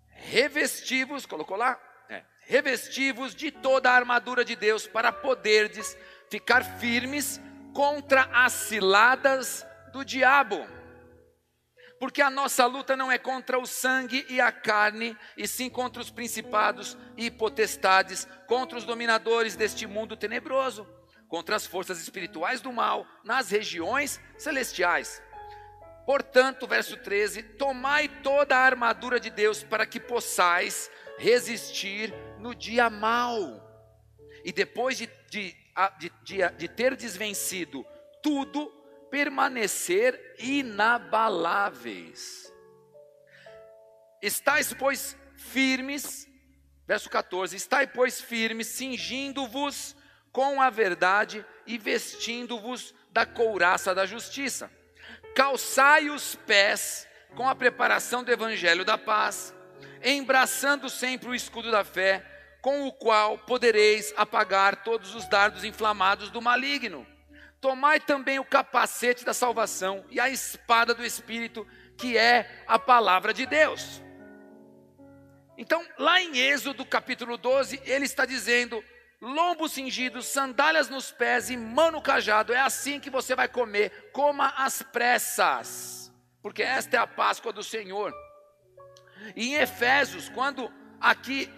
Revestivos, 0.10 1.28
colocou 1.28 1.56
lá? 1.56 1.80
É, 2.10 2.24
revestivos 2.48 3.36
de 3.36 3.52
toda 3.52 3.92
a 3.92 3.96
armadura 3.96 4.44
de 4.44 4.56
Deus 4.56 4.88
para 4.88 5.12
poderdes 5.12 5.96
ficar 6.32 6.64
firmes 6.64 7.40
contra 7.72 8.24
as 8.34 8.52
ciladas 8.54 9.64
do 9.94 10.04
diabo. 10.04 10.75
Porque 12.00 12.22
a 12.22 12.30
nossa 12.30 12.66
luta 12.66 12.96
não 12.96 13.12
é 13.12 13.18
contra 13.18 13.58
o 13.58 13.66
sangue 13.66 14.26
e 14.30 14.42
a 14.42 14.52
carne, 14.52 15.18
e 15.38 15.48
sim 15.48 15.70
contra 15.70 16.02
os 16.02 16.10
principados 16.10 16.98
e 17.16 17.32
potestades, 17.32 18.28
contra 18.48 18.78
os 18.78 18.84
dominadores 18.84 19.56
deste 19.56 19.88
mundo 19.88 20.18
tenebroso, 20.18 20.88
contra 21.28 21.56
as 21.56 21.66
forças 21.66 22.02
espirituais 22.02 22.62
do 22.62 22.72
mal 22.72 23.08
nas 23.24 23.50
regiões 23.50 24.20
celestiais. 24.38 25.22
Portanto, 26.06 26.68
verso 26.68 26.98
13: 26.98 27.44
Tomai 27.44 28.08
toda 28.22 28.58
a 28.58 28.66
armadura 28.66 29.20
de 29.20 29.30
Deus 29.30 29.64
para 29.64 29.86
que 29.86 30.00
possais 30.00 30.92
resistir 31.18 32.14
no 32.40 32.54
dia 32.54 32.90
mau. 32.90 33.64
E 34.44 34.52
depois 34.52 34.98
de, 34.98 35.10
de 35.30 35.66
de, 36.00 36.12
de, 36.24 36.50
de 36.58 36.68
ter 36.68 36.96
desvencido 36.96 37.86
tudo, 38.22 38.72
permanecer 39.10 40.36
inabaláveis. 40.40 42.54
Estais, 44.22 44.74
pois, 44.74 45.18
firmes, 45.36 46.28
verso 46.88 47.10
14: 47.10 47.56
Estai, 47.56 47.88
pois, 47.88 48.22
firmes, 48.22 48.68
cingindo-vos 48.68 49.96
com 50.32 50.62
a 50.62 50.70
verdade 50.70 51.46
e 51.66 51.78
vestindo-vos 51.78 52.94
da 53.12 53.26
couraça 53.26 53.96
da 53.96 54.06
justiça. 54.06 54.70
Calçai 55.36 56.10
os 56.10 56.36
pés 56.36 57.08
com 57.36 57.48
a 57.48 57.56
preparação 57.56 58.24
do 58.24 58.32
evangelho 58.32 58.84
da 58.84 58.98
paz, 58.98 59.54
embraçando 60.04 60.90
sempre 60.90 61.30
o 61.30 61.36
escudo 61.36 61.72
da 61.72 61.84
fé 61.84 62.26
com 62.62 62.88
o 62.88 62.92
qual 62.92 63.38
podereis 63.38 64.12
apagar 64.18 64.84
todos 64.84 65.14
os 65.14 65.30
dardos 65.30 65.64
inflamados 65.64 66.32
do 66.32 66.42
maligno. 66.42 67.06
Tomai 67.66 68.00
também 68.00 68.38
o 68.38 68.46
capacete 68.46 69.26
da 69.26 69.34
salvação 69.34 70.06
e 70.12 70.20
a 70.20 70.30
espada 70.30 70.94
do 70.94 71.04
Espírito, 71.04 71.66
que 71.98 72.16
é 72.16 72.64
a 72.68 72.78
palavra 72.78 73.34
de 73.34 73.48
Deus. 73.48 74.04
Então, 75.58 75.84
lá 75.98 76.22
em 76.22 76.38
Êxodo 76.38 76.86
capítulo 76.86 77.38
12, 77.38 77.82
ele 77.84 78.06
está 78.06 78.24
dizendo: 78.24 78.84
lombo 79.20 79.68
cingido, 79.68 80.22
sandálias 80.22 80.90
nos 80.90 81.12
pés 81.12 81.50
e 81.50 81.58
mão 81.58 81.90
no 81.90 82.04
cajado, 82.04 82.54
é 82.54 82.60
assim 82.60 83.00
que 83.00 83.10
você 83.10 83.34
vai 83.34 83.48
comer, 83.48 84.12
coma 84.14 84.54
às 84.58 84.84
pressas, 84.84 86.14
porque 86.44 86.62
esta 86.62 86.98
é 86.98 87.00
a 87.00 87.08
Páscoa 87.08 87.52
do 87.52 87.64
Senhor. 87.64 88.14
E 89.36 89.48
em 89.48 89.56
Efésios, 89.56 90.30
quando 90.30 90.72
aqui 91.02 91.52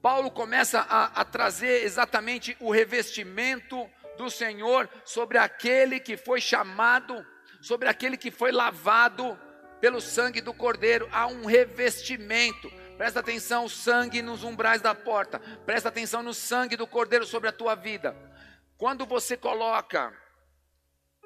Paulo 0.00 0.30
começa 0.30 0.78
a, 0.88 1.20
a 1.20 1.24
trazer 1.24 1.82
exatamente 1.82 2.56
o 2.60 2.70
revestimento 2.70 3.90
do 4.20 4.30
Senhor 4.30 4.88
sobre 5.04 5.38
aquele 5.38 5.98
que 5.98 6.16
foi 6.16 6.40
chamado, 6.40 7.26
sobre 7.60 7.88
aquele 7.88 8.16
que 8.16 8.30
foi 8.30 8.52
lavado 8.52 9.38
pelo 9.80 10.00
sangue 10.00 10.40
do 10.40 10.52
Cordeiro. 10.52 11.08
Há 11.10 11.26
um 11.26 11.46
revestimento. 11.46 12.70
Presta 12.98 13.20
atenção, 13.20 13.68
sangue 13.68 14.20
nos 14.20 14.44
umbrais 14.44 14.82
da 14.82 14.94
porta. 14.94 15.38
Presta 15.64 15.88
atenção 15.88 16.22
no 16.22 16.34
sangue 16.34 16.76
do 16.76 16.86
Cordeiro 16.86 17.24
sobre 17.24 17.48
a 17.48 17.52
tua 17.52 17.74
vida. 17.74 18.14
Quando 18.76 19.06
você 19.06 19.36
coloca 19.36 20.12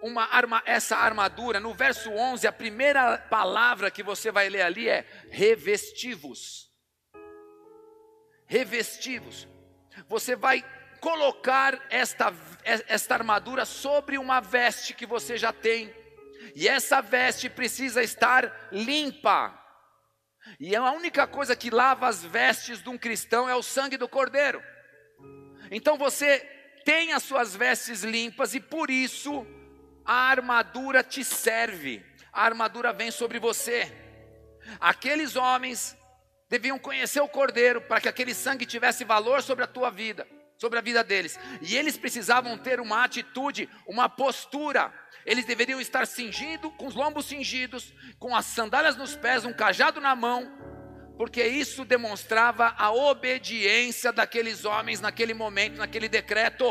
uma 0.00 0.24
arma, 0.24 0.62
essa 0.64 0.96
armadura, 0.96 1.58
no 1.58 1.74
verso 1.74 2.10
11, 2.10 2.46
a 2.46 2.52
primeira 2.52 3.18
palavra 3.18 3.90
que 3.90 4.02
você 4.02 4.30
vai 4.30 4.48
ler 4.48 4.62
ali 4.62 4.88
é 4.88 5.04
revestivos 5.30 6.72
revestivos. 8.46 9.48
Você 10.08 10.36
vai 10.36 10.64
colocar 11.04 11.78
esta, 11.90 12.32
esta 12.64 13.12
armadura 13.12 13.66
sobre 13.66 14.16
uma 14.16 14.40
veste 14.40 14.94
que 14.94 15.04
você 15.04 15.36
já 15.36 15.52
tem. 15.52 15.94
E 16.56 16.66
essa 16.66 17.02
veste 17.02 17.50
precisa 17.50 18.02
estar 18.02 18.70
limpa. 18.72 19.52
E 20.58 20.74
a 20.74 20.90
única 20.92 21.26
coisa 21.26 21.54
que 21.54 21.68
lava 21.68 22.08
as 22.08 22.24
vestes 22.24 22.82
de 22.82 22.88
um 22.88 22.96
cristão 22.96 23.46
é 23.46 23.54
o 23.54 23.62
sangue 23.62 23.98
do 23.98 24.08
cordeiro. 24.08 24.62
Então 25.70 25.98
você 25.98 26.38
tem 26.86 27.12
as 27.12 27.22
suas 27.22 27.54
vestes 27.54 28.02
limpas 28.02 28.54
e 28.54 28.60
por 28.60 28.88
isso 28.88 29.46
a 30.06 30.30
armadura 30.30 31.04
te 31.04 31.22
serve. 31.22 32.02
A 32.32 32.46
armadura 32.46 32.94
vem 32.94 33.10
sobre 33.10 33.38
você. 33.38 33.92
Aqueles 34.80 35.36
homens 35.36 35.94
deviam 36.48 36.78
conhecer 36.78 37.20
o 37.20 37.28
Cordeiro 37.28 37.82
para 37.82 38.00
que 38.00 38.08
aquele 38.08 38.32
sangue 38.32 38.64
tivesse 38.64 39.04
valor 39.04 39.42
sobre 39.42 39.64
a 39.64 39.66
tua 39.66 39.90
vida, 39.90 40.26
sobre 40.58 40.78
a 40.78 40.82
vida 40.82 41.02
deles. 41.02 41.38
E 41.60 41.76
eles 41.76 41.96
precisavam 41.96 42.56
ter 42.58 42.80
uma 42.80 43.04
atitude, 43.04 43.68
uma 43.86 44.08
postura. 44.08 44.92
Eles 45.26 45.44
deveriam 45.44 45.80
estar 45.80 46.06
cingidos, 46.06 46.72
com 46.76 46.86
os 46.86 46.94
lombos 46.94 47.26
cingidos, 47.26 47.92
com 48.18 48.34
as 48.36 48.46
sandálias 48.46 48.96
nos 48.96 49.16
pés, 49.16 49.44
um 49.44 49.52
cajado 49.52 50.00
na 50.00 50.14
mão, 50.14 50.50
porque 51.16 51.42
isso 51.44 51.84
demonstrava 51.84 52.74
a 52.76 52.92
obediência 52.92 54.12
daqueles 54.12 54.64
homens 54.64 55.00
naquele 55.00 55.32
momento, 55.32 55.78
naquele 55.78 56.08
decreto. 56.08 56.64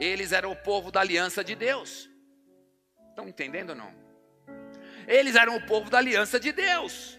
Eles 0.00 0.32
eram 0.32 0.50
o 0.50 0.56
povo 0.56 0.90
da 0.90 1.00
aliança 1.00 1.44
de 1.44 1.54
Deus. 1.54 2.10
Estão 3.10 3.28
entendendo 3.28 3.70
ou 3.70 3.76
não? 3.76 3.94
Eles 5.06 5.36
eram 5.36 5.56
o 5.56 5.66
povo 5.66 5.90
da 5.90 5.98
aliança 5.98 6.40
de 6.40 6.52
Deus. 6.52 7.18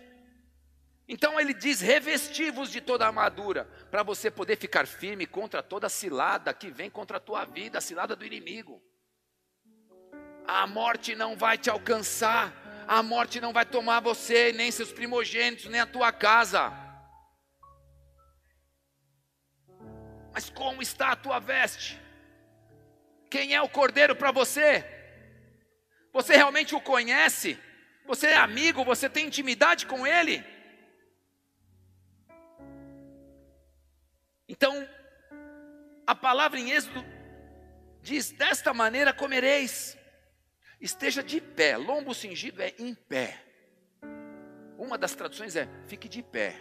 Então 1.07 1.39
ele 1.39 1.53
diz: 1.53 1.81
revestivos 1.81 2.69
de 2.69 2.79
toda 2.81 3.03
a 3.03 3.07
armadura, 3.07 3.65
para 3.91 4.03
você 4.03 4.31
poder 4.31 4.57
ficar 4.57 4.87
firme 4.87 5.25
contra 5.25 5.61
toda 5.61 5.89
cilada 5.89 6.53
que 6.53 6.69
vem 6.69 6.89
contra 6.89 7.17
a 7.17 7.19
tua 7.19 7.45
vida, 7.45 7.77
a 7.77 7.81
cilada 7.81 8.15
do 8.15 8.25
inimigo. 8.25 8.81
A 10.45 10.67
morte 10.67 11.15
não 11.15 11.35
vai 11.35 11.57
te 11.57 11.69
alcançar, 11.69 12.85
a 12.87 13.01
morte 13.01 13.39
não 13.39 13.53
vai 13.53 13.65
tomar 13.65 13.99
você, 14.01 14.51
nem 14.51 14.71
seus 14.71 14.91
primogênitos, 14.91 15.65
nem 15.65 15.79
a 15.79 15.85
tua 15.85 16.11
casa. 16.11 16.71
Mas 20.33 20.49
como 20.49 20.81
está 20.81 21.11
a 21.11 21.15
tua 21.15 21.39
veste? 21.39 22.01
Quem 23.29 23.53
é 23.53 23.61
o 23.61 23.69
cordeiro 23.69 24.15
para 24.15 24.31
você? 24.31 24.85
Você 26.11 26.35
realmente 26.35 26.75
o 26.75 26.81
conhece? 26.81 27.57
Você 28.05 28.27
é 28.27 28.35
amigo? 28.35 28.83
Você 28.83 29.09
tem 29.09 29.27
intimidade 29.27 29.85
com 29.85 30.05
ele? 30.05 30.43
Então, 34.47 34.87
a 36.05 36.15
palavra 36.15 36.59
em 36.59 36.71
Êxodo 36.71 37.03
diz: 38.01 38.31
desta 38.31 38.73
maneira 38.73 39.13
comereis. 39.13 39.97
Esteja 40.79 41.23
de 41.23 41.39
pé, 41.39 41.77
lombo 41.77 42.13
cingido 42.13 42.61
é 42.61 42.73
em 42.77 42.93
pé. 42.93 43.41
Uma 44.77 44.97
das 44.97 45.15
traduções 45.15 45.55
é 45.55 45.65
fique 45.87 46.09
de 46.09 46.21
pé. 46.21 46.59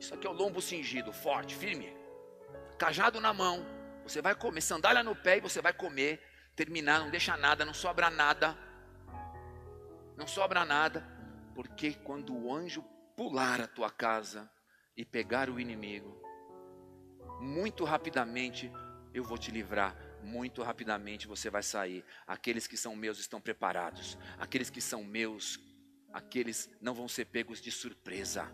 Isso 0.00 0.14
aqui 0.14 0.26
é 0.26 0.30
o 0.30 0.32
lombo 0.32 0.62
cingido, 0.62 1.12
forte, 1.12 1.54
firme. 1.54 1.94
Cajado 2.78 3.20
na 3.20 3.34
mão, 3.34 3.66
você 4.02 4.22
vai 4.22 4.34
comer, 4.34 4.62
sandália 4.62 5.02
no 5.02 5.14
pé 5.14 5.36
e 5.36 5.40
você 5.40 5.60
vai 5.60 5.74
comer, 5.74 6.22
terminar, 6.56 7.00
não 7.00 7.10
deixa 7.10 7.36
nada, 7.36 7.66
não 7.66 7.74
sobra 7.74 8.08
nada. 8.08 8.56
Não 10.16 10.26
sobra 10.26 10.64
nada, 10.64 11.06
porque 11.54 11.92
quando 11.92 12.34
o 12.34 12.52
anjo 12.52 12.82
pular 13.14 13.60
a 13.60 13.66
tua 13.66 13.90
casa 13.90 14.50
e 14.96 15.04
pegar 15.04 15.50
o 15.50 15.60
inimigo, 15.60 16.18
muito 17.40 17.84
rapidamente 17.84 18.70
eu 19.14 19.24
vou 19.24 19.38
te 19.38 19.50
livrar 19.50 19.96
muito 20.22 20.62
rapidamente 20.62 21.26
você 21.26 21.50
vai 21.50 21.62
sair. 21.62 22.04
Aqueles 22.26 22.66
que 22.66 22.76
são 22.76 22.94
meus 22.94 23.18
estão 23.18 23.40
preparados. 23.40 24.18
Aqueles 24.38 24.70
que 24.70 24.80
são 24.80 25.04
meus, 25.04 25.58
aqueles 26.12 26.70
não 26.80 26.94
vão 26.94 27.08
ser 27.08 27.26
pegos 27.26 27.60
de 27.60 27.70
surpresa. 27.70 28.50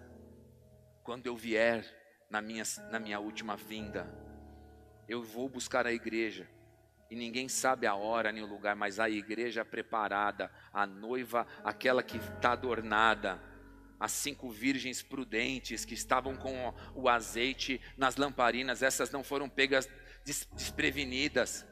Quando 1.02 1.26
eu 1.26 1.36
vier 1.36 1.84
na 2.30 2.40
minha, 2.40 2.64
na 2.90 2.98
minha 2.98 3.20
última 3.20 3.56
vinda, 3.56 4.06
eu 5.08 5.22
vou 5.22 5.48
buscar 5.48 5.86
a 5.86 5.92
igreja. 5.92 6.48
E 7.10 7.16
ninguém 7.16 7.48
sabe 7.48 7.86
a 7.86 7.94
hora 7.94 8.32
nem 8.32 8.42
o 8.42 8.46
lugar, 8.46 8.74
mas 8.74 8.98
a 8.98 9.08
igreja 9.08 9.64
preparada, 9.64 10.50
a 10.72 10.86
noiva, 10.86 11.46
aquela 11.62 12.02
que 12.02 12.16
está 12.16 12.52
adornada, 12.52 13.40
as 14.04 14.12
cinco 14.12 14.50
virgens 14.50 15.02
prudentes 15.02 15.86
que 15.86 15.94
estavam 15.94 16.36
com 16.36 16.74
o 16.94 17.08
azeite 17.08 17.80
nas 17.96 18.16
lamparinas, 18.16 18.82
essas 18.82 19.10
não 19.10 19.24
foram 19.24 19.48
pegas 19.48 19.88
desprevenidas. 20.52 21.66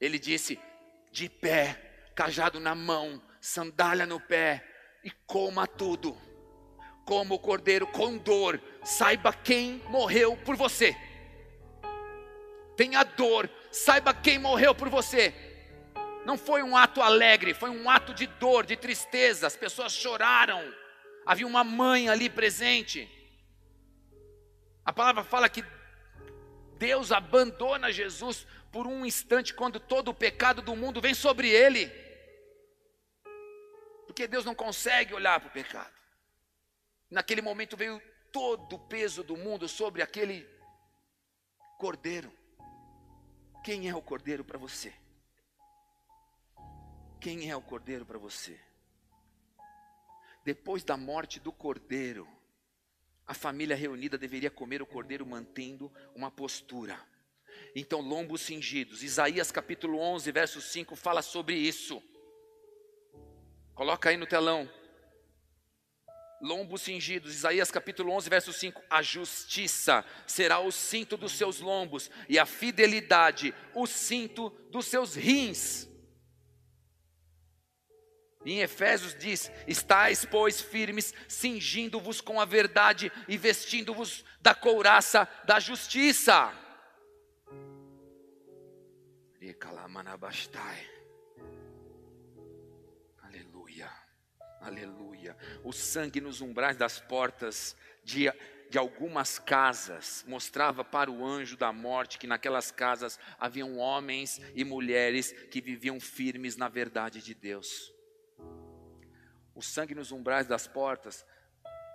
Ele 0.00 0.16
disse: 0.16 0.60
de 1.10 1.28
pé, 1.28 2.10
cajado 2.14 2.60
na 2.60 2.72
mão, 2.72 3.20
sandália 3.40 4.06
no 4.06 4.20
pé, 4.20 4.64
e 5.02 5.10
coma 5.26 5.66
tudo. 5.66 6.16
Como 7.04 7.34
o 7.34 7.38
cordeiro 7.40 7.84
com 7.88 8.16
dor, 8.16 8.62
saiba 8.84 9.32
quem 9.32 9.82
morreu 9.88 10.36
por 10.36 10.54
você. 10.54 10.96
Tenha 12.76 13.02
dor, 13.02 13.50
saiba 13.72 14.14
quem 14.14 14.38
morreu 14.38 14.72
por 14.72 14.88
você. 14.88 15.34
Não 16.24 16.38
foi 16.38 16.62
um 16.62 16.76
ato 16.76 17.02
alegre, 17.02 17.54
foi 17.54 17.70
um 17.70 17.90
ato 17.90 18.14
de 18.14 18.28
dor, 18.28 18.64
de 18.64 18.76
tristeza. 18.76 19.48
As 19.48 19.56
pessoas 19.56 19.92
choraram. 19.92 20.81
Havia 21.24 21.46
uma 21.46 21.62
mãe 21.62 22.08
ali 22.08 22.28
presente. 22.28 23.08
A 24.84 24.92
palavra 24.92 25.22
fala 25.22 25.48
que 25.48 25.64
Deus 26.78 27.12
abandona 27.12 27.92
Jesus 27.92 28.46
por 28.72 28.86
um 28.86 29.06
instante 29.06 29.54
quando 29.54 29.78
todo 29.78 30.08
o 30.08 30.14
pecado 30.14 30.60
do 30.62 30.74
mundo 30.74 31.00
vem 31.00 31.14
sobre 31.14 31.48
ele. 31.48 31.86
Porque 34.06 34.26
Deus 34.26 34.44
não 34.44 34.54
consegue 34.54 35.14
olhar 35.14 35.38
para 35.38 35.48
o 35.48 35.52
pecado. 35.52 35.92
Naquele 37.08 37.40
momento 37.40 37.76
veio 37.76 38.02
todo 38.32 38.76
o 38.76 38.78
peso 38.78 39.22
do 39.22 39.36
mundo 39.36 39.68
sobre 39.68 40.02
aquele 40.02 40.48
cordeiro. 41.78 42.32
Quem 43.62 43.88
é 43.88 43.94
o 43.94 44.02
cordeiro 44.02 44.44
para 44.44 44.58
você? 44.58 44.92
Quem 47.20 47.48
é 47.48 47.54
o 47.54 47.62
cordeiro 47.62 48.04
para 48.04 48.18
você? 48.18 48.58
Depois 50.44 50.82
da 50.82 50.96
morte 50.96 51.38
do 51.38 51.52
cordeiro, 51.52 52.28
a 53.26 53.34
família 53.34 53.76
reunida 53.76 54.18
deveria 54.18 54.50
comer 54.50 54.82
o 54.82 54.86
cordeiro 54.86 55.24
mantendo 55.24 55.92
uma 56.14 56.30
postura. 56.30 56.98
Então, 57.74 58.00
lombos 58.00 58.42
cingidos. 58.42 59.02
Isaías 59.02 59.52
capítulo 59.52 59.98
11, 59.98 60.32
verso 60.32 60.60
5 60.60 60.96
fala 60.96 61.22
sobre 61.22 61.54
isso. 61.54 62.02
Coloca 63.74 64.10
aí 64.10 64.16
no 64.16 64.26
telão. 64.26 64.68
Lombos 66.40 66.82
cingidos. 66.82 67.32
Isaías 67.32 67.70
capítulo 67.70 68.12
11, 68.12 68.28
verso 68.28 68.52
5. 68.52 68.82
A 68.90 69.00
justiça 69.00 70.04
será 70.26 70.58
o 70.58 70.72
cinto 70.72 71.16
dos 71.16 71.32
seus 71.32 71.60
lombos 71.60 72.10
e 72.28 72.38
a 72.38 72.44
fidelidade 72.44 73.54
o 73.74 73.86
cinto 73.86 74.50
dos 74.70 74.86
seus 74.86 75.14
rins. 75.14 75.88
Em 78.44 78.60
Efésios 78.60 79.14
diz: 79.14 79.50
Estais, 79.66 80.24
pois, 80.24 80.60
firmes, 80.60 81.14
cingindo-vos 81.28 82.20
com 82.20 82.40
a 82.40 82.44
verdade 82.44 83.12
e 83.28 83.36
vestindo-vos 83.36 84.24
da 84.40 84.54
couraça 84.54 85.28
da 85.44 85.60
justiça. 85.60 86.52
Aleluia, 93.22 93.90
aleluia. 94.60 95.36
O 95.62 95.72
sangue 95.72 96.20
nos 96.20 96.40
umbrais 96.40 96.76
das 96.76 97.00
portas 97.00 97.76
de, 98.04 98.32
de 98.70 98.78
algumas 98.78 99.38
casas 99.38 100.24
mostrava 100.26 100.84
para 100.84 101.10
o 101.10 101.24
anjo 101.24 101.56
da 101.56 101.72
morte 101.72 102.18
que 102.18 102.26
naquelas 102.26 102.72
casas 102.72 103.18
haviam 103.38 103.78
homens 103.78 104.40
e 104.54 104.64
mulheres 104.64 105.32
que 105.50 105.60
viviam 105.60 106.00
firmes 106.00 106.56
na 106.56 106.68
verdade 106.68 107.22
de 107.22 107.34
Deus 107.34 107.91
o 109.62 109.64
sangue 109.64 109.94
nos 109.94 110.10
umbrais 110.10 110.44
das 110.48 110.66
portas 110.66 111.24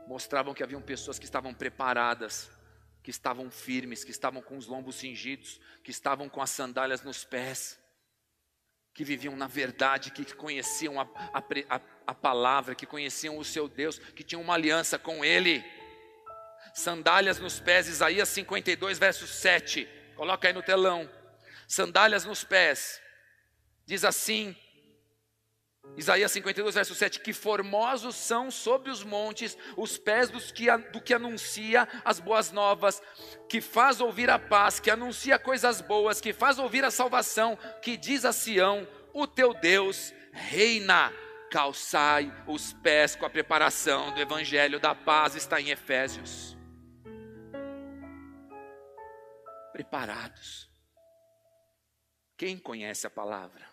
mostravam 0.08 0.54
que 0.54 0.64
haviam 0.64 0.82
pessoas 0.82 1.20
que 1.20 1.26
estavam 1.26 1.54
preparadas, 1.54 2.50
que 3.04 3.12
estavam 3.12 3.52
firmes, 3.52 4.06
que 4.06 4.12
estavam 4.12 4.42
com 4.42 4.58
os 4.58 4.68
lombos 4.68 4.96
cingidos, 4.96 5.60
que 5.84 5.92
estavam 5.92 6.30
com 6.30 6.42
as 6.42 6.50
sandálias 6.50 7.02
nos 7.02 7.26
pés, 7.26 7.78
que 8.94 9.04
viviam 9.04 9.36
na 9.36 9.48
verdade, 9.48 10.12
que 10.12 10.34
conheciam 10.34 10.98
a, 10.98 11.04
a, 11.34 11.82
a 12.08 12.16
palavra, 12.16 12.74
que 12.74 12.86
conheciam 12.86 13.38
o 13.38 13.44
seu 13.44 13.68
Deus, 13.68 14.00
que 14.00 14.24
tinham 14.24 14.42
uma 14.42 14.54
aliança 14.54 14.98
com 14.98 15.26
Ele. 15.26 15.62
Sandálias 16.74 17.38
nos 17.38 17.60
pés, 17.60 17.90
Isaías 17.90 18.30
52, 18.30 18.98
verso 18.98 19.28
7. 19.28 19.86
Coloca 20.16 20.48
aí 20.48 20.54
no 20.54 20.64
telão. 20.64 21.10
Sandálias 21.68 22.24
nos 22.24 22.46
pés. 22.46 23.02
Diz 23.86 24.06
assim 24.06 24.56
Isaías 25.96 26.32
52, 26.32 26.76
verso 26.76 26.94
7: 26.94 27.20
Que 27.20 27.34
formosos 27.34 28.16
são 28.16 28.52
sobre 28.52 28.92
os 28.92 29.04
montes 29.04 29.58
os 29.76 29.98
pés 29.98 30.30
dos 30.30 30.52
que, 30.52 30.66
do 30.92 31.02
que 31.02 31.14
anuncia 31.14 31.88
as 32.04 32.20
boas 32.20 32.52
novas, 32.52 33.02
que 33.50 33.62
faz 33.62 34.00
ouvir 34.00 34.30
a 34.30 34.38
paz, 34.38 34.80
que 34.80 34.92
anuncia 34.92 35.40
coisas 35.40 35.82
boas, 35.82 36.22
que 36.22 36.34
faz 36.34 36.60
ouvir 36.60 36.84
a 36.84 36.92
salvação, 36.92 37.58
que 37.82 37.98
diz 37.98 38.26
a 38.26 38.32
Sião: 38.32 38.88
O 39.14 39.26
teu 39.26 39.54
Deus 39.54 40.14
reina. 40.32 41.12
Calçai 41.50 42.30
os 42.46 42.74
pés 42.74 43.16
com 43.16 43.26
a 43.26 43.30
preparação 43.30 44.14
do 44.14 44.20
evangelho 44.20 44.82
da 44.82 44.94
paz, 44.94 45.34
está 45.34 45.62
em 45.62 45.70
Efésios. 45.70 46.58
Preparados. 49.72 50.70
Quem 52.36 52.58
conhece 52.58 53.08
a 53.08 53.10
palavra? 53.10 53.66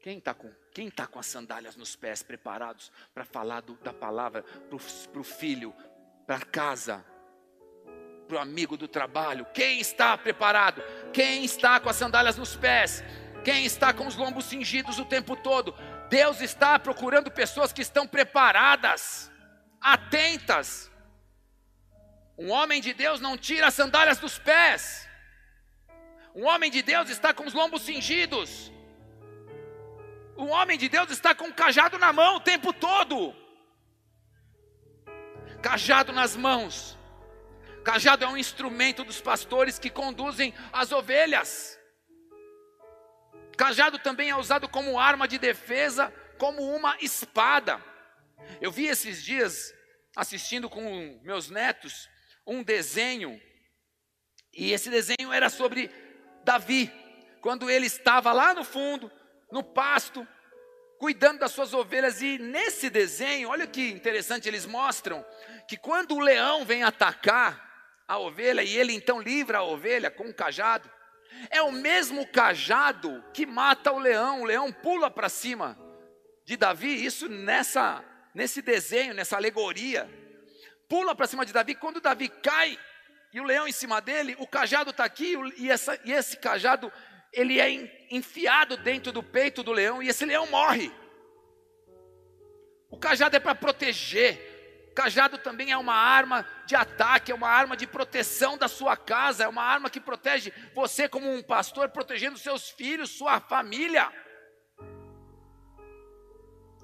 Quem 0.00 0.18
está 0.18 0.34
com 0.34 0.52
quem 0.78 0.86
está 0.86 1.08
com 1.08 1.18
as 1.18 1.26
sandálias 1.26 1.74
nos 1.74 1.96
pés, 1.96 2.22
preparados 2.22 2.92
para 3.12 3.24
falar 3.24 3.62
do, 3.62 3.74
da 3.82 3.92
palavra 3.92 4.44
para 4.44 5.20
o 5.20 5.24
filho, 5.24 5.74
para 6.24 6.38
casa, 6.38 7.04
para 8.28 8.36
o 8.36 8.38
amigo 8.38 8.76
do 8.76 8.86
trabalho? 8.86 9.44
Quem 9.52 9.80
está 9.80 10.16
preparado? 10.16 10.80
Quem 11.12 11.44
está 11.44 11.80
com 11.80 11.88
as 11.88 11.96
sandálias 11.96 12.36
nos 12.36 12.54
pés? 12.54 13.02
Quem 13.44 13.64
está 13.64 13.92
com 13.92 14.06
os 14.06 14.14
lombos 14.14 14.44
cingidos 14.44 15.00
o 15.00 15.04
tempo 15.04 15.34
todo? 15.34 15.74
Deus 16.08 16.40
está 16.40 16.78
procurando 16.78 17.28
pessoas 17.28 17.72
que 17.72 17.82
estão 17.82 18.06
preparadas, 18.06 19.32
atentas. 19.80 20.88
Um 22.38 22.52
homem 22.52 22.80
de 22.80 22.94
Deus 22.94 23.20
não 23.20 23.36
tira 23.36 23.66
as 23.66 23.74
sandálias 23.74 24.20
dos 24.20 24.38
pés. 24.38 25.08
Um 26.36 26.46
homem 26.46 26.70
de 26.70 26.82
Deus 26.82 27.10
está 27.10 27.34
com 27.34 27.44
os 27.44 27.52
lombos 27.52 27.82
cingidos. 27.82 28.77
O 30.38 30.46
homem 30.46 30.78
de 30.78 30.88
Deus 30.88 31.10
está 31.10 31.34
com 31.34 31.46
um 31.46 31.52
cajado 31.52 31.98
na 31.98 32.12
mão 32.12 32.36
o 32.36 32.40
tempo 32.40 32.72
todo. 32.72 33.34
Cajado 35.60 36.12
nas 36.12 36.36
mãos. 36.36 36.96
Cajado 37.84 38.24
é 38.24 38.28
um 38.28 38.36
instrumento 38.36 39.02
dos 39.02 39.20
pastores 39.20 39.80
que 39.80 39.90
conduzem 39.90 40.54
as 40.72 40.92
ovelhas. 40.92 41.76
Cajado 43.56 43.98
também 43.98 44.30
é 44.30 44.36
usado 44.36 44.68
como 44.68 45.00
arma 45.00 45.26
de 45.26 45.38
defesa, 45.38 46.14
como 46.38 46.62
uma 46.62 46.96
espada. 47.00 47.84
Eu 48.60 48.70
vi 48.70 48.86
esses 48.86 49.24
dias, 49.24 49.74
assistindo 50.14 50.70
com 50.70 51.20
meus 51.24 51.50
netos, 51.50 52.08
um 52.46 52.62
desenho, 52.62 53.40
e 54.52 54.70
esse 54.70 54.88
desenho 54.88 55.32
era 55.32 55.50
sobre 55.50 55.90
Davi, 56.44 56.92
quando 57.40 57.68
ele 57.68 57.86
estava 57.86 58.32
lá 58.32 58.54
no 58.54 58.62
fundo, 58.62 59.10
no 59.50 59.62
pasto, 59.62 60.26
cuidando 60.98 61.40
das 61.40 61.52
suas 61.52 61.72
ovelhas. 61.74 62.20
E 62.20 62.38
nesse 62.38 62.90
desenho, 62.90 63.48
olha 63.48 63.66
que 63.66 63.90
interessante, 63.90 64.48
eles 64.48 64.66
mostram 64.66 65.24
que 65.66 65.76
quando 65.76 66.14
o 66.14 66.20
leão 66.20 66.64
vem 66.64 66.82
atacar 66.82 67.66
a 68.06 68.18
ovelha 68.18 68.62
e 68.62 68.76
ele 68.76 68.92
então 68.92 69.20
livra 69.20 69.58
a 69.58 69.62
ovelha 69.62 70.10
com 70.10 70.24
um 70.24 70.32
cajado, 70.32 70.90
é 71.50 71.62
o 71.62 71.70
mesmo 71.70 72.26
cajado 72.26 73.22
que 73.32 73.46
mata 73.46 73.92
o 73.92 73.98
leão. 73.98 74.42
O 74.42 74.44
leão 74.44 74.72
pula 74.72 75.10
para 75.10 75.28
cima 75.28 75.78
de 76.44 76.56
Davi, 76.56 77.04
isso 77.04 77.28
nessa 77.28 78.04
nesse 78.34 78.62
desenho, 78.62 79.14
nessa 79.14 79.36
alegoria. 79.36 80.08
Pula 80.88 81.14
para 81.14 81.26
cima 81.26 81.44
de 81.44 81.52
Davi, 81.52 81.74
quando 81.74 82.00
Davi 82.00 82.28
cai 82.28 82.78
e 83.32 83.40
o 83.40 83.44
leão 83.44 83.68
em 83.68 83.72
cima 83.72 84.00
dele, 84.00 84.36
o 84.38 84.46
cajado 84.46 84.90
está 84.90 85.04
aqui 85.04 85.34
e, 85.56 85.70
essa, 85.70 85.98
e 86.04 86.12
esse 86.12 86.36
cajado 86.36 86.90
ele 87.32 87.60
é 87.60 88.06
enfiado 88.10 88.76
dentro 88.76 89.12
do 89.12 89.22
peito 89.22 89.62
do 89.62 89.72
leão 89.72 90.02
e 90.02 90.08
esse 90.08 90.24
leão 90.24 90.46
morre. 90.46 90.92
O 92.90 92.96
cajado 92.96 93.36
é 93.36 93.40
para 93.40 93.54
proteger, 93.54 94.92
cajado 94.94 95.38
também 95.38 95.70
é 95.70 95.76
uma 95.76 95.94
arma 95.94 96.44
de 96.66 96.74
ataque, 96.74 97.30
é 97.30 97.34
uma 97.34 97.48
arma 97.48 97.76
de 97.76 97.86
proteção 97.86 98.56
da 98.56 98.66
sua 98.66 98.96
casa, 98.96 99.44
é 99.44 99.48
uma 99.48 99.62
arma 99.62 99.90
que 99.90 100.00
protege 100.00 100.52
você 100.74 101.08
como 101.08 101.30
um 101.32 101.42
pastor, 101.42 101.90
protegendo 101.90 102.38
seus 102.38 102.70
filhos, 102.70 103.10
sua 103.10 103.40
família. 103.40 104.10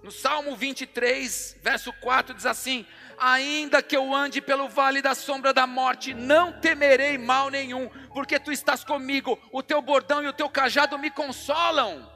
No 0.02 0.10
Salmo 0.10 0.54
23, 0.54 1.58
verso 1.62 1.90
4 1.94 2.34
diz 2.34 2.44
assim: 2.44 2.86
Ainda 3.18 3.82
que 3.82 3.96
eu 3.96 4.14
ande 4.14 4.40
pelo 4.40 4.68
vale 4.68 5.00
da 5.00 5.14
sombra 5.14 5.52
da 5.52 5.66
morte, 5.66 6.12
não 6.14 6.52
temerei 6.52 7.16
mal 7.18 7.50
nenhum, 7.50 7.88
porque 8.12 8.38
tu 8.38 8.50
estás 8.50 8.84
comigo, 8.84 9.38
o 9.52 9.62
teu 9.62 9.80
bordão 9.80 10.22
e 10.22 10.28
o 10.28 10.32
teu 10.32 10.48
cajado 10.48 10.98
me 10.98 11.10
consolam. 11.10 12.12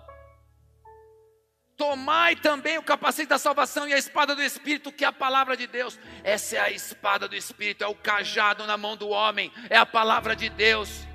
Tomai 1.77 2.35
também 2.35 2.77
o 2.77 2.83
capacete 2.83 3.29
da 3.29 3.39
salvação 3.39 3.87
e 3.87 3.95
a 3.95 3.99
espada 3.99 4.35
do 4.35 4.43
Espírito, 4.43 4.91
que 4.91 5.05
é 5.05 5.09
a 5.09 5.13
palavra 5.13 5.57
de 5.57 5.65
Deus. 5.69 5.97
Essa 6.25 6.57
é 6.57 6.61
a 6.61 6.71
espada 6.71 7.29
do 7.29 7.37
Espírito, 7.37 7.85
é 7.85 7.87
o 7.87 7.95
cajado 7.95 8.67
na 8.67 8.77
mão 8.77 8.97
do 8.97 9.09
homem, 9.11 9.53
é 9.71 9.77
a 9.77 9.87
palavra 9.87 10.35
de 10.35 10.49
Deus. 10.49 11.07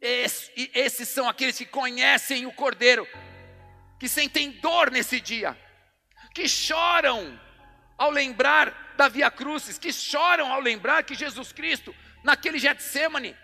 Esse, 0.00 0.70
esses 0.74 1.08
são 1.08 1.28
aqueles 1.28 1.58
que 1.58 1.66
conhecem 1.66 2.46
o 2.46 2.52
Cordeiro, 2.52 3.06
que 3.98 4.08
sentem 4.08 4.50
dor 4.52 4.90
nesse 4.90 5.20
dia, 5.20 5.58
que 6.38 6.48
choram 6.48 7.36
ao 7.96 8.10
lembrar 8.10 8.94
da 8.96 9.08
Via 9.08 9.28
Crucis, 9.28 9.76
que 9.76 9.92
choram 9.92 10.52
ao 10.52 10.60
lembrar 10.60 11.02
que 11.02 11.16
Jesus 11.16 11.50
Cristo, 11.50 11.92
naquele 12.22 12.60
Getsemane, 12.60 13.36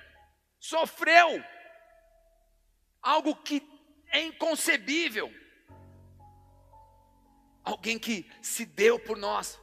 sofreu 0.61 1.43
algo 3.03 3.35
que 3.35 3.61
é 4.13 4.23
inconcebível. 4.23 5.29
Alguém 7.65 7.99
que 7.99 8.31
se 8.41 8.65
deu 8.65 8.97
por 8.97 9.17
nós. 9.17 9.61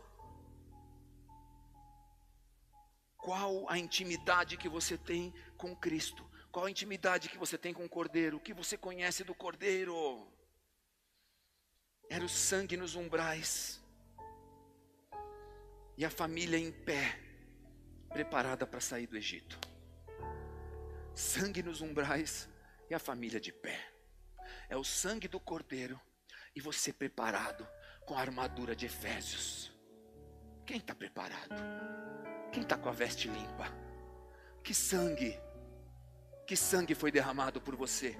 Qual 3.15 3.69
a 3.69 3.77
intimidade 3.77 4.57
que 4.57 4.67
você 4.67 4.97
tem 4.97 5.33
com 5.55 5.73
Cristo? 5.73 6.29
Qual 6.51 6.65
a 6.65 6.71
intimidade 6.71 7.29
que 7.29 7.37
você 7.37 7.57
tem 7.57 7.73
com 7.73 7.85
o 7.85 7.89
Cordeiro? 7.89 8.35
O 8.35 8.41
que 8.41 8.53
você 8.53 8.77
conhece 8.77 9.23
do 9.23 9.33
Cordeiro? 9.33 9.95
Era 12.11 12.25
o 12.25 12.29
sangue 12.29 12.75
nos 12.75 12.93
umbrais. 12.93 13.81
E 15.97 16.03
a 16.03 16.09
família 16.09 16.57
em 16.57 16.69
pé, 16.69 17.17
preparada 18.09 18.67
para 18.67 18.81
sair 18.81 19.07
do 19.07 19.15
Egito. 19.15 19.57
Sangue 21.15 21.63
nos 21.63 21.79
umbrais 21.79 22.49
e 22.89 22.93
a 22.93 22.99
família 22.99 23.39
de 23.39 23.53
pé. 23.53 23.79
É 24.67 24.75
o 24.75 24.83
sangue 24.83 25.29
do 25.29 25.39
Cordeiro 25.39 25.97
e 26.53 26.59
você 26.59 26.91
preparado 26.91 27.65
com 28.05 28.17
a 28.17 28.19
armadura 28.19 28.75
de 28.75 28.87
Efésios. 28.87 29.71
Quem 30.65 30.79
está 30.79 30.93
preparado? 30.93 31.55
Quem 32.51 32.63
está 32.63 32.77
com 32.77 32.89
a 32.89 32.91
veste 32.91 33.29
limpa? 33.29 33.71
Que 34.61 34.73
sangue, 34.73 35.39
que 36.45 36.57
sangue 36.57 36.93
foi 36.93 37.09
derramado 37.09 37.61
por 37.61 37.77
você? 37.77 38.17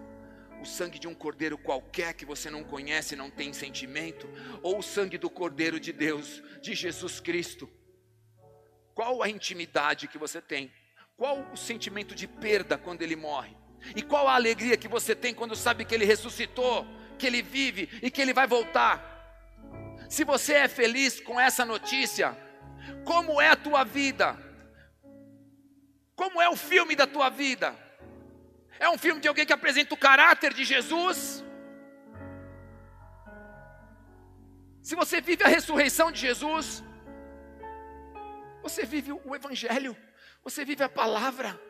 O 0.61 0.65
sangue 0.65 0.99
de 0.99 1.07
um 1.07 1.15
cordeiro 1.15 1.57
qualquer 1.57 2.13
que 2.13 2.25
você 2.25 2.49
não 2.49 2.63
conhece, 2.63 3.15
não 3.15 3.29
tem 3.31 3.51
sentimento, 3.51 4.29
ou 4.61 4.77
o 4.77 4.83
sangue 4.83 5.17
do 5.17 5.29
Cordeiro 5.29 5.79
de 5.79 5.91
Deus, 5.91 6.41
de 6.61 6.75
Jesus 6.75 7.19
Cristo? 7.19 7.67
Qual 8.93 9.23
a 9.23 9.29
intimidade 9.29 10.07
que 10.07 10.19
você 10.19 10.39
tem? 10.39 10.71
Qual 11.17 11.51
o 11.51 11.57
sentimento 11.57 12.13
de 12.13 12.27
perda 12.27 12.77
quando 12.77 13.01
ele 13.01 13.15
morre? 13.15 13.57
E 13.95 14.01
qual 14.01 14.27
a 14.27 14.35
alegria 14.35 14.77
que 14.77 14.87
você 14.87 15.15
tem 15.15 15.33
quando 15.33 15.55
sabe 15.55 15.85
que 15.85 15.95
Ele 15.95 16.05
ressuscitou, 16.05 16.85
que 17.17 17.25
Ele 17.25 17.41
vive 17.41 17.89
e 18.01 18.11
que 18.11 18.21
Ele 18.21 18.33
vai 18.33 18.47
voltar? 18.47 19.07
Se 20.09 20.23
você 20.23 20.53
é 20.53 20.67
feliz 20.67 21.19
com 21.19 21.39
essa 21.39 21.65
notícia, 21.65 22.37
como 23.05 23.41
é 23.41 23.49
a 23.49 23.55
tua 23.55 23.83
vida? 23.83 24.37
Como 26.15 26.41
é 26.41 26.49
o 26.49 26.55
filme 26.55 26.95
da 26.95 27.07
tua 27.07 27.29
vida? 27.29 27.75
É 28.81 28.89
um 28.89 28.97
filme 28.97 29.21
de 29.21 29.27
alguém 29.27 29.45
que 29.45 29.53
apresenta 29.53 29.93
o 29.93 29.97
caráter 29.97 30.55
de 30.55 30.63
Jesus? 30.65 31.45
Se 34.81 34.95
você 34.95 35.21
vive 35.21 35.43
a 35.43 35.47
ressurreição 35.47 36.11
de 36.11 36.19
Jesus, 36.19 36.83
você 38.63 38.83
vive 38.83 39.11
o 39.11 39.35
Evangelho, 39.35 39.95
você 40.43 40.65
vive 40.65 40.83
a 40.83 40.89
palavra. 40.89 41.61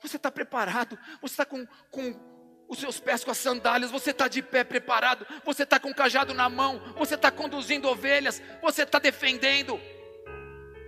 Você 0.00 0.16
está 0.16 0.30
preparado? 0.30 0.98
Você 1.20 1.34
está 1.34 1.44
com, 1.44 1.66
com 1.90 2.18
os 2.66 2.78
seus 2.78 2.98
pés 2.98 3.22
com 3.22 3.30
as 3.30 3.36
sandálias? 3.36 3.90
Você 3.90 4.12
está 4.12 4.26
de 4.26 4.40
pé 4.40 4.64
preparado? 4.64 5.26
Você 5.44 5.64
está 5.64 5.78
com 5.78 5.90
o 5.90 5.94
cajado 5.94 6.32
na 6.32 6.48
mão? 6.48 6.80
Você 6.96 7.14
está 7.14 7.30
conduzindo 7.30 7.86
ovelhas? 7.86 8.40
Você 8.62 8.84
está 8.84 8.98
defendendo? 8.98 9.78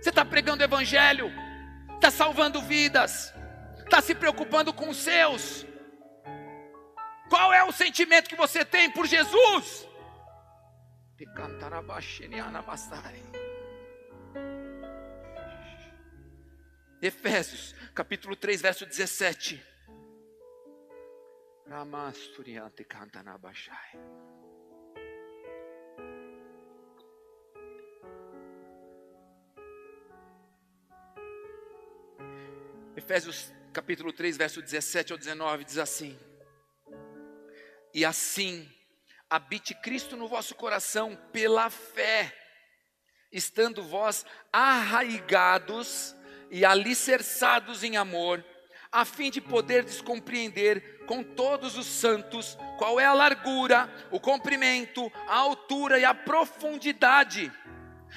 Você 0.01 0.09
está 0.09 0.25
pregando 0.25 0.63
o 0.63 0.65
evangelho? 0.65 1.31
Está 1.97 2.09
salvando 2.09 2.61
vidas? 2.63 3.32
Está 3.93 4.01
se 4.01 4.15
preocupando 4.15 4.73
com 4.73 4.89
os 4.89 4.97
seus? 4.97 5.67
Qual 7.29 7.53
é 7.53 7.63
o 7.63 7.71
sentimento 7.71 8.27
que 8.27 8.35
você 8.35 8.65
tem 8.65 8.89
por 8.89 9.05
Jesus? 9.05 9.87
Efésios, 16.99 17.75
capítulo 17.93 18.35
3, 18.35 18.63
verso 18.63 18.83
17. 18.83 19.63
Efésios 32.97 33.53
capítulo 33.73 34.13
3, 34.13 34.37
verso 34.37 34.61
17 34.61 35.11
ao 35.11 35.17
19 35.17 35.65
diz 35.65 35.79
assim: 35.79 36.17
E 37.91 38.05
assim 38.05 38.71
habite 39.27 39.73
Cristo 39.73 40.15
no 40.15 40.27
vosso 40.27 40.53
coração 40.53 41.17
pela 41.33 41.71
fé, 41.71 42.31
estando 43.31 43.81
vós 43.81 44.25
arraigados 44.51 46.15
e 46.51 46.63
alicerçados 46.63 47.83
em 47.83 47.97
amor, 47.97 48.45
a 48.91 49.03
fim 49.03 49.31
de 49.31 49.41
poder 49.41 49.83
descompreender 49.83 51.03
com 51.07 51.23
todos 51.23 51.75
os 51.75 51.87
santos 51.87 52.55
qual 52.77 52.99
é 52.99 53.05
a 53.05 53.13
largura, 53.13 53.89
o 54.11 54.19
comprimento, 54.19 55.11
a 55.27 55.35
altura 55.35 55.97
e 55.97 56.05
a 56.05 56.13
profundidade, 56.13 57.51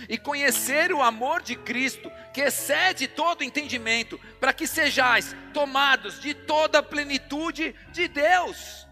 e 0.09 0.19
conhecer 0.19 0.93
o 0.93 1.03
amor 1.03 1.43
de 1.43 1.57
Cristo, 1.57 2.11
que 2.33 2.43
excede 2.43 3.09
todo 3.09 3.45
entendimento, 3.45 4.19
para 4.41 4.53
que 4.53 4.67
sejais 4.67 5.35
tomados 5.53 6.21
de 6.21 6.35
toda 6.35 6.79
a 6.79 6.83
plenitude 6.83 7.75
de 7.93 8.09
Deus. 8.09 8.87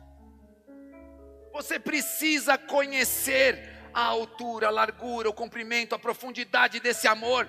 Você 1.53 1.79
precisa 1.79 2.59
conhecer 2.59 3.73
a 3.93 4.03
altura, 4.03 4.69
a 4.69 4.71
largura, 4.71 5.29
o 5.29 5.35
comprimento, 5.35 5.95
a 5.95 5.99
profundidade 5.99 6.81
desse 6.81 7.07
amor 7.07 7.49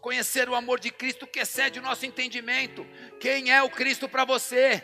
conhecer 0.00 0.48
o 0.48 0.54
amor 0.54 0.80
de 0.80 0.90
Cristo 0.90 1.26
que 1.26 1.40
excede 1.40 1.78
o 1.78 1.82
nosso 1.82 2.06
entendimento. 2.06 2.86
Quem 3.20 3.52
é 3.52 3.62
o 3.62 3.70
Cristo 3.70 4.08
para 4.08 4.24
você? 4.24 4.82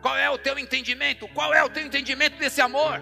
Qual 0.00 0.16
é 0.16 0.30
o 0.30 0.38
teu 0.38 0.58
entendimento? 0.58 1.26
Qual 1.28 1.52
é 1.52 1.62
o 1.64 1.68
teu 1.68 1.84
entendimento 1.84 2.38
desse 2.38 2.60
amor? 2.60 3.00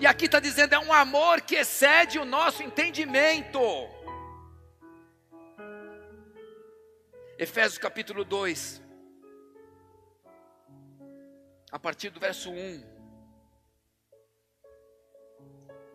E 0.00 0.06
aqui 0.06 0.24
está 0.24 0.40
dizendo, 0.40 0.74
é 0.74 0.78
um 0.78 0.94
amor 0.94 1.42
que 1.42 1.56
excede 1.56 2.18
o 2.18 2.24
nosso 2.24 2.62
entendimento. 2.62 3.60
Efésios 7.38 7.76
capítulo 7.76 8.24
2, 8.24 8.82
a 11.70 11.78
partir 11.78 12.08
do 12.08 12.18
verso 12.18 12.50
1. 12.50 12.82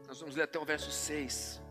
Nós 0.08 0.20
vamos 0.20 0.36
ler 0.36 0.44
até 0.44 0.60
o 0.60 0.66
verso 0.66 0.92
6. 0.92 1.65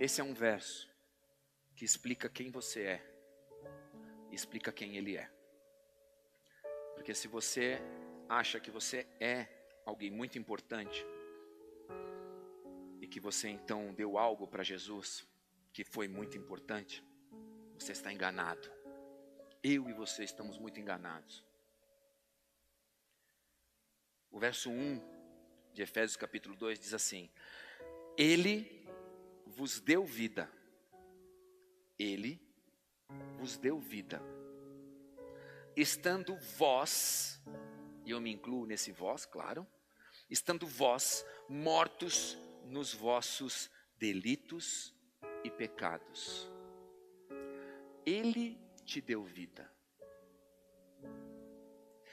Esse 0.00 0.20
é 0.20 0.24
um 0.24 0.32
verso 0.32 0.88
que 1.74 1.84
explica 1.84 2.28
quem 2.28 2.50
você 2.50 2.82
é 2.82 3.18
explica 4.30 4.70
quem 4.70 4.96
Ele 4.96 5.16
é. 5.16 5.28
Porque 6.94 7.14
se 7.14 7.26
você 7.26 7.80
acha 8.28 8.60
que 8.60 8.70
você 8.70 9.06
é 9.18 9.48
alguém 9.84 10.10
muito 10.10 10.38
importante 10.38 11.04
e 13.00 13.06
que 13.08 13.18
você 13.18 13.48
então 13.48 13.92
deu 13.92 14.18
algo 14.18 14.46
para 14.46 14.62
Jesus 14.62 15.26
que 15.72 15.82
foi 15.82 16.06
muito 16.06 16.36
importante, 16.36 17.02
você 17.78 17.92
está 17.92 18.12
enganado. 18.12 18.70
Eu 19.62 19.88
e 19.88 19.92
você 19.92 20.22
estamos 20.24 20.58
muito 20.58 20.78
enganados. 20.78 21.44
O 24.30 24.38
verso 24.38 24.70
1 24.70 25.00
de 25.72 25.82
Efésios 25.82 26.16
capítulo 26.16 26.54
2 26.54 26.78
diz 26.78 26.94
assim: 26.94 27.28
Ele 28.16 28.77
vos 29.58 29.80
deu 29.80 30.04
vida. 30.04 30.48
Ele 31.98 32.40
vos 33.36 33.58
deu 33.58 33.80
vida. 33.80 34.22
Estando 35.76 36.36
vós, 36.56 37.42
e 38.04 38.12
eu 38.12 38.20
me 38.20 38.32
incluo 38.32 38.66
nesse 38.66 38.92
vós, 38.92 39.26
claro, 39.26 39.66
estando 40.30 40.64
vós 40.64 41.26
mortos 41.48 42.38
nos 42.66 42.94
vossos 42.94 43.68
delitos 43.96 44.94
e 45.42 45.50
pecados. 45.50 46.48
Ele 48.06 48.56
te 48.84 49.00
deu 49.00 49.24
vida. 49.24 49.68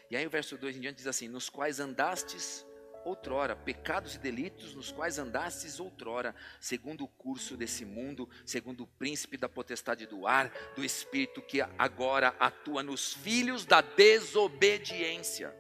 E 0.09 0.17
aí 0.17 0.25
o 0.25 0.31
verso 0.31 0.57
2 0.57 0.77
em 0.77 0.79
diante 0.79 0.97
diz 0.97 1.07
assim: 1.07 1.27
Nos 1.27 1.47
quais 1.47 1.79
andastes 1.79 2.65
outrora, 3.05 3.55
pecados 3.55 4.15
e 4.15 4.19
delitos 4.19 4.73
nos 4.73 4.91
quais 4.91 5.19
andastes 5.19 5.79
outrora, 5.79 6.35
segundo 6.59 7.03
o 7.03 7.07
curso 7.07 7.55
desse 7.55 7.85
mundo, 7.85 8.27
segundo 8.45 8.83
o 8.83 8.87
príncipe 8.87 9.37
da 9.37 9.47
potestade 9.47 10.07
do 10.07 10.27
ar, 10.27 10.51
do 10.75 10.83
espírito 10.83 11.41
que 11.41 11.61
agora 11.77 12.35
atua 12.39 12.81
nos 12.81 13.13
filhos 13.13 13.63
da 13.63 13.81
desobediência, 13.81 15.55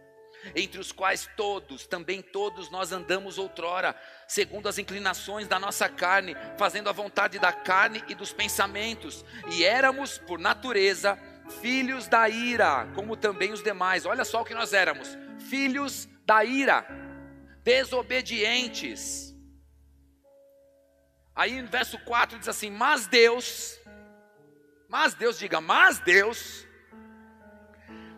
entre 0.55 0.79
os 0.79 0.91
quais 0.91 1.29
todos, 1.37 1.85
também 1.85 2.21
todos 2.21 2.69
nós 2.69 2.91
andamos 2.91 3.37
outrora, 3.37 3.95
segundo 4.27 4.67
as 4.67 4.77
inclinações 4.77 5.47
da 5.47 5.59
nossa 5.59 5.87
carne, 5.87 6.35
fazendo 6.57 6.89
a 6.89 6.93
vontade 6.93 7.39
da 7.39 7.53
carne 7.53 8.03
e 8.07 8.15
dos 8.15 8.33
pensamentos, 8.33 9.23
e 9.51 9.63
éramos 9.63 10.17
por 10.17 10.39
natureza 10.39 11.17
filhos 11.61 12.07
da 12.07 12.27
ira, 12.27 12.87
como 12.95 13.15
também 13.15 13.51
os 13.53 13.61
demais. 13.61 14.05
Olha 14.05 14.25
só 14.25 14.41
o 14.41 14.45
que 14.45 14.53
nós 14.53 14.73
éramos: 14.73 15.15
filhos 15.47 16.07
da 16.25 16.43
ira 16.43 17.04
desobedientes. 17.65 19.35
Aí 21.35 21.59
no 21.59 21.67
verso 21.67 21.97
4 22.05 22.37
diz 22.37 22.47
assim: 22.47 22.69
Mas 22.69 23.07
Deus, 23.07 23.77
mas 24.87 25.15
Deus, 25.15 25.39
diga, 25.39 25.59
mas 25.59 25.99
Deus, 25.99 26.65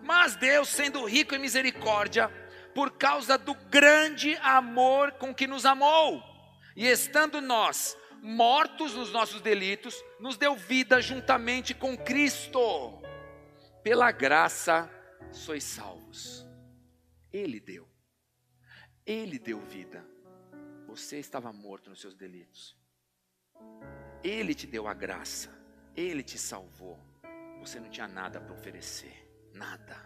mas 0.03 0.35
Deus, 0.35 0.67
sendo 0.67 1.03
rico 1.05 1.33
em 1.33 1.39
misericórdia, 1.39 2.29
por 2.75 2.91
causa 2.91 3.37
do 3.37 3.55
grande 3.55 4.35
amor 4.41 5.13
com 5.13 5.33
que 5.33 5.47
nos 5.47 5.65
amou, 5.65 6.21
e 6.75 6.85
estando 6.85 7.39
nós 7.41 7.97
mortos 8.21 8.93
nos 8.93 9.11
nossos 9.13 9.41
delitos, 9.41 10.03
nos 10.19 10.35
deu 10.37 10.55
vida 10.55 11.01
juntamente 11.01 11.73
com 11.73 11.97
Cristo. 11.97 13.01
Pela 13.81 14.11
graça 14.11 14.91
sois 15.31 15.63
salvos. 15.63 16.45
Ele 17.31 17.59
deu. 17.59 17.96
Ele 19.07 19.39
deu 19.39 19.61
vida. 19.61 20.05
Você 20.85 21.17
estava 21.17 21.53
morto 21.53 21.89
nos 21.89 22.01
seus 22.01 22.13
delitos. 22.13 22.75
Ele 24.21 24.53
te 24.53 24.67
deu 24.67 24.85
a 24.85 24.93
graça. 24.93 25.49
Ele 25.95 26.21
te 26.21 26.37
salvou. 26.37 26.99
Você 27.61 27.79
não 27.79 27.89
tinha 27.89 28.07
nada 28.07 28.41
para 28.41 28.53
oferecer. 28.53 29.25
Nada. 29.53 29.97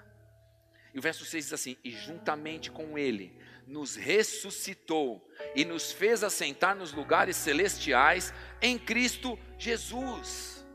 E 0.94 1.00
o 1.00 1.02
verso 1.02 1.26
6 1.26 1.46
diz 1.46 1.54
assim: 1.54 1.78
E 1.84 1.90
juntamente 1.92 2.70
com 2.70 2.98
Ele 2.98 3.36
nos 3.66 3.96
ressuscitou 3.96 5.28
e 5.56 5.66
nos 5.66 5.92
fez 5.92 6.24
assentar 6.24 6.76
nos 6.76 6.94
lugares 6.94 7.36
celestiais 7.38 8.34
em 8.62 8.78
Cristo 8.78 9.40
Jesus. 9.58 10.66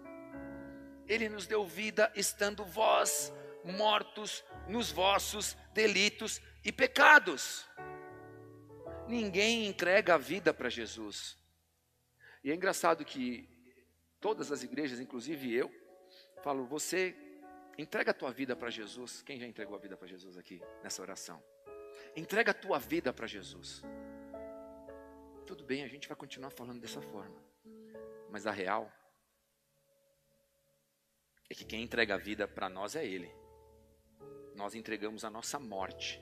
Ele 1.06 1.28
nos 1.28 1.46
deu 1.46 1.64
vida 1.64 2.10
estando 2.16 2.64
vós 2.64 3.32
mortos 3.64 4.44
nos 4.68 4.90
vossos 4.90 5.56
delitos 5.72 6.40
e 6.64 6.72
pecados. 6.72 7.66
Ninguém 9.08 9.66
entrega 9.66 10.14
a 10.14 10.18
vida 10.18 10.52
para 10.52 10.68
Jesus. 10.68 11.38
E 12.42 12.50
é 12.50 12.54
engraçado 12.54 13.04
que 13.04 13.48
todas 14.20 14.50
as 14.50 14.62
igrejas, 14.62 15.00
inclusive 15.00 15.52
eu, 15.54 15.70
falo: 16.42 16.66
você 16.66 17.14
entrega 17.78 18.10
a 18.10 18.14
tua 18.14 18.32
vida 18.32 18.56
para 18.56 18.70
Jesus. 18.70 19.22
Quem 19.22 19.38
já 19.38 19.46
entregou 19.46 19.76
a 19.76 19.78
vida 19.78 19.96
para 19.96 20.08
Jesus 20.08 20.36
aqui 20.36 20.60
nessa 20.82 21.02
oração? 21.02 21.42
Entrega 22.16 22.50
a 22.50 22.54
tua 22.54 22.78
vida 22.78 23.12
para 23.12 23.26
Jesus. 23.26 23.82
Tudo 25.46 25.64
bem, 25.64 25.84
a 25.84 25.88
gente 25.88 26.08
vai 26.08 26.16
continuar 26.16 26.50
falando 26.50 26.80
dessa 26.80 27.00
forma. 27.00 27.40
Mas 28.30 28.46
a 28.46 28.50
real 28.50 28.92
é 31.48 31.54
que 31.54 31.64
quem 31.64 31.82
entrega 31.82 32.14
a 32.14 32.18
vida 32.18 32.48
para 32.48 32.68
nós 32.68 32.96
é 32.96 33.04
Ele. 33.04 33.30
Nós 34.54 34.74
entregamos 34.74 35.24
a 35.24 35.30
nossa 35.30 35.58
morte. 35.58 36.20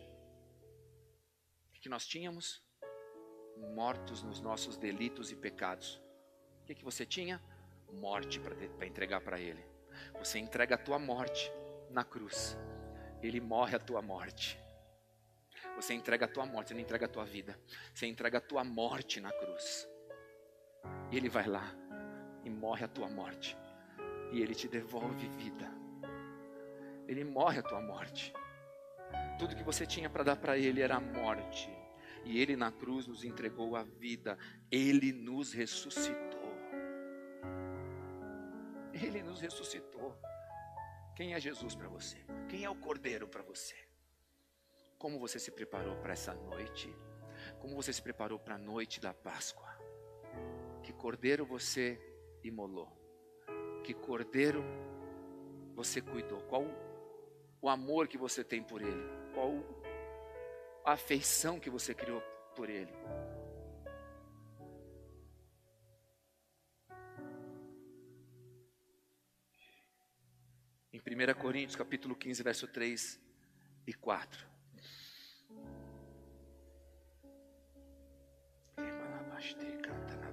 O 1.71 1.81
que 1.81 1.89
nós 1.89 2.07
tínhamos? 2.07 2.64
Mortos 3.57 4.23
nos 4.23 4.41
nossos 4.41 4.77
delitos 4.77 5.31
e 5.31 5.37
pecados. 5.37 6.01
O 6.63 6.67
que, 6.67 6.75
que 6.75 6.85
você 6.85 7.05
tinha? 7.05 7.41
Morte 7.93 8.41
para 8.41 8.87
entregar 8.87 9.21
para 9.21 9.39
Ele. 9.39 9.65
Você 10.19 10.39
entrega 10.39 10.75
a 10.75 10.79
tua 10.79 10.99
morte 10.99 11.53
na 11.91 12.05
cruz. 12.05 12.57
Ele 13.23 13.41
morre 13.41 13.77
a 13.77 13.79
tua 13.79 14.03
morte. 14.03 14.59
Você 15.77 15.95
entrega 15.95 16.27
a 16.27 16.29
tua 16.29 16.47
morte, 16.47 16.69
você 16.69 16.75
não 16.75 16.81
entrega 16.81 17.07
a 17.07 17.09
tua 17.09 17.25
vida. 17.25 17.59
Você 17.93 18.07
entrega 18.07 18.39
a 18.39 18.41
tua 18.41 18.65
morte 18.65 19.21
na 19.21 19.33
cruz. 19.33 19.89
E 21.11 21.17
Ele 21.17 21.29
vai 21.29 21.47
lá 21.47 21.75
e 22.45 22.51
morre 22.51 22.85
a 22.85 22.89
tua 22.89 23.09
morte. 23.09 23.57
E 24.33 24.41
Ele 24.41 24.55
te 24.55 24.69
devolve 24.69 25.29
vida. 25.29 25.71
Ele 27.07 27.25
morre 27.25 27.59
a 27.59 27.63
tua 27.63 27.81
morte. 27.81 28.33
Tudo 29.39 29.57
que 29.57 29.63
você 29.63 29.87
tinha 29.87 30.09
para 30.09 30.25
dar 30.25 30.37
para 30.37 30.57
Ele 30.57 30.81
era 30.81 30.97
a 30.97 31.01
morte. 31.01 31.71
E 32.25 32.41
Ele 32.41 32.57
na 32.57 32.73
cruz 32.73 33.07
nos 33.07 33.25
entregou 33.25 33.77
a 33.77 33.83
vida, 33.83 34.39
Ele 34.71 35.13
nos 35.13 35.53
ressuscitou. 35.53 36.55
Ele 38.93 39.23
nos 39.23 39.41
ressuscitou. 39.41 40.17
Quem 41.17 41.35
é 41.35 41.41
Jesus 41.41 41.75
para 41.75 41.89
você? 41.89 42.17
Quem 42.49 42.65
é 42.65 42.71
o 42.71 42.75
Cordeiro 42.75 43.29
para 43.29 43.43
você? 43.43 43.77
Como 44.99 45.19
você 45.19 45.39
se 45.39 45.51
preparou 45.51 45.97
para 45.97 46.13
essa 46.15 46.35
noite? 46.35 46.95
Como 47.61 47.75
você 47.75 47.93
se 47.93 48.01
preparou 48.01 48.39
para 48.39 48.55
a 48.55 48.59
noite 48.59 49.01
da 49.01 49.13
Páscoa? 49.13 49.69
Que 50.83 50.93
cordeiro 50.93 51.45
você 51.45 52.01
imolou? 52.43 52.89
Que 53.83 53.93
cordeiro 53.93 54.65
você 55.75 56.01
cuidou? 56.01 56.41
Qual 56.43 56.65
o 57.61 57.69
amor 57.69 58.09
que 58.09 58.17
você 58.17 58.45
tem 58.45 58.63
por 58.63 58.81
ele? 58.81 59.05
Qual 59.35 59.53
a 60.85 60.93
afeição 60.93 61.59
que 61.59 61.71
você 61.71 61.95
criou 61.95 62.21
por 62.55 62.69
Ele. 62.69 62.93
Em 70.93 71.01
1 71.01 71.35
Coríntios 71.41 71.75
capítulo 71.75 72.15
15, 72.15 72.43
verso 72.43 72.69
3 72.69 73.21
e 73.87 73.95
4. 73.95 74.55
Canta 79.83 80.17
na 80.17 80.31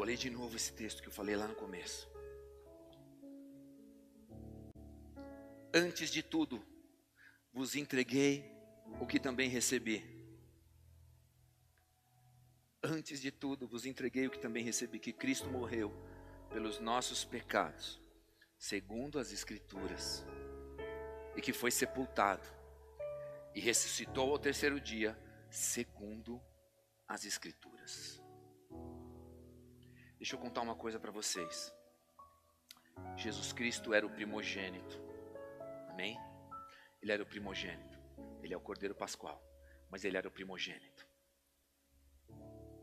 Vou 0.00 0.06
ler 0.06 0.16
de 0.16 0.30
novo 0.30 0.56
esse 0.56 0.72
texto 0.72 1.02
que 1.02 1.08
eu 1.08 1.12
falei 1.12 1.36
lá 1.36 1.46
no 1.46 1.54
começo. 1.54 2.10
Antes 5.74 6.10
de 6.10 6.22
tudo, 6.22 6.64
vos 7.52 7.76
entreguei 7.76 8.50
o 8.98 9.06
que 9.06 9.20
também 9.20 9.50
recebi. 9.50 10.02
Antes 12.82 13.20
de 13.20 13.30
tudo, 13.30 13.68
vos 13.68 13.84
entreguei 13.84 14.26
o 14.26 14.30
que 14.30 14.38
também 14.38 14.64
recebi: 14.64 14.98
que 14.98 15.12
Cristo 15.12 15.50
morreu 15.50 15.92
pelos 16.48 16.80
nossos 16.80 17.22
pecados, 17.22 18.00
segundo 18.56 19.18
as 19.18 19.30
Escrituras, 19.32 20.24
e 21.36 21.42
que 21.42 21.52
foi 21.52 21.70
sepultado, 21.70 22.48
e 23.54 23.60
ressuscitou 23.60 24.30
ao 24.30 24.38
terceiro 24.38 24.80
dia, 24.80 25.14
segundo 25.50 26.40
as 27.06 27.26
Escrituras. 27.26 28.19
Deixa 30.20 30.36
eu 30.36 30.38
contar 30.38 30.60
uma 30.60 30.74
coisa 30.74 31.00
para 31.00 31.10
vocês. 31.10 31.74
Jesus 33.16 33.54
Cristo 33.54 33.94
era 33.94 34.04
o 34.06 34.10
primogênito. 34.10 35.00
Amém? 35.88 36.20
Ele 37.00 37.10
era 37.10 37.22
o 37.22 37.26
primogênito. 37.26 37.98
Ele 38.42 38.52
é 38.52 38.56
o 38.56 38.60
Cordeiro 38.60 38.94
Pascual, 38.94 39.42
mas 39.90 40.04
ele 40.04 40.18
era 40.18 40.28
o 40.28 40.30
primogênito. 40.30 41.08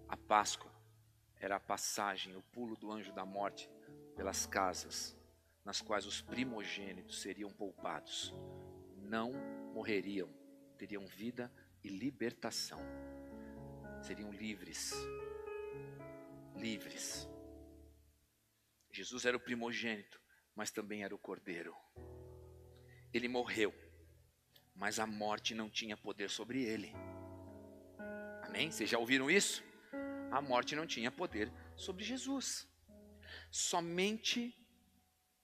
A 0.10 0.18
Páscoa 0.18 0.72
era 1.40 1.58
a 1.58 1.60
passagem, 1.60 2.36
o 2.36 2.42
pulo 2.42 2.76
do 2.76 2.92
anjo 2.92 3.14
da 3.14 3.24
morte 3.24 3.70
pelas 4.16 4.48
casas 4.48 5.16
nas 5.64 5.80
quais 5.80 6.08
os 6.08 6.20
primogênitos 6.20 7.22
seriam 7.22 7.52
poupados. 7.52 8.34
Não 8.96 9.32
morreriam, 9.76 10.28
teriam 10.76 11.06
vida 11.06 11.54
e 11.84 11.88
libertação. 11.88 12.80
Seriam 14.02 14.32
livres 14.32 14.96
livres. 16.58 17.28
Jesus 18.92 19.26
era 19.26 19.38
o 19.38 19.40
primogênito, 19.40 20.20
mas 20.56 20.72
também 20.72 21.04
era 21.04 21.14
o 21.14 21.20
cordeiro. 21.20 21.76
Ele 23.14 23.28
morreu, 23.28 23.74
mas 24.76 25.00
a 25.00 25.06
morte 25.06 25.54
não 25.54 25.70
tinha 25.70 25.96
poder 25.96 26.30
sobre 26.30 26.64
ele. 26.64 26.94
Amém? 28.44 28.72
Vocês 28.72 28.90
já 28.90 28.98
ouviram 28.98 29.30
isso? 29.30 29.64
A 30.32 30.42
morte 30.42 30.76
não 30.76 30.86
tinha 30.86 31.12
poder 31.12 31.52
sobre 31.76 32.04
Jesus. 32.04 32.68
Somente 33.52 34.54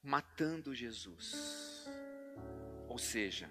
matando 0.02 0.74
Jesus. 0.74 1.86
Ou 2.88 2.98
seja, 2.98 3.50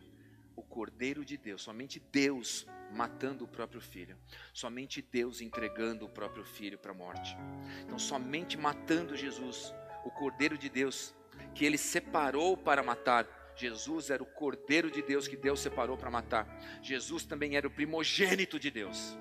o 0.55 0.61
Cordeiro 0.61 1.23
de 1.25 1.37
Deus, 1.37 1.61
somente 1.61 1.99
Deus 2.11 2.65
matando 2.91 3.43
o 3.43 3.47
próprio 3.47 3.81
filho, 3.81 4.17
somente 4.53 5.01
Deus 5.01 5.41
entregando 5.41 6.05
o 6.05 6.09
próprio 6.09 6.43
filho 6.43 6.77
para 6.77 6.91
a 6.91 6.95
morte. 6.95 7.35
Então, 7.83 7.97
somente 7.97 8.57
matando 8.57 9.15
Jesus, 9.15 9.73
o 10.05 10.11
Cordeiro 10.11 10.57
de 10.57 10.69
Deus, 10.69 11.13
que 11.55 11.65
ele 11.65 11.77
separou 11.77 12.55
para 12.55 12.83
matar. 12.83 13.27
Jesus 13.55 14.09
era 14.09 14.21
o 14.21 14.25
Cordeiro 14.25 14.89
de 14.89 15.01
Deus 15.01 15.27
que 15.27 15.37
Deus 15.37 15.59
separou 15.59 15.97
para 15.97 16.09
matar. 16.09 16.47
Jesus 16.81 17.25
também 17.25 17.55
era 17.55 17.67
o 17.67 17.71
primogênito 17.71 18.59
de 18.59 18.71
Deus. 18.71 19.17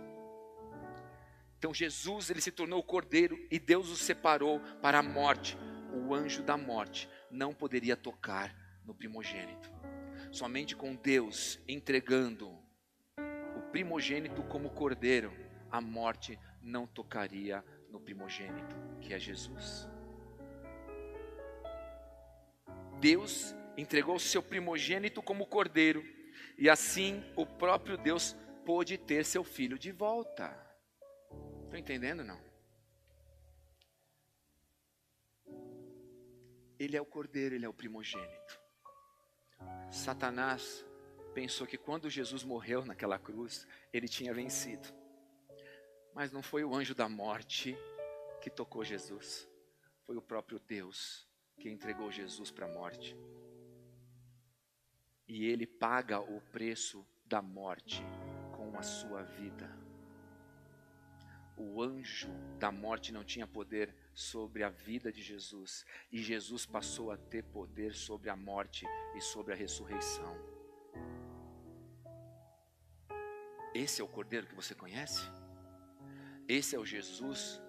Então 1.59 1.73
Jesus 1.73 2.31
ele 2.31 2.41
se 2.41 2.51
tornou 2.51 2.81
o 2.81 2.83
Cordeiro 2.83 3.39
e 3.51 3.59
Deus 3.59 3.89
o 3.89 3.97
separou 3.97 4.61
para 4.81 4.99
a 4.99 5.03
morte. 5.03 5.57
O 5.93 6.15
anjo 6.15 6.43
da 6.43 6.57
morte 6.57 7.09
não 7.31 7.55
poderia 7.55 7.97
tocar 7.97 8.55
no 8.85 8.95
primogênito. 8.95 9.71
Somente 10.33 10.75
com 10.75 10.97
Deus 10.97 11.61
entregando 11.69 12.49
o 13.55 13.71
primogênito 13.71 14.43
como 14.45 14.71
cordeiro, 14.71 15.31
a 15.71 15.79
morte 15.79 16.39
não 16.63 16.87
tocaria 16.87 17.63
no 17.91 18.01
primogênito, 18.01 18.75
que 18.99 19.13
é 19.13 19.19
Jesus. 19.19 19.87
Deus 22.99 23.55
entregou 23.77 24.15
o 24.15 24.21
seu 24.21 24.43
primogênito 24.43 25.23
como 25.23 25.47
cordeiro, 25.47 26.03
e 26.57 26.71
assim 26.71 27.23
o 27.37 27.45
próprio 27.45 27.99
Deus 27.99 28.35
pôde 28.65 28.97
ter 28.97 29.27
seu 29.27 29.45
filho 29.45 29.79
de 29.79 29.93
volta. 29.93 30.49
Estão 31.65 31.79
entendendo 31.79 32.25
não? 32.25 32.41
Ele 36.79 36.97
é 36.97 37.03
o 37.03 37.07
cordeiro, 37.07 37.55
ele 37.55 37.67
é 37.67 37.69
o 37.69 37.75
primogênito. 37.75 38.62
Satanás 39.91 40.85
pensou 41.35 41.67
que 41.67 41.77
quando 41.77 42.11
Jesus 42.11 42.45
morreu 42.45 42.85
naquela 42.85 43.19
cruz, 43.19 43.67
ele 43.93 44.09
tinha 44.09 44.33
vencido. 44.33 44.89
Mas 46.15 46.31
não 46.31 46.43
foi 46.43 46.65
o 46.65 46.75
anjo 46.75 46.95
da 46.95 47.09
morte 47.09 47.77
que 48.41 48.51
tocou 48.51 48.85
Jesus, 48.85 49.49
foi 50.05 50.17
o 50.17 50.23
próprio 50.23 50.59
Deus 50.59 51.27
que 51.59 51.71
entregou 51.71 52.11
Jesus 52.11 52.51
para 52.51 52.67
a 52.67 52.73
morte. 52.73 53.17
E 55.29 55.47
ele 55.47 55.67
paga 55.67 56.21
o 56.21 56.41
preço 56.41 57.07
da 57.25 57.41
morte 57.41 58.03
com 58.57 58.77
a 58.77 58.83
sua 58.83 59.23
vida. 59.23 59.71
O 61.57 61.81
anjo 61.83 62.29
da 62.59 62.73
morte 62.73 63.13
não 63.13 63.25
tinha 63.25 63.47
poder 63.47 63.95
sobre 64.15 64.63
a 64.63 64.69
vida 64.69 65.11
de 65.11 65.23
Jesus, 65.23 65.87
e 66.11 66.23
Jesus 66.23 66.67
passou 66.67 67.11
a 67.11 67.17
ter 67.17 67.43
poder 67.45 67.95
sobre 67.95 68.29
a 68.29 68.37
morte 68.37 68.87
e 69.17 69.21
sobre 69.21 69.53
a 69.53 69.57
ressurreição. 69.57 70.37
Esse 73.75 74.03
é 74.03 74.05
o 74.05 74.09
cordeiro 74.09 74.47
que 74.47 74.55
você 74.55 74.75
conhece? 74.75 75.23
Esse 76.47 76.77
é 76.77 76.79
o 76.79 76.85
Jesus 76.85 77.61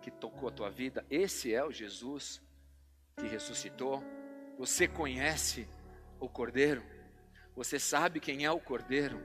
que 0.00 0.10
tocou 0.10 0.48
a 0.48 0.52
tua 0.52 0.70
vida? 0.70 1.04
Esse 1.10 1.54
é 1.54 1.62
o 1.62 1.70
Jesus 1.70 2.42
que 3.16 3.26
ressuscitou? 3.26 4.02
Você 4.58 4.88
conhece 4.88 5.68
o 6.18 6.28
cordeiro? 6.28 6.82
Você 7.54 7.78
sabe 7.78 8.20
quem 8.20 8.44
é 8.44 8.50
o 8.50 8.60
cordeiro? 8.60 9.20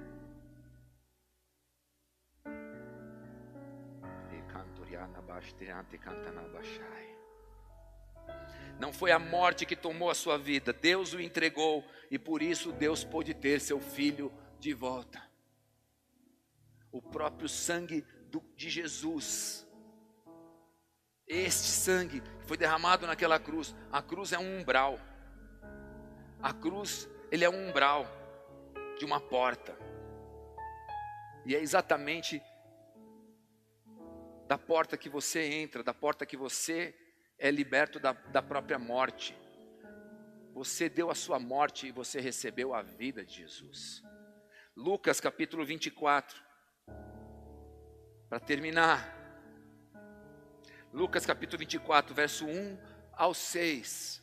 Não 8.80 8.94
foi 8.94 9.12
a 9.12 9.20
morte 9.20 9.66
que 9.66 9.76
tomou 9.76 10.10
a 10.10 10.16
sua 10.16 10.38
vida, 10.38 10.72
Deus 10.72 11.14
o 11.14 11.20
entregou 11.20 11.84
e 12.10 12.18
por 12.18 12.42
isso 12.42 12.72
Deus 12.72 13.04
pôde 13.04 13.34
ter 13.34 13.60
seu 13.60 13.80
filho 13.80 14.32
de 14.58 14.74
volta. 14.74 15.22
O 16.92 17.02
próprio 17.02 17.50
sangue 17.50 18.06
do, 18.32 18.42
de 18.56 18.70
Jesus, 18.70 19.68
este 21.30 21.68
sangue 21.68 22.24
foi 22.48 22.58
derramado 22.58 23.06
naquela 23.06 23.40
cruz. 23.40 23.76
A 23.92 24.02
cruz 24.02 24.34
é 24.34 24.40
um 24.40 24.60
umbral. 24.60 25.00
A 26.42 26.52
cruz, 26.52 27.08
ele 27.32 27.46
é 27.46 27.50
um 27.50 27.70
umbral 27.70 28.08
de 28.98 29.06
uma 29.06 29.20
porta. 29.20 29.78
E 31.46 31.56
é 31.56 31.60
exatamente 31.60 32.42
da 34.50 34.58
porta 34.58 34.98
que 34.98 35.08
você 35.08 35.44
entra, 35.44 35.84
da 35.84 35.94
porta 35.94 36.26
que 36.26 36.36
você 36.36 36.96
é 37.38 37.52
liberto 37.52 38.00
da, 38.00 38.14
da 38.14 38.42
própria 38.42 38.80
morte. 38.80 39.38
Você 40.56 40.90
deu 40.90 41.12
a 41.12 41.14
sua 41.14 41.38
morte 41.38 41.86
e 41.86 41.92
você 41.92 42.20
recebeu 42.20 42.74
a 42.74 42.82
vida 42.82 43.24
de 43.24 43.32
Jesus. 43.32 44.02
Lucas 44.76 45.22
capítulo 45.22 45.64
24. 45.64 46.42
Para 48.28 48.40
terminar. 48.40 49.16
Lucas 50.92 51.28
capítulo 51.28 51.60
24, 51.60 52.16
verso 52.16 52.48
1 52.48 52.80
ao 53.14 53.36
6. 53.36 54.20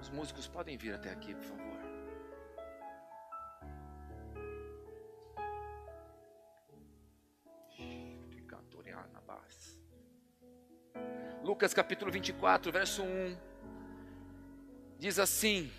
Os 0.00 0.08
músicos 0.08 0.48
podem 0.48 0.78
vir 0.78 0.94
até 0.94 1.10
aqui, 1.10 1.34
por 1.34 1.44
favor. 1.44 1.97
Lucas 11.48 11.72
capítulo 11.72 12.12
24, 12.12 12.70
verso 12.70 13.02
1, 13.02 13.34
diz 14.98 15.18
assim: 15.18 15.72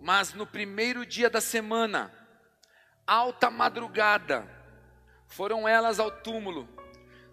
Mas 0.00 0.34
no 0.34 0.44
primeiro 0.44 1.06
dia 1.06 1.30
da 1.30 1.40
semana, 1.40 2.12
alta 3.06 3.48
madrugada, 3.48 4.44
foram 5.28 5.68
elas 5.68 6.00
ao 6.00 6.10
túmulo, 6.10 6.68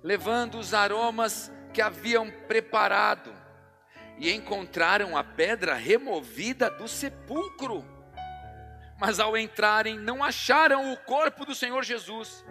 levando 0.03 0.59
os 0.59 0.71
aromas 0.71 1.51
que 1.73 1.81
haviam 1.81 2.29
preparado, 2.47 3.33
e 4.19 4.31
encontraram 4.31 5.17
a 5.17 5.23
pedra 5.23 5.73
removida 5.73 6.69
do 6.69 6.87
sepulcro 6.87 7.83
mas 8.99 9.19
ao 9.19 9.37
entrarem 9.37 9.97
não 9.97 10.23
acharam 10.23 10.91
o 10.91 10.97
corpo 10.97 11.45
do 11.45 11.55
Senhor 11.55 11.83
Jesus. 11.83 12.45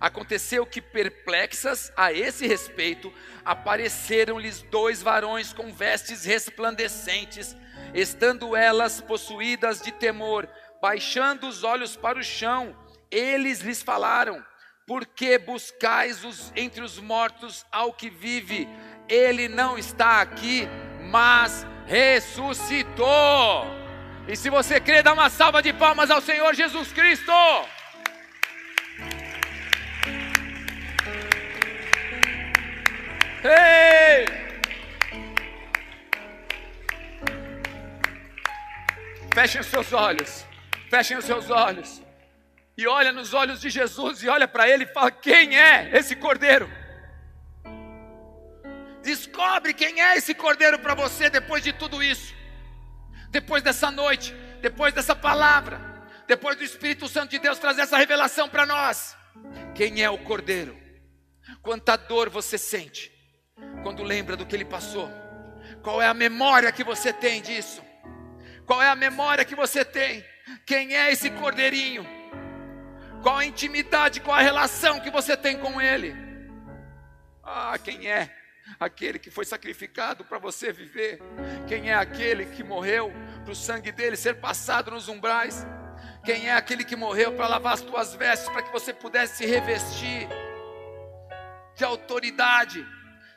Aconteceu 0.00 0.66
que, 0.66 0.80
perplexas 0.80 1.92
a 1.96 2.12
esse 2.12 2.46
respeito, 2.46 3.12
apareceram-lhes 3.44 4.62
dois 4.62 5.02
varões 5.02 5.52
com 5.52 5.72
vestes 5.72 6.24
resplandecentes, 6.24 7.56
estando 7.94 8.56
elas 8.56 9.00
possuídas 9.00 9.80
de 9.80 9.92
temor, 9.92 10.48
baixando 10.80 11.46
os 11.46 11.62
olhos 11.62 11.96
para 11.96 12.18
o 12.18 12.24
chão, 12.24 12.76
eles 13.10 13.60
lhes 13.60 13.82
falaram: 13.82 14.44
Por 14.86 15.06
que 15.06 15.38
buscais 15.38 16.24
os, 16.24 16.52
entre 16.56 16.82
os 16.82 16.98
mortos 16.98 17.64
ao 17.70 17.92
que 17.92 18.10
vive? 18.10 18.68
Ele 19.08 19.48
não 19.48 19.78
está 19.78 20.20
aqui, 20.20 20.68
mas 21.10 21.64
ressuscitou. 21.86 23.04
E 24.26 24.34
se 24.36 24.48
você 24.48 24.80
crê, 24.80 25.02
dá 25.02 25.12
uma 25.12 25.28
salva 25.28 25.60
de 25.62 25.70
palmas 25.72 26.10
ao 26.10 26.20
Senhor 26.20 26.54
Jesus 26.54 26.90
Cristo. 26.92 27.30
Ei! 33.44 34.26
Fechem 39.34 39.60
os 39.60 39.66
seus 39.66 39.92
olhos. 39.92 40.46
Fechem 40.88 41.18
os 41.18 41.24
seus 41.26 41.50
olhos. 41.50 42.02
E 42.78 42.86
olha 42.86 43.12
nos 43.12 43.34
olhos 43.34 43.60
de 43.60 43.68
Jesus 43.68 44.22
e 44.22 44.28
olha 44.28 44.48
para 44.48 44.66
ele 44.66 44.84
e 44.84 44.92
fala: 44.94 45.10
Quem 45.10 45.58
é 45.58 45.90
esse 45.92 46.16
cordeiro? 46.16 46.70
Descobre 49.02 49.74
quem 49.74 50.00
é 50.00 50.16
esse 50.16 50.34
cordeiro 50.34 50.78
para 50.78 50.94
você 50.94 51.28
depois 51.28 51.62
de 51.62 51.74
tudo 51.74 52.02
isso 52.02 52.33
depois 53.34 53.64
dessa 53.64 53.90
noite, 53.90 54.32
depois 54.60 54.94
dessa 54.94 55.16
palavra, 55.16 55.80
depois 56.24 56.56
do 56.56 56.62
Espírito 56.62 57.08
Santo 57.08 57.32
de 57.32 57.40
Deus 57.40 57.58
trazer 57.58 57.80
essa 57.80 57.96
revelação 57.96 58.48
para 58.48 58.64
nós. 58.64 59.16
Quem 59.74 60.04
é 60.04 60.08
o 60.08 60.18
Cordeiro? 60.18 60.78
Quanta 61.60 61.96
dor 61.96 62.30
você 62.30 62.56
sente 62.56 63.10
quando 63.82 64.04
lembra 64.04 64.36
do 64.36 64.46
que 64.46 64.54
ele 64.54 64.64
passou? 64.64 65.10
Qual 65.82 66.00
é 66.00 66.06
a 66.06 66.14
memória 66.14 66.70
que 66.70 66.84
você 66.84 67.12
tem 67.12 67.42
disso? 67.42 67.82
Qual 68.66 68.80
é 68.80 68.88
a 68.88 68.94
memória 68.94 69.44
que 69.44 69.56
você 69.56 69.84
tem? 69.84 70.24
Quem 70.64 70.94
é 70.94 71.10
esse 71.10 71.28
cordeirinho? 71.28 72.06
Qual 73.20 73.36
a 73.36 73.44
intimidade, 73.44 74.20
qual 74.20 74.38
a 74.38 74.42
relação 74.42 75.00
que 75.00 75.10
você 75.10 75.36
tem 75.36 75.58
com 75.58 75.80
ele? 75.80 76.14
Ah, 77.42 77.76
quem 77.82 78.06
é? 78.06 78.43
Aquele 78.84 79.18
que 79.18 79.30
foi 79.30 79.46
sacrificado 79.46 80.24
para 80.24 80.38
você 80.38 80.70
viver. 80.70 81.18
Quem 81.66 81.90
é 81.90 81.94
aquele 81.94 82.44
que 82.44 82.62
morreu 82.62 83.10
para 83.42 83.50
o 83.50 83.56
sangue 83.56 83.90
dele 83.90 84.14
ser 84.14 84.34
passado 84.34 84.90
nos 84.90 85.08
umbrais? 85.08 85.66
Quem 86.22 86.50
é 86.50 86.52
aquele 86.52 86.84
que 86.84 86.94
morreu 86.94 87.32
para 87.32 87.48
lavar 87.48 87.72
as 87.72 87.80
tuas 87.80 88.14
vestes, 88.14 88.46
para 88.50 88.62
que 88.62 88.70
você 88.70 88.92
pudesse 88.92 89.38
se 89.38 89.46
revestir 89.46 90.28
de 91.74 91.82
autoridade, 91.82 92.86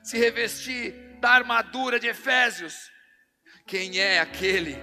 se 0.03 0.17
revestir 0.17 0.91
da 1.21 1.29
armadura 1.29 1.97
de 1.97 2.07
Efésios? 2.07 2.91
Quem 3.65 3.99
é 3.99 4.19
aquele? 4.19 4.77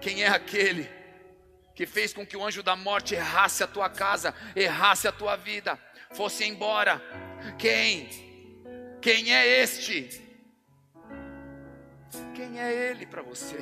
Quem 0.00 0.24
é 0.24 0.28
aquele 0.28 0.90
que 1.76 1.86
fez 1.86 2.12
com 2.12 2.26
que 2.26 2.36
o 2.36 2.44
anjo 2.44 2.60
da 2.60 2.74
morte 2.74 3.14
errasse 3.14 3.62
a 3.62 3.68
tua 3.68 3.88
casa, 3.88 4.34
errasse 4.56 5.06
a 5.06 5.12
tua 5.12 5.36
vida, 5.36 5.78
fosse 6.10 6.44
embora? 6.44 7.00
Quem? 7.56 8.31
Quem 9.02 9.34
é 9.34 9.60
este? 9.62 10.22
Quem 12.36 12.60
é 12.60 12.72
ele 12.72 13.04
para 13.04 13.20
você? 13.20 13.58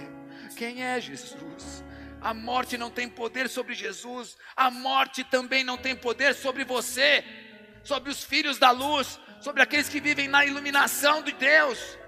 Quem 0.54 0.84
é 0.84 1.00
Jesus? 1.00 1.82
A 2.20 2.34
morte 2.34 2.76
não 2.76 2.90
tem 2.90 3.08
poder 3.08 3.48
sobre 3.48 3.74
Jesus, 3.74 4.36
a 4.54 4.70
morte 4.70 5.24
também 5.24 5.64
não 5.64 5.78
tem 5.78 5.96
poder 5.96 6.34
sobre 6.34 6.62
você, 6.62 7.24
sobre 7.82 8.10
os 8.10 8.22
filhos 8.22 8.58
da 8.58 8.70
luz, 8.70 9.18
sobre 9.40 9.62
aqueles 9.62 9.88
que 9.88 9.98
vivem 9.98 10.28
na 10.28 10.44
iluminação 10.44 11.22
de 11.22 11.32
Deus. 11.32 11.98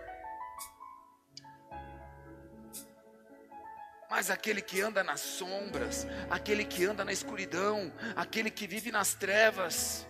Mas 4.10 4.30
aquele 4.30 4.60
que 4.60 4.82
anda 4.82 5.02
nas 5.02 5.20
sombras, 5.20 6.06
aquele 6.28 6.66
que 6.66 6.84
anda 6.84 7.02
na 7.02 7.12
escuridão, 7.12 7.90
aquele 8.14 8.50
que 8.50 8.66
vive 8.66 8.92
nas 8.92 9.14
trevas, 9.14 10.06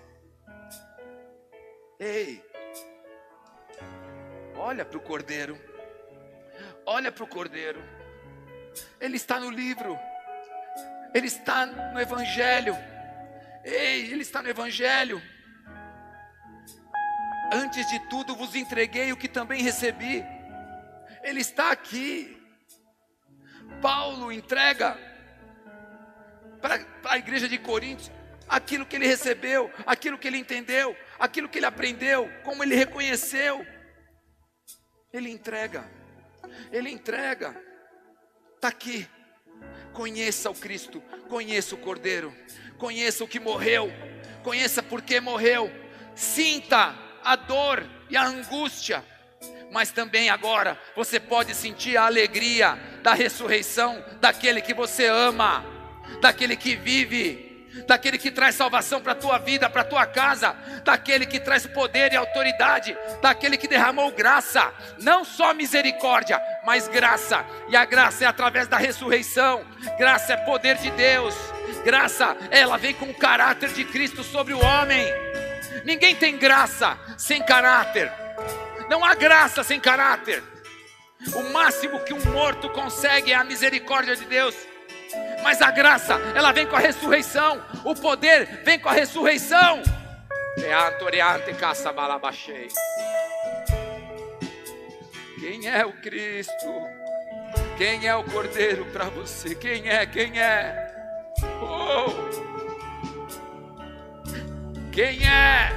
ei, 2.01 2.43
olha 4.57 4.85
para 4.85 4.99
o 4.99 5.01
Cordeiro, 5.01 5.59
olha 6.87 7.11
para 7.11 7.25
o 7.25 7.27
Cordeiro, 7.27 7.83
ele 9.01 9.17
está 9.17 9.39
no 9.39 9.51
livro, 9.51 9.99
ele 11.15 11.27
está 11.27 11.67
no 11.67 12.01
Evangelho, 12.01 12.77
ei, 13.65 14.11
ele 14.11 14.23
está 14.23 14.43
no 14.43 14.49
Evangelho. 14.49 15.23
Antes 17.53 17.87
de 17.91 17.99
tudo 18.09 18.35
vos 18.35 18.55
entreguei 18.55 19.13
o 19.13 19.17
que 19.17 19.29
também 19.29 19.63
recebi, 19.63 20.25
ele 21.23 21.41
está 21.41 21.71
aqui. 21.71 22.39
Paulo 23.81 24.33
entrega 24.33 24.97
para 26.61 26.85
a 27.05 27.19
igreja 27.19 27.49
de 27.49 27.59
Coríntios 27.59 28.11
aquilo 28.49 28.87
que 28.87 28.97
ele 28.97 29.07
recebeu, 29.07 29.71
aquilo 29.87 30.19
que 30.19 30.29
ele 30.29 30.39
entendeu, 30.39 30.97
aquilo 31.19 31.49
que 31.49 31.59
ele 31.59 31.67
aprendeu, 31.67 32.31
como 32.45 32.63
ele 32.63 32.75
reconheceu. 32.75 33.67
Ele 35.13 35.31
entrega, 35.31 35.85
ele 36.73 36.91
entrega, 36.91 37.55
está 38.55 38.69
aqui. 38.69 39.07
Conheça 39.93 40.51
o 40.51 40.55
Cristo, 40.55 41.03
conheça 41.29 41.75
o 41.75 41.79
Cordeiro, 41.79 42.35
conheça 42.79 43.23
o 43.23 43.29
que 43.29 43.39
morreu, 43.39 43.93
conheça 44.43 44.83
por 44.83 45.03
que 45.03 45.21
morreu, 45.21 45.71
sinta 46.15 46.97
a 47.23 47.37
dor 47.37 47.87
e 48.09 48.17
a 48.17 48.25
angústia, 48.25 49.05
mas 49.71 49.93
também 49.93 50.31
agora 50.31 50.81
você 50.97 51.21
pode 51.21 51.55
sentir 51.55 51.99
a 51.99 52.07
alegria 52.07 52.75
da 53.03 53.13
ressurreição 53.13 54.03
daquele 54.19 54.63
que 54.63 54.73
você 54.73 55.07
ama, 55.07 55.63
daquele 56.23 56.57
que 56.57 56.75
vive, 56.75 57.52
daquele 57.87 58.19
que 58.19 58.31
traz 58.31 58.55
salvação 58.55 59.01
para 59.01 59.13
a 59.13 59.17
tua 59.17 59.39
vida, 59.39 59.69
para 59.69 59.83
a 59.83 59.85
tua 59.85 60.07
casa, 60.07 60.55
daquele 60.85 61.27
que 61.27 61.41
traz 61.41 61.67
poder 61.67 62.13
e 62.13 62.17
autoridade, 62.17 62.97
daquele 63.21 63.57
que 63.57 63.69
derramou 63.69 64.11
graça, 64.13 64.73
não 65.01 65.25
só 65.25 65.55
misericórdia, 65.55 66.41
mas 66.65 66.89
graça, 66.89 67.45
e 67.69 67.77
a 67.77 67.85
graça 67.85 68.25
é 68.25 68.27
através 68.27 68.69
da 68.69 68.77
ressurreição, 68.77 69.65
graça 69.99 70.35
é 70.35 70.37
poder 70.37 70.77
de 70.77 70.91
Deus, 70.91 71.35
graça, 71.85 72.37
ela 72.51 72.77
vem 72.77 72.95
com 72.95 73.07
o 73.07 73.15
caráter 73.15 73.73
de 73.73 73.85
Cristo 73.85 74.23
sobre 74.23 74.55
o 74.55 74.65
homem. 74.65 75.07
Ninguém 75.85 76.15
tem 76.15 76.37
graça 76.37 76.99
sem 77.17 77.43
caráter. 77.43 78.13
Não 78.89 79.05
há 79.05 79.15
graça 79.15 79.65
sem 79.65 79.81
caráter. 79.81 80.43
O 81.35 81.53
máximo 81.53 82.01
que 82.01 82.13
um 82.13 82.25
morto 82.33 82.69
consegue 82.71 83.33
é 83.33 83.35
a 83.35 83.45
misericórdia 83.45 84.17
de 84.17 84.25
Deus. 84.25 84.55
Mas 85.43 85.61
a 85.61 85.71
graça, 85.71 86.15
ela 86.35 86.53
vem 86.53 86.67
com 86.67 86.77
a 86.77 86.79
ressurreição. 86.79 87.63
O 87.85 87.95
poder 87.95 88.63
vem 88.65 88.79
com 88.79 88.89
a 88.89 88.93
ressurreição. 88.93 89.83
Quem 95.41 95.69
é 95.69 95.85
o 95.85 95.93
Cristo? 95.95 96.87
Quem 97.77 98.07
é 98.07 98.15
o 98.15 98.23
Cordeiro 98.25 98.85
para 98.87 99.07
você? 99.07 99.55
Quem 99.55 99.89
é? 99.89 100.07
Quem 100.07 100.39
é? 100.41 100.89
Oh! 101.61 102.53
Quem 104.93 105.27
é? 105.27 105.71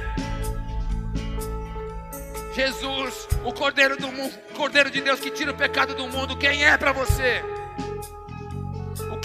Jesus, 2.54 3.28
o 3.44 3.52
Cordeiro 3.52 3.96
do 3.96 4.08
mundo, 4.12 4.32
Cordeiro 4.54 4.90
de 4.90 5.00
Deus 5.00 5.20
que 5.20 5.30
tira 5.30 5.50
o 5.50 5.54
pecado 5.54 5.94
do 5.94 6.06
mundo, 6.06 6.36
quem 6.36 6.64
é 6.64 6.76
para 6.78 6.92
você? 6.92 7.42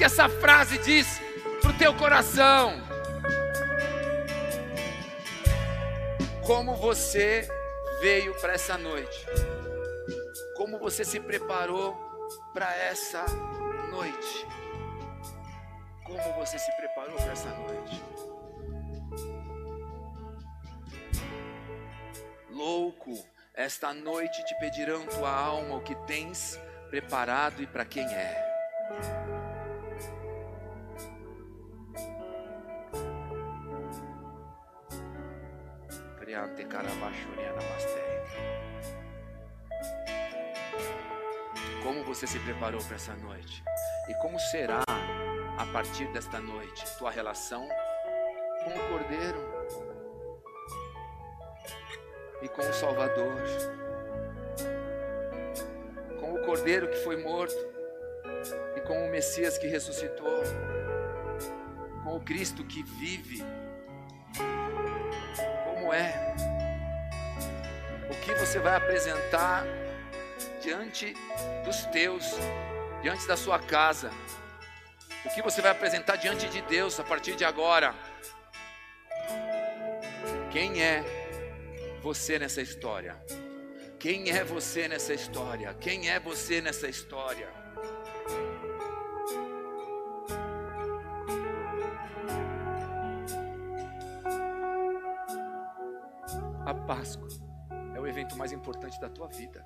Que 0.01 0.05
essa 0.05 0.27
frase 0.27 0.79
diz 0.79 1.21
para 1.61 1.69
o 1.69 1.77
teu 1.77 1.93
coração? 1.93 2.73
Como 6.43 6.75
você 6.75 7.47
veio 8.01 8.33
para 8.41 8.53
essa 8.53 8.79
noite? 8.79 9.27
Como 10.57 10.79
você 10.79 11.05
se 11.05 11.19
preparou 11.19 11.93
para 12.51 12.75
essa 12.77 13.23
noite? 13.91 14.47
Como 16.03 16.33
você 16.33 16.57
se 16.57 16.75
preparou 16.77 17.17
para 17.17 17.33
essa 17.33 17.49
noite? 17.51 18.03
louco, 22.49 23.23
esta 23.53 23.93
noite 23.93 24.43
te 24.45 24.55
pedirão 24.59 25.05
tua 25.05 25.31
alma 25.31 25.75
o 25.75 25.81
que 25.81 25.93
tens 26.07 26.59
preparado 26.89 27.61
e 27.61 27.67
para 27.67 27.85
quem 27.85 28.05
é. 28.11 29.30
Como 41.83 42.03
você 42.03 42.27
se 42.27 42.39
preparou 42.39 42.81
para 42.83 42.95
essa 42.95 43.15
noite? 43.15 43.63
E 44.09 44.13
como 44.15 44.39
será 44.39 44.81
a 45.57 45.65
partir 45.73 46.11
desta 46.13 46.39
noite 46.39 46.85
tua 46.97 47.11
relação 47.11 47.67
com 48.63 48.69
o 48.69 48.89
Cordeiro? 48.89 49.61
e 52.41 52.49
com 52.49 52.61
o 52.61 52.73
Salvador, 52.73 53.41
com 56.19 56.33
o 56.33 56.41
Cordeiro 56.43 56.87
que 56.87 56.97
foi 56.97 57.21
morto 57.21 57.55
e 58.75 58.81
com 58.81 59.05
o 59.05 59.11
Messias 59.11 59.57
que 59.57 59.67
ressuscitou, 59.67 60.41
com 62.03 62.17
o 62.17 62.21
Cristo 62.21 62.63
que 62.63 62.81
vive. 62.83 63.43
É? 65.93 66.13
O 68.09 68.15
que 68.21 68.33
você 68.35 68.59
vai 68.59 68.75
apresentar 68.75 69.65
diante 70.61 71.13
dos 71.65 71.85
teus, 71.87 72.25
diante 73.01 73.27
da 73.27 73.35
sua 73.35 73.59
casa? 73.59 74.11
O 75.25 75.29
que 75.29 75.41
você 75.41 75.61
vai 75.61 75.71
apresentar 75.71 76.15
diante 76.15 76.47
de 76.47 76.61
Deus 76.61 76.99
a 76.99 77.03
partir 77.03 77.35
de 77.35 77.43
agora? 77.43 77.93
Quem 80.51 80.81
é 80.81 81.03
você 82.01 82.39
nessa 82.39 82.61
história? 82.61 83.15
Quem 83.99 84.31
é 84.31 84.43
você 84.43 84.87
nessa 84.87 85.13
história? 85.13 85.73
Quem 85.79 86.09
é 86.09 86.19
você 86.19 86.59
nessa 86.59 86.87
história? 86.87 87.60
Mais 98.41 98.51
importante 98.51 98.99
da 98.99 99.07
tua 99.07 99.27
vida. 99.27 99.63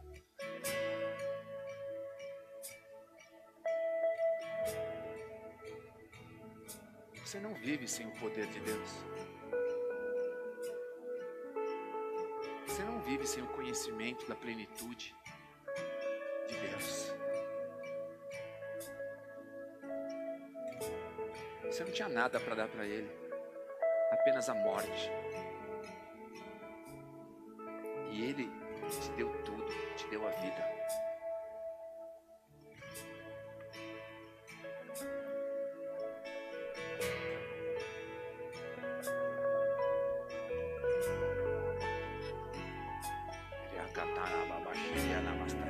Você 7.24 7.40
não 7.40 7.54
vive 7.56 7.88
sem 7.88 8.06
o 8.06 8.12
poder 8.20 8.48
de 8.48 8.60
Deus. 8.60 9.06
vive 13.06 13.28
sem 13.28 13.44
o 13.44 13.48
conhecimento 13.48 14.28
da 14.28 14.36
plenitude 14.36 15.16
de 16.48 16.58
Deus. 16.58 17.14
Você 21.64 21.84
não 21.84 21.92
tinha 21.92 22.10
nada 22.10 22.40
para 22.40 22.56
dar 22.56 22.68
para 22.68 22.86
ele, 22.86 23.10
apenas 24.12 24.50
a 24.50 24.56
morte. 24.56 25.12
E 28.12 28.24
ele 28.24 28.65
te 28.90 29.12
deu 29.18 29.30
tudo, 29.44 29.66
te 29.96 30.08
deu 30.10 30.28
a 30.28 30.32
vida. 30.32 30.76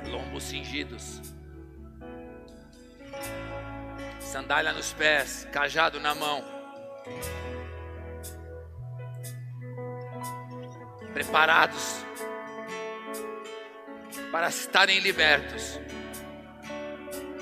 Lombos 0.06 0.44
cingidos, 0.44 1.20
sandália 4.20 4.72
nos 4.72 4.92
pés, 4.92 5.46
cajado 5.52 6.00
na 6.00 6.14
mão. 6.14 6.42
Preparados 11.12 12.05
para 14.36 14.48
estarem 14.48 14.98
libertos, 14.98 15.80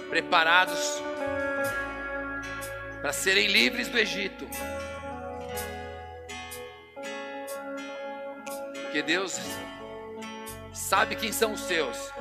preparados 0.09 1.03
para 3.03 3.13
serem 3.13 3.49
livres 3.49 3.89
do 3.89 3.99
Egito. 3.99 4.49
Porque 8.81 9.03
Deus 9.03 9.41
sabe 10.73 11.17
quem 11.17 11.33
são 11.33 11.55
os 11.55 11.63
seus. 11.63 12.13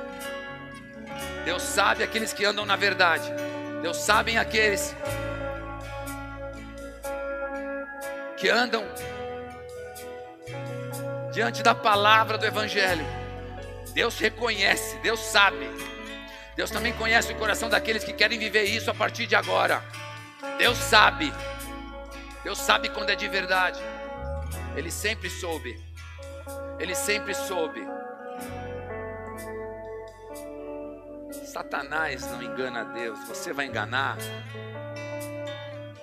Deus 1.44 1.62
sabe 1.62 2.02
aqueles 2.02 2.32
que 2.32 2.44
andam 2.44 2.66
na 2.66 2.74
verdade. 2.74 3.30
Deus 3.80 3.98
sabe 3.98 4.36
aqueles 4.36 4.92
que 8.36 8.48
andam 8.48 8.84
diante 11.32 11.62
da 11.62 11.76
palavra 11.76 12.36
do 12.36 12.44
Evangelho. 12.44 13.13
Deus 13.94 14.18
reconhece, 14.18 14.98
Deus 14.98 15.20
sabe. 15.20 15.70
Deus 16.56 16.70
também 16.70 16.92
conhece 16.92 17.32
o 17.32 17.36
coração 17.36 17.68
daqueles 17.68 18.04
que 18.04 18.12
querem 18.12 18.38
viver 18.38 18.64
isso 18.64 18.90
a 18.90 18.94
partir 18.94 19.26
de 19.26 19.36
agora. 19.36 19.82
Deus 20.58 20.76
sabe. 20.76 21.32
Deus 22.42 22.58
sabe 22.58 22.88
quando 22.88 23.10
é 23.10 23.14
de 23.14 23.28
verdade. 23.28 23.80
Ele 24.76 24.90
sempre 24.90 25.30
soube. 25.30 25.80
Ele 26.78 26.94
sempre 26.94 27.34
soube. 27.34 27.80
Satanás 31.44 32.26
não 32.32 32.42
engana 32.42 32.84
Deus, 32.84 33.18
você 33.28 33.52
vai 33.52 33.66
enganar. 33.66 34.18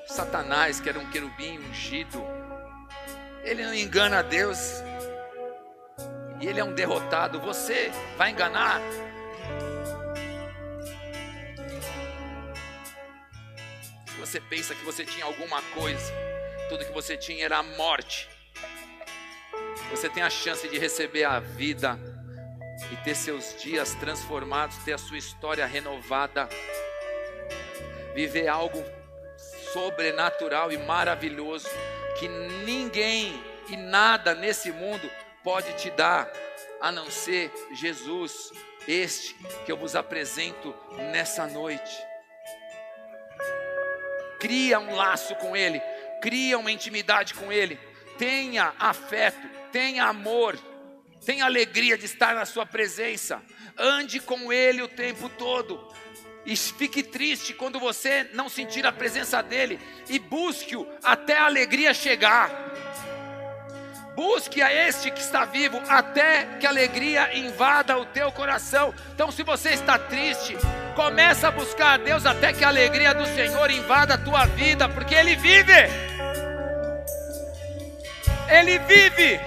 Satanás, 0.08 0.80
que 0.80 0.88
era 0.88 0.98
um 0.98 1.10
querubim 1.10 1.60
ungido, 1.60 2.26
ele 3.44 3.66
não 3.66 3.74
engana 3.74 4.24
Deus, 4.24 4.82
e 6.42 6.48
ele 6.48 6.60
é 6.60 6.64
um 6.64 6.74
derrotado. 6.74 7.40
Você 7.40 7.92
vai 8.18 8.32
enganar? 8.32 8.82
Se 14.08 14.20
você 14.20 14.42
pensa 14.42 14.74
que 14.74 14.84
você 14.84 15.06
tinha 15.06 15.26
alguma 15.26 15.62
coisa, 15.74 16.12
tudo 16.68 16.84
que 16.84 16.92
você 16.92 17.16
tinha 17.16 17.46
era 17.46 17.60
a 17.60 17.64
morte. 17.64 18.28
Você 19.92 20.10
tem 20.10 20.24
a 20.24 20.30
chance 20.30 20.68
de 20.68 20.80
receber 20.80 21.26
a 21.26 21.40
vida 21.40 22.00
e 22.92 22.96
ter 23.04 23.16
seus 23.16 23.62
dias 23.62 23.94
transformados, 23.96 24.78
ter 24.78 24.94
a 24.94 24.98
sua 24.98 25.18
história 25.18 25.66
renovada, 25.66 26.50
viver 28.16 28.48
algo 28.48 28.84
sobrenatural 29.72 30.72
e 30.72 30.78
maravilhoso 30.78 31.70
que 32.18 32.28
ninguém 32.28 33.42
e 33.70 33.78
nada 33.78 34.34
nesse 34.34 34.72
mundo 34.72 35.10
pode 35.44 35.74
te 35.74 35.90
dar, 35.92 36.32
a 36.80 36.92
não 36.92 37.10
ser 37.10 37.52
Jesus, 37.74 38.52
este 38.88 39.36
que 39.66 39.72
eu 39.72 39.78
vos 39.78 39.96
apresento 39.96 40.74
nessa 41.12 41.46
noite. 41.48 41.98
Cria 44.40 44.80
um 44.80 44.96
laço 44.96 45.36
com 45.36 45.56
Ele, 45.56 45.80
cria 46.22 46.58
uma 46.58 46.72
intimidade 46.72 47.34
com 47.34 47.52
Ele, 47.52 47.80
tenha 48.18 48.74
afeto, 48.80 49.48
tenha 49.72 50.06
amor, 50.06 50.58
tenha 51.26 51.46
alegria 51.46 51.98
de 51.98 52.06
estar 52.06 52.34
na 52.34 52.46
Sua 52.46 52.66
presença, 52.66 53.42
ande 53.78 54.20
com 54.20 54.52
Ele 54.52 54.82
o 54.82 54.88
tempo 54.88 55.30
todo. 55.30 55.92
E 56.44 56.56
fique 56.56 57.04
triste 57.04 57.54
quando 57.54 57.80
você 57.80 58.28
não 58.34 58.50
sentir 58.50 58.86
a 58.86 58.92
presença 58.92 59.44
dele 59.44 59.80
e 60.10 60.18
busque-o 60.18 60.88
até 61.04 61.38
a 61.38 61.46
alegria 61.46 61.94
chegar. 61.94 62.50
Busque 64.16 64.62
a 64.62 64.74
este 64.74 65.10
que 65.10 65.22
está 65.22 65.46
vivo 65.46 65.82
até 65.88 66.46
que 66.60 66.66
a 66.66 66.70
alegria 66.70 67.34
invada 67.38 67.98
o 67.98 68.06
teu 68.06 68.32
coração. 68.32 68.94
Então, 69.14 69.32
se 69.32 69.42
você 69.42 69.70
está 69.70 69.98
triste, 69.98 70.58
começa 70.96 71.48
a 71.48 71.52
buscar 71.52 71.94
a 71.94 71.98
Deus 71.98 72.26
até 72.26 72.52
que 72.52 72.64
a 72.64 72.68
alegria 72.68 73.14
do 73.14 73.26
Senhor 73.26 73.72
invada 73.72 74.16
a 74.16 74.18
tua 74.18 74.46
vida, 74.46 74.90
porque 74.90 75.16
Ele 75.16 75.36
vive. 75.36 75.72
Ele 78.50 78.80
vive. 78.80 79.40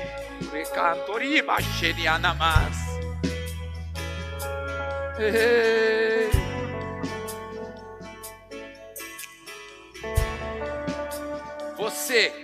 Você 11.77 12.44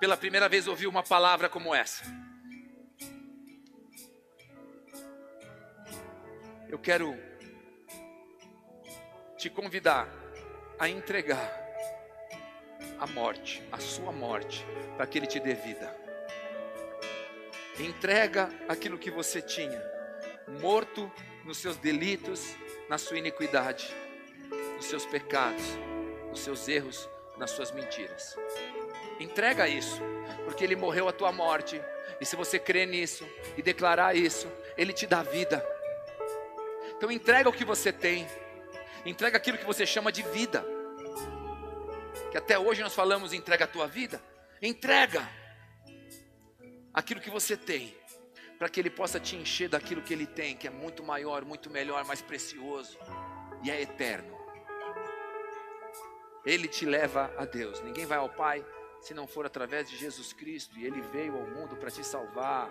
pela 0.00 0.16
primeira 0.16 0.48
vez 0.48 0.66
ouviu 0.66 0.88
uma 0.88 1.02
palavra 1.02 1.46
como 1.46 1.74
essa. 1.74 2.02
Eu 6.66 6.78
quero 6.78 7.14
te 9.36 9.50
convidar 9.50 10.08
a 10.78 10.88
entregar 10.88 11.60
a 12.98 13.06
morte, 13.06 13.62
a 13.70 13.78
sua 13.78 14.10
morte, 14.10 14.64
para 14.96 15.06
que 15.06 15.18
Ele 15.18 15.26
te 15.26 15.38
dê 15.38 15.52
vida. 15.52 15.94
Entrega 17.78 18.48
aquilo 18.68 18.98
que 18.98 19.10
você 19.10 19.42
tinha, 19.42 19.82
morto 20.62 21.12
nos 21.44 21.58
seus 21.58 21.76
delitos, 21.76 22.54
na 22.88 22.96
sua 22.96 23.18
iniquidade, 23.18 23.94
nos 24.76 24.86
seus 24.86 25.04
pecados, 25.04 25.64
nos 26.30 26.40
seus 26.40 26.68
erros, 26.68 27.08
nas 27.36 27.50
suas 27.50 27.70
mentiras. 27.72 28.36
Entrega 29.20 29.68
isso, 29.68 30.00
porque 30.46 30.64
Ele 30.64 30.74
morreu 30.74 31.06
a 31.06 31.12
tua 31.12 31.30
morte. 31.30 31.80
E 32.18 32.24
se 32.24 32.34
você 32.36 32.58
crer 32.58 32.88
nisso 32.88 33.28
e 33.54 33.62
declarar 33.62 34.16
isso, 34.16 34.50
Ele 34.78 34.94
te 34.94 35.06
dá 35.06 35.22
vida. 35.22 35.64
Então 36.96 37.10
entrega 37.10 37.48
o 37.48 37.52
que 37.52 37.64
você 37.64 37.92
tem, 37.92 38.26
entrega 39.04 39.36
aquilo 39.36 39.58
que 39.58 39.64
você 39.64 39.84
chama 39.84 40.10
de 40.10 40.22
vida. 40.22 40.64
Que 42.30 42.38
até 42.38 42.58
hoje 42.58 42.82
nós 42.82 42.94
falamos, 42.94 43.34
entrega 43.34 43.66
a 43.66 43.68
tua 43.68 43.86
vida. 43.86 44.22
Entrega 44.62 45.28
aquilo 46.94 47.20
que 47.20 47.30
você 47.30 47.56
tem, 47.56 47.94
para 48.58 48.68
que 48.70 48.80
Ele 48.80 48.90
possa 48.90 49.20
te 49.20 49.36
encher 49.36 49.68
daquilo 49.68 50.00
que 50.00 50.14
Ele 50.14 50.26
tem, 50.26 50.56
que 50.56 50.66
é 50.66 50.70
muito 50.70 51.02
maior, 51.02 51.44
muito 51.44 51.68
melhor, 51.68 52.04
mais 52.04 52.22
precioso 52.22 52.98
e 53.62 53.70
é 53.70 53.82
eterno. 53.82 54.38
Ele 56.44 56.66
te 56.66 56.86
leva 56.86 57.30
a 57.36 57.44
Deus. 57.44 57.82
Ninguém 57.82 58.06
vai 58.06 58.16
ao 58.16 58.28
Pai 58.28 58.64
se 59.00 59.14
não 59.14 59.26
for 59.26 59.46
através 59.46 59.88
de 59.88 59.96
Jesus 59.96 60.32
Cristo 60.32 60.78
e 60.78 60.86
Ele 60.86 61.00
veio 61.00 61.36
ao 61.36 61.46
mundo 61.46 61.76
para 61.76 61.90
te 61.90 62.04
salvar. 62.04 62.70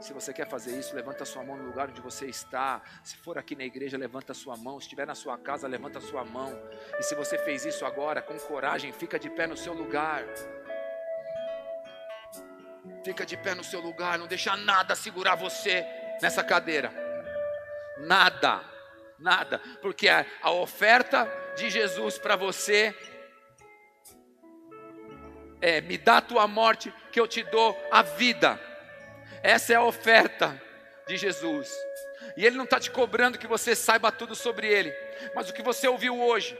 Se 0.00 0.12
você 0.12 0.32
quer 0.32 0.48
fazer 0.48 0.78
isso, 0.78 0.94
levanta 0.94 1.24
sua 1.24 1.44
mão 1.44 1.56
no 1.56 1.66
lugar 1.66 1.90
onde 1.90 2.00
você 2.00 2.26
está. 2.26 2.80
Se 3.04 3.16
for 3.16 3.36
aqui 3.36 3.54
na 3.54 3.64
igreja, 3.64 3.98
levanta 3.98 4.32
sua 4.32 4.56
mão. 4.56 4.78
Se 4.80 4.86
estiver 4.86 5.06
na 5.06 5.14
sua 5.14 5.36
casa, 5.36 5.68
levanta 5.68 6.00
sua 6.00 6.24
mão. 6.24 6.58
E 6.98 7.02
se 7.02 7.14
você 7.14 7.36
fez 7.38 7.64
isso 7.66 7.84
agora, 7.84 8.22
com 8.22 8.38
coragem, 8.38 8.92
fica 8.92 9.18
de 9.18 9.28
pé 9.28 9.46
no 9.46 9.56
seu 9.56 9.74
lugar. 9.74 10.24
Fica 13.04 13.24
de 13.24 13.36
pé 13.36 13.54
no 13.54 13.64
seu 13.64 13.80
lugar, 13.80 14.18
não 14.18 14.26
deixa 14.26 14.56
nada 14.56 14.94
segurar 14.94 15.34
você 15.34 15.86
nessa 16.20 16.44
cadeira. 16.44 16.92
Nada, 17.98 18.62
nada, 19.18 19.58
porque 19.80 20.08
a, 20.08 20.24
a 20.42 20.50
oferta 20.50 21.30
de 21.56 21.68
Jesus 21.70 22.18
para 22.18 22.36
você 22.36 22.94
é: 25.60 25.80
me 25.80 25.98
dá 25.98 26.18
a 26.18 26.22
tua 26.22 26.46
morte, 26.46 26.92
que 27.12 27.20
eu 27.20 27.26
te 27.26 27.42
dou 27.42 27.76
a 27.90 28.02
vida. 28.02 28.60
Essa 29.42 29.72
é 29.72 29.76
a 29.76 29.82
oferta 29.82 30.60
de 31.06 31.16
Jesus. 31.16 31.70
E 32.36 32.44
Ele 32.44 32.56
não 32.56 32.64
está 32.64 32.78
te 32.78 32.90
cobrando 32.90 33.38
que 33.38 33.46
você 33.46 33.74
saiba 33.74 34.12
tudo 34.12 34.34
sobre 34.34 34.66
Ele, 34.66 34.94
mas 35.34 35.48
o 35.48 35.52
que 35.52 35.62
você 35.62 35.88
ouviu 35.88 36.20
hoje 36.20 36.56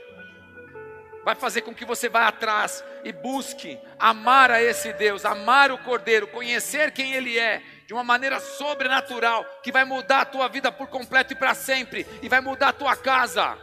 vai 1.23 1.35
fazer 1.35 1.61
com 1.61 1.73
que 1.73 1.85
você 1.85 2.09
vá 2.09 2.27
atrás 2.27 2.83
e 3.03 3.11
busque 3.11 3.79
amar 3.99 4.49
a 4.49 4.61
esse 4.61 4.91
Deus, 4.93 5.23
amar 5.23 5.71
o 5.71 5.77
Cordeiro, 5.77 6.27
conhecer 6.27 6.91
quem 6.91 7.13
Ele 7.13 7.37
é, 7.37 7.61
de 7.85 7.93
uma 7.93 8.03
maneira 8.03 8.39
sobrenatural, 8.39 9.45
que 9.61 9.71
vai 9.71 9.85
mudar 9.85 10.21
a 10.21 10.25
tua 10.25 10.47
vida 10.47 10.71
por 10.71 10.87
completo 10.87 11.33
e 11.33 11.35
para 11.35 11.53
sempre, 11.53 12.07
e 12.21 12.29
vai 12.29 12.41
mudar 12.41 12.69
a 12.69 12.73
tua 12.73 12.95
casa. 12.95 13.57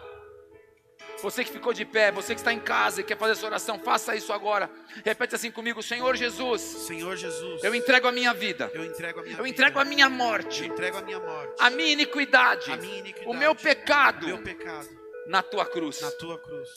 Você 1.23 1.45
que 1.45 1.51
ficou 1.51 1.73
de 1.73 1.85
pé, 1.85 2.13
você 2.13 2.35
que 2.35 2.41
está 2.41 2.53
em 2.53 2.61
casa 2.61 3.01
e 3.01 3.05
quer 3.05 3.19
fazer 3.19 3.33
essa 3.33 3.47
oração, 3.47 3.79
faça 3.79 4.15
isso 4.15 4.33
agora. 4.33 4.71
Repete 5.05 5.35
assim 5.35 5.51
comigo: 5.51 5.83
Senhor 5.83 6.17
Jesus, 6.17 6.61
Senhor 6.61 7.17
Jesus, 7.17 7.63
eu 7.65 7.75
entrego 7.75 8.07
a 8.07 8.13
minha 8.13 8.33
vida, 8.33 8.71
eu 8.73 8.85
entrego 8.85 9.21
a 9.21 9.23
minha 9.23 9.39
eu 9.39 9.47
entrego 9.47 9.79
a 9.79 9.85
minha 9.85 10.07
eu 10.07 10.11
morte, 10.11 10.67
entrego 10.67 10.97
a 10.99 11.03
minha 11.03 11.19
morte, 11.19 11.55
a 11.59 11.71
minha 11.71 11.93
iniquidade, 11.93 12.71
a 12.71 12.77
minha 12.77 12.99
iniquidade, 12.99 13.29
o 13.29 13.35
meu 13.35 13.55
pecado 13.55 14.27
meu 14.27 14.43
pecado. 14.43 14.89
na 15.27 15.43
tua 15.43 15.67
cruz, 15.67 16.01
na 16.01 16.11
tua 16.13 16.39
cruz, 16.39 16.69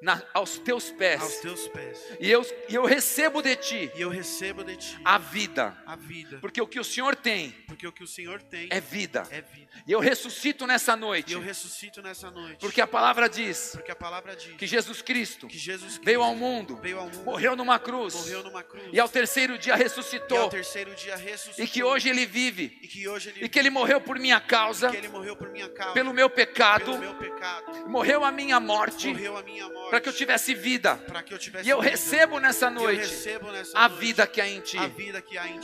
na- 0.00 0.22
aos 0.32 0.58
teus 0.58 0.84
aos 0.88 0.92
pés. 0.92 1.40
teus 1.40 1.68
pés. 1.68 1.98
E 2.20 2.30
eu, 2.30 2.44
e 2.68 2.74
eu 2.74 2.84
recebo 2.84 3.42
de 3.42 3.56
ti 3.56 3.90
E 3.94 4.00
eu 4.00 4.08
recebo 4.08 4.62
de 4.64 4.76
ti 4.76 4.98
a 5.04 5.18
vida, 5.18 5.76
a 5.86 5.96
vida, 5.96 6.38
porque 6.40 6.60
o 6.60 6.66
que 6.66 6.78
o 6.78 6.84
Senhor 6.84 7.16
tem 7.16 7.50
porque 7.66 7.86
o 7.86 7.92
que 7.92 8.02
o 8.02 8.06
Senhor 8.06 8.42
tem 8.42 8.68
é 8.70 8.80
vida. 8.80 9.26
é 9.30 9.40
vida. 9.40 9.68
E 9.86 9.92
eu 9.92 10.00
ressuscito 10.00 10.66
nessa 10.66 10.94
E 10.94 10.96
noite, 10.96 11.32
eu 11.32 11.40
ressuscito 11.40 12.00
nessa 12.02 12.30
noite, 12.30 12.58
porque 12.60 12.80
a 12.80 12.86
palavra 12.86 13.28
diz 13.28 13.70
porque 13.72 13.90
a 13.90 13.96
palavra 13.96 14.34
diz 14.36 14.54
que 14.56 14.66
Jesus 14.66 15.02
Cristo 15.02 15.46
que 15.48 15.58
Jesus 15.58 15.92
Cristo 15.94 16.04
veio 16.04 16.22
ao 16.22 16.34
mundo, 16.34 16.76
veio 16.76 16.98
ao 16.98 17.04
mundo, 17.06 17.24
morreu 17.24 17.56
numa 17.56 17.78
cruz, 17.78 18.14
morreu 18.14 18.42
numa 18.42 18.62
cruz, 18.62 18.88
e 18.92 18.98
ao 19.00 19.08
terceiro 19.08 19.58
dia 19.58 19.72
e 19.72 19.74
ao 19.74 19.78
ressuscitou, 19.78 20.48
terceiro 20.48 20.94
dia 20.94 21.16
ressuscitou, 21.16 21.64
e 21.64 21.68
que 21.68 21.82
hoje 21.82 22.08
ele 22.08 22.24
vive, 22.26 22.78
e 22.82 22.88
que 22.88 23.08
hoje 23.08 23.30
ele 23.30 23.44
e 23.44 23.48
que 23.48 23.58
ele 23.58 23.70
morreu 23.70 24.00
por 24.00 24.18
minha 24.18 24.40
causa, 24.40 24.90
que 24.90 24.96
ele 24.96 25.08
morreu 25.08 25.36
por 25.36 25.50
minha 25.50 25.68
causa, 25.68 25.92
pelo 25.94 26.12
meu 26.12 26.28
pecado, 26.30 26.84
pelo 26.84 26.98
meu 26.98 27.14
pecado, 27.14 27.88
morreu 27.88 28.24
a 28.24 28.32
minha 28.32 28.58
morte, 28.60 29.08
morreu 29.08 29.36
a 29.36 29.42
minha 29.42 29.68
morte, 29.68 29.87
para 29.90 30.00
que 30.00 30.08
eu 30.08 30.12
tivesse 30.12 30.54
vida. 30.54 31.00
eu 31.30 31.38
tivesse 31.38 31.66
E 31.66 31.70
eu 31.70 31.80
vida. 31.80 31.90
recebo 31.90 32.38
nessa 32.38 32.70
noite 32.70 33.00
recebo 33.00 33.50
nessa 33.50 33.76
a 33.78 33.88
noite 33.88 34.00
vida 34.00 34.26
que 34.26 34.40
há 34.40 34.48
em 34.48 34.60
ti. 34.60 34.76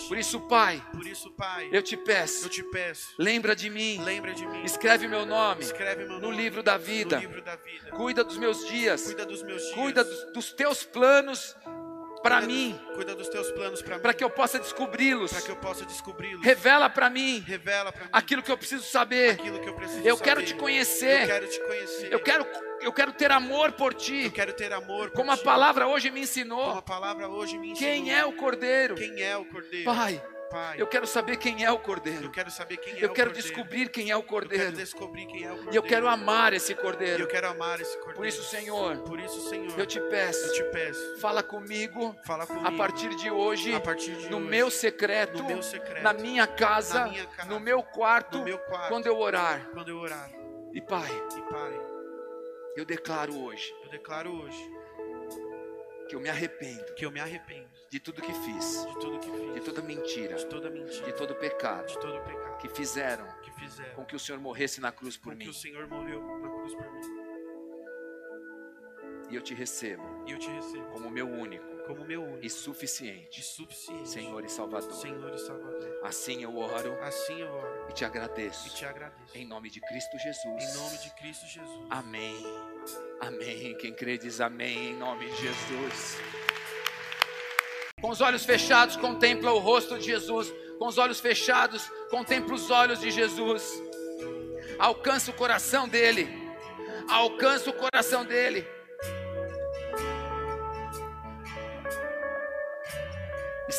Por 0.09 0.18
isso, 0.18 0.40
Pai, 0.42 0.82
Por 0.92 1.06
isso, 1.06 1.30
Pai, 1.32 1.68
eu 1.72 1.82
te 1.82 1.96
peço, 1.96 2.46
eu 2.46 2.51
te 2.51 2.62
peço, 2.64 3.09
lembra 3.18 3.55
de 3.55 3.68
mim, 3.70 4.01
lembra 4.02 4.32
de 4.34 4.46
mim, 4.46 4.62
escreve 4.64 5.06
meu 5.09 5.24
nome 5.26 5.62
escreve 5.62 6.05
meu 6.05 6.14
no 6.14 6.20
nome 6.20 6.36
livro 6.36 6.62
da 6.62 6.78
no 6.78 6.84
vida, 6.84 7.18
livro 7.18 7.42
da 7.42 7.56
vida. 7.56 7.90
cuida 7.90 8.24
dos 8.24 8.36
meus 8.36 8.66
dias, 8.68 9.02
Cuida 9.05 9.24
dos 9.26 9.42
meus 9.42 9.62
dias. 9.62 9.74
cuida 9.74 10.05
dos, 10.05 10.32
dos 10.32 10.52
teus 10.52 10.84
planos 10.84 11.55
para 12.22 12.40
mim, 12.40 12.78
Cuida 12.94 13.14
dos 13.14 13.28
teus 13.28 13.51
planos 13.52 13.82
para 13.82 13.96
mim. 13.96 14.01
para 14.02 14.14
que 14.14 14.24
eu 14.24 14.30
possa 14.30 14.59
descobri-los. 14.59 15.30
para 15.30 15.42
que 15.42 15.51
eu 15.51 15.56
possa 15.56 15.84
descobri-los. 15.84 16.42
Revela 16.42 16.88
para 16.88 17.10
mim 17.10 17.44
Revela 17.46 17.92
para 17.92 18.05
mim 18.05 18.10
aquilo 18.12 18.42
que 18.42 18.51
eu 18.51 18.56
preciso 18.56 18.82
saber. 18.84 19.32
aquilo 19.32 19.60
que 19.60 19.68
eu 19.68 19.74
preciso 19.74 20.01
Eu 20.06 20.16
saber. 20.16 20.30
quero 20.30 20.42
te 20.44 20.55
conhecer. 20.55 21.22
Eu 21.22 21.26
quero 21.26 21.48
te 21.48 21.60
conhecer. 21.60 22.12
Eu 22.12 22.20
quero, 22.20 22.46
eu 22.85 22.93
quero 22.93 23.12
ter 23.12 23.31
amor 23.32 23.73
por 23.73 23.93
Eu 23.93 23.98
ti. 23.98 24.31
quero 24.31 24.52
ter 24.52 24.73
amor 24.73 25.11
Como 25.11 25.31
a 25.32 25.36
ti. 25.36 25.43
palavra 25.44 25.86
hoje 25.89 26.09
me 26.11 26.12
Como 26.12 26.20
a 26.20 26.24
ensinou. 26.24 26.82
palavra 26.82 27.28
hoje 27.28 27.59
me 27.59 27.70
ensinou. 27.70 27.90
Quem 27.93 28.12
é 28.15 28.24
o 28.24 28.32
Cordeiro? 28.32 28.94
Quem 28.94 29.23
é 29.23 29.36
o 29.36 29.44
Cordeiro? 29.44 29.85
Pai, 29.85 30.23
Pai. 30.51 30.77
eu 30.81 30.86
quero 30.86 31.06
saber 31.06 31.36
quem 31.36 31.65
é 31.65 31.70
o 31.70 31.74
eu 31.74 31.78
Cordeiro. 31.78 32.31
quero 32.31 32.51
saber 32.51 32.77
quem 32.77 32.93
é 32.94 33.05
Eu 33.05 33.11
o 33.11 33.12
quero 33.12 33.31
Cordeiro. 33.31 33.48
descobrir 33.48 33.89
quem 33.89 34.11
é 34.11 34.16
o 34.16 34.19
Eu 34.19 34.23
quero 34.23 34.28
Cordeiro. 34.47 34.73
descobrir 34.73 35.27
quem 35.27 35.43
é 35.44 35.47
o 35.47 35.55
Cordeiro. 35.56 35.73
E 35.73 35.77
eu 35.77 35.82
quero 35.82 36.06
amar 36.09 36.52
esse 36.52 36.73
E 36.73 36.74
Cordeiro. 36.77 37.23
eu 37.23 37.27
quero 37.28 37.48
amar 37.48 37.81
esse 37.81 37.94
Cordeiro. 37.97 38.16
Por 38.16 38.27
isso, 38.27 38.43
Senhor, 38.44 38.97
Por 38.98 39.19
isso, 39.19 39.48
Senhor, 39.48 39.78
eu 39.78 39.86
te 39.86 39.98
eu 39.98 40.09
peço, 40.09 40.52
te 40.52 40.62
peço. 40.65 41.19
fala 41.20 41.43
comigo 41.43 42.15
Fala 42.24 42.47
comigo. 42.47 42.66
a 42.66 42.73
partir 42.73 43.15
de 43.16 43.31
hoje, 43.31 43.74
a 43.74 43.81
partir 43.81 44.15
de 44.16 44.28
no 44.31 44.36
hoje, 44.39 44.47
meu 44.48 44.70
secreto, 44.70 45.39
no 45.43 45.48
meu 45.48 45.62
secreto, 45.62 46.02
na 46.02 46.12
minha 46.12 46.47
casa, 46.47 47.01
na 47.01 47.09
minha 47.09 47.27
casa, 47.27 47.48
no 47.48 47.59
meu 47.61 47.82
quarto, 47.82 48.39
no 48.39 48.44
meu 48.44 48.59
quarto, 48.59 48.89
quando 48.89 49.06
eu 49.06 49.19
orar. 49.19 49.69
quando 49.73 49.89
eu 49.89 49.98
orar. 49.98 50.31
E 50.73 50.81
Pai, 50.81 51.09
E 51.36 51.40
Pai, 51.52 51.81
eu 52.76 52.84
declaro 52.84 53.36
hoje 53.44 53.74
eu 53.84 53.90
declaro 53.90 54.30
hoje 54.42 54.70
que 56.09 56.14
eu 56.16 56.20
me 56.20 56.28
arrependo 56.28 56.94
que 56.94 57.05
eu 57.05 57.10
me 57.10 57.20
arrependo 57.20 57.68
de 57.90 58.01
tudo 58.01 58.20
que 58.20 58.32
fiz, 58.32 58.84
de 58.86 58.94
tudo 58.98 59.18
que 59.20 59.30
fiz, 59.30 59.55
de 59.55 59.60
toda 59.60 59.80
mentira, 59.82 60.34
de 60.36 60.46
toda 60.46 60.68
mentira, 60.68 61.06
de 61.06 61.12
todo 61.12 61.34
pecado 61.36 61.86
de 61.86 61.98
todo 61.98 62.20
pecado 62.24 62.59
que 62.59 62.68
fizeram 62.68 63.26
que 63.42 63.51
fizeram 63.52 63.94
com 63.94 64.05
que 64.05 64.16
o 64.16 64.18
Senhor 64.18 64.40
morresse 64.40 64.80
na 64.80 64.90
cruz 64.92 65.16
por 65.16 65.32
com 65.32 65.38
que 65.38 65.44
mim. 65.44 65.51
o 65.51 65.55
Senhor 65.55 65.86
morreu 65.88 66.20
na 66.40 66.48
cruz 66.51 66.74
por 66.74 66.90
mim. 66.92 67.24
E 69.30 69.36
eu 69.36 69.42
te 69.42 69.55
recebo 69.55 70.02
E 70.26 70.32
eu 70.32 70.38
te 70.38 70.48
recebo 70.51 70.86
como 70.92 71.10
meu 71.10 71.26
único 71.26 71.73
como 71.86 72.05
meu 72.05 72.23
único 72.23 72.43
e 72.43 72.47
e 72.47 72.51
suficiente 72.51 73.43
suficiente 73.43 74.09
Senhor 74.09 74.44
e 74.44 74.48
Salvador. 74.48 74.93
Senhor 74.93 75.35
e 75.35 75.39
Salvador. 75.39 76.01
Assim 76.02 76.43
eu 76.43 76.56
oro 76.56 76.97
Assim 77.02 77.40
eu 77.40 77.52
oro 77.52 77.86
e 77.89 77.93
te 77.93 78.05
agradeço. 78.05 78.66
e 78.69 78.70
te 78.70 78.85
agradeço. 78.85 79.36
Em 79.36 79.47
nome 79.47 79.70
de 79.70 79.81
Cristo 79.81 80.19
Jesus. 80.19 80.44
Em 80.44 80.74
nome 80.78 80.98
de 80.98 81.11
Cristo 81.11 81.47
Jesus. 81.47 81.86
Amém. 81.90 82.36
Amém. 83.20 83.77
Quem 83.78 83.93
crê 83.93 84.19
diz 84.19 84.40
amém 84.40 84.90
em 84.90 84.94
nome 84.97 85.31
de 85.31 85.36
Jesus. 85.36 86.19
Com 88.01 88.11
os 88.11 88.20
olhos 88.20 88.44
fechados, 88.44 88.97
contempla 88.97 89.52
o 89.52 89.59
rosto 89.59 89.98
de 89.98 90.05
Jesus. 90.05 90.52
Com 90.78 90.89
os 90.89 90.98
olhos 90.98 91.20
fechados, 91.20 91.89
contempla 92.11 92.55
os 92.55 92.70
olhos 92.70 93.01
de 93.01 93.11
Jesus. 93.11 93.82
Alcança 94.78 95.31
o 95.31 95.35
coração 95.35 95.89
dele. 95.89 96.28
Alcança 97.09 97.70
o 97.70 97.73
coração 97.73 98.24
dele. 98.24 98.66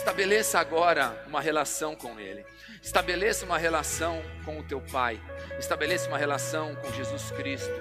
Estabeleça 0.05 0.59
agora 0.59 1.19
uma 1.25 1.41
relação 1.41 1.95
com 1.95 2.19
ele. 2.19 2.45
Estabeleça 2.79 3.43
uma 3.43 3.57
relação 3.57 4.21
com 4.45 4.59
o 4.59 4.63
teu 4.63 4.79
pai. 4.79 5.19
Estabeleça 5.57 6.07
uma 6.07 6.17
relação 6.17 6.75
com 6.75 6.93
Jesus 6.93 7.31
Cristo. 7.31 7.73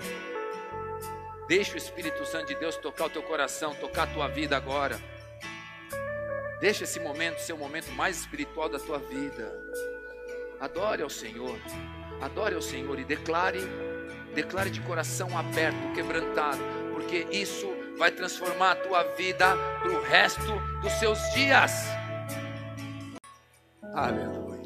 Deixa 1.46 1.74
o 1.74 1.76
Espírito 1.76 2.24
Santo 2.24 2.46
de 2.46 2.54
Deus 2.54 2.78
tocar 2.78 3.04
o 3.04 3.10
teu 3.10 3.22
coração, 3.22 3.74
tocar 3.74 4.04
a 4.04 4.06
tua 4.06 4.26
vida 4.26 4.56
agora. 4.56 4.98
Deixa 6.60 6.84
esse 6.84 6.98
momento 6.98 7.40
ser 7.40 7.52
o 7.52 7.58
momento 7.58 7.92
mais 7.92 8.20
espiritual 8.20 8.70
da 8.70 8.78
tua 8.78 8.98
vida. 8.98 9.54
Adore 10.58 11.02
ao 11.02 11.10
Senhor. 11.10 11.58
Adore 12.22 12.54
ao 12.54 12.62
Senhor 12.62 12.98
e 12.98 13.04
declare, 13.04 13.60
declare 14.34 14.70
de 14.70 14.80
coração 14.80 15.36
aberto, 15.36 15.92
quebrantado, 15.94 16.62
porque 16.90 17.26
isso 17.30 17.70
vai 17.98 18.10
transformar 18.10 18.70
a 18.70 18.76
tua 18.76 19.02
vida 19.12 19.54
para 19.82 19.90
o 19.90 20.02
resto 20.02 20.58
dos 20.80 20.92
seus 20.94 21.18
dias. 21.34 21.70
Aleluia. 23.94 24.60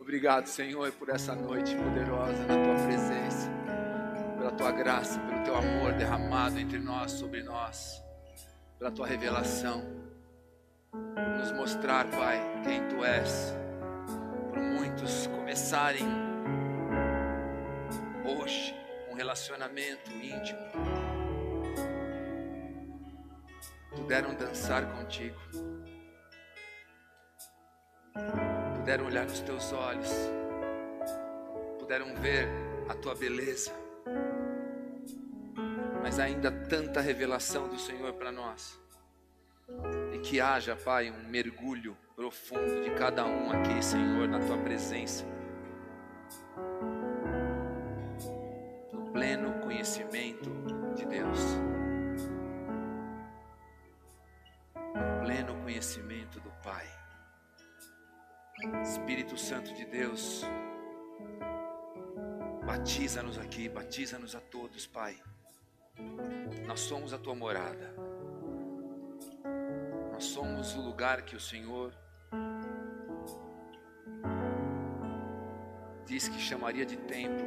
Obrigado, 0.00 0.48
Senhor, 0.48 0.90
por 0.94 1.08
essa 1.08 1.32
noite 1.32 1.76
poderosa 1.76 2.44
na 2.44 2.56
tua 2.60 2.86
presença, 2.86 3.48
pela 4.36 4.50
tua 4.50 4.72
graça, 4.72 5.20
pelo 5.20 5.44
teu 5.44 5.54
amor 5.54 5.92
derramado 5.92 6.58
entre 6.58 6.80
nós, 6.80 7.12
sobre 7.12 7.44
nós, 7.44 8.02
pela 8.80 8.90
tua 8.90 9.06
revelação, 9.06 9.84
por 10.90 11.38
nos 11.38 11.52
mostrar, 11.52 12.10
Pai, 12.10 12.40
quem 12.64 12.84
tu 12.88 13.04
és, 13.04 13.54
por 14.50 14.60
muitos 14.60 15.28
começarem 15.28 16.04
hoje 18.24 18.74
um 19.08 19.14
relacionamento 19.14 20.10
íntimo, 20.10 20.58
puderam 23.94 24.34
dançar 24.34 24.84
contigo 24.96 25.38
puderam 28.76 29.06
olhar 29.06 29.24
nos 29.24 29.40
teus 29.40 29.72
olhos, 29.72 30.10
puderam 31.78 32.14
ver 32.16 32.48
a 32.88 32.94
tua 32.94 33.14
beleza, 33.14 33.72
mas 36.00 36.20
ainda 36.20 36.52
tanta 36.52 37.00
revelação 37.00 37.68
do 37.68 37.78
Senhor 37.78 38.12
para 38.12 38.30
nós. 38.30 38.78
E 40.12 40.18
que 40.18 40.40
haja, 40.40 40.76
Pai, 40.76 41.10
um 41.10 41.28
mergulho 41.28 41.96
profundo 42.14 42.82
de 42.82 42.90
cada 42.90 43.24
um 43.24 43.50
aqui, 43.50 43.82
Senhor, 43.82 44.28
na 44.28 44.38
tua 44.38 44.58
presença. 44.58 45.24
No 48.92 49.10
pleno 49.10 49.60
conhecimento 49.60 50.50
de 50.94 51.04
Deus. 51.06 51.40
No 54.94 55.24
pleno 55.24 55.54
conhecimento. 55.62 56.43
Espírito 58.82 59.36
Santo 59.36 59.74
de 59.74 59.84
Deus, 59.84 60.42
batiza-nos 62.64 63.38
aqui, 63.38 63.68
batiza-nos 63.68 64.34
a 64.34 64.40
todos, 64.40 64.86
Pai. 64.86 65.20
Nós 66.66 66.80
somos 66.80 67.12
a 67.12 67.18
tua 67.18 67.34
morada, 67.34 67.94
nós 70.12 70.24
somos 70.24 70.74
o 70.74 70.80
lugar 70.80 71.22
que 71.22 71.36
o 71.36 71.40
Senhor 71.40 71.94
diz 76.06 76.28
que 76.28 76.38
chamaria 76.38 76.86
de 76.86 76.96
templo 76.96 77.46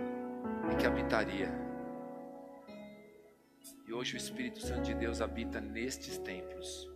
e 0.72 0.76
que 0.76 0.86
habitaria. 0.86 1.52
E 3.88 3.94
hoje 3.94 4.16
o 4.16 4.18
Espírito 4.18 4.60
Santo 4.62 4.84
de 4.84 4.94
Deus 4.94 5.22
habita 5.22 5.60
nestes 5.60 6.18
templos, 6.18 6.90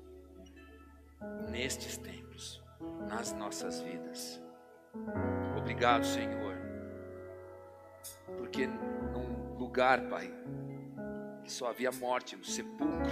nestes 1.49 1.97
templos 1.97 2.60
nas 3.07 3.33
nossas 3.33 3.81
vidas. 3.81 4.41
Obrigado, 5.57 6.05
Senhor, 6.05 6.55
porque 8.37 8.67
num 8.67 9.57
lugar, 9.57 10.01
Pai, 10.09 10.33
que 11.43 11.51
só 11.51 11.69
havia 11.69 11.91
morte, 11.91 12.35
no 12.35 12.43
sepulcro, 12.43 13.11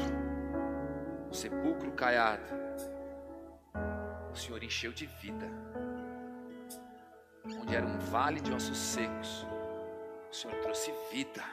no 1.27 1.33
sepulcro 1.33 1.91
caiado, 1.91 2.43
o 4.31 4.35
Senhor 4.35 4.63
encheu 4.63 4.91
de 4.91 5.05
vida, 5.05 5.47
onde 7.59 7.75
era 7.75 7.85
um 7.85 7.97
vale 7.97 8.39
de 8.39 8.51
ossos 8.51 8.77
secos, 8.77 9.45
o 10.29 10.33
Senhor 10.33 10.59
trouxe 10.61 10.93
vida, 11.11 11.43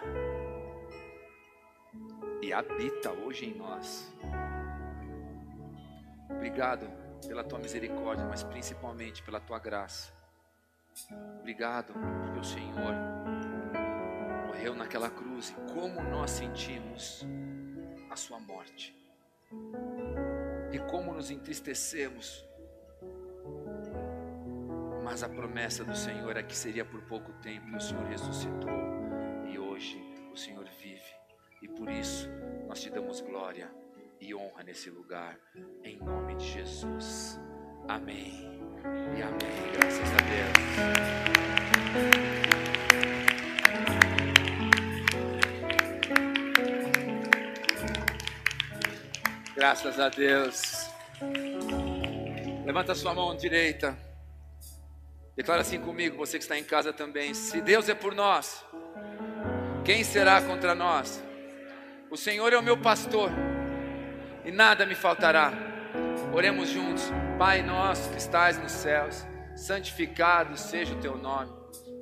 e 2.43 2.53
habita 2.53 3.11
hoje 3.13 3.47
em 3.47 3.55
nós. 3.55 4.15
Obrigado 6.31 7.06
pela 7.27 7.45
tua 7.45 7.59
misericórdia, 7.59 8.25
mas 8.27 8.43
principalmente 8.43 9.23
pela 9.23 9.41
tua 9.41 9.59
graça. 9.59 10.13
Obrigado 11.41 11.93
porque 11.93 12.39
o 12.39 12.45
Senhor 12.45 12.95
morreu 14.47 14.75
naquela 14.75 15.11
cruz 15.11 15.51
e 15.51 15.73
como 15.73 16.03
nós 16.03 16.31
sentimos 16.31 17.25
a 18.11 18.17
sua 18.17 18.41
morte. 18.41 18.97
E 20.73 20.79
como 20.91 21.13
nos 21.15 21.31
entristecemos. 21.31 22.45
Mas 25.05 25.23
a 25.23 25.29
promessa 25.29 25.85
do 25.85 25.95
Senhor 25.95 26.37
é 26.37 26.43
que 26.43 26.57
seria 26.57 26.85
por 26.85 27.03
pouco 27.03 27.33
tempo 27.35 27.69
e 27.69 27.77
o 27.77 27.81
Senhor 27.81 28.05
ressuscitou. 28.07 28.71
E 29.49 29.59
hoje 29.59 30.03
o 30.33 30.37
Senhor 30.37 30.65
vive. 30.81 31.15
E 31.63 31.69
por 31.69 31.89
isso 31.89 32.29
nós 32.67 32.81
te 32.81 32.91
damos 32.91 33.21
glória 33.21 33.71
e 34.21 34.35
honra 34.35 34.63
nesse 34.63 34.91
lugar, 34.91 35.39
em 35.83 35.99
nome 35.99 36.35
de 36.37 36.47
Jesus. 36.47 37.41
Amém 37.89 38.61
e 39.17 39.23
amém. 39.23 39.73
Graças 39.73 40.09
a 40.13 40.17
Deus. 40.35 41.47
Graças 49.55 50.01
a 50.01 50.09
Deus. 50.09 50.91
Levanta 52.65 52.95
sua 52.95 53.15
mão 53.15 53.37
direita. 53.37 53.97
Declara 55.37 55.61
assim 55.61 55.81
comigo, 55.81 56.17
você 56.17 56.39
que 56.39 56.45
está 56.45 56.59
em 56.59 56.65
casa 56.65 56.93
também. 56.93 57.35
Se 57.35 57.61
Deus 57.61 57.89
é 57.89 57.95
por 57.95 58.15
nós, 58.15 58.65
quem 59.85 60.03
será 60.03 60.41
contra 60.43 60.75
nós? 60.75 61.23
O 62.11 62.17
Senhor 62.17 62.53
é 62.53 62.59
o 62.59 62.63
meu 62.63 62.81
pastor 62.81 63.31
e 64.47 64.53
nada 64.53 64.87
me 64.87 64.95
faltará. 64.95 65.53
Oremos 66.33 66.69
juntos. 66.69 67.11
Pai 67.37 67.63
nosso 67.63 68.09
que 68.11 68.17
estás 68.17 68.57
nos 68.57 68.73
céus, 68.73 69.27
santificado 69.55 70.57
seja 70.57 70.95
o 70.95 71.01
teu 71.01 71.19
nome. 71.19 71.53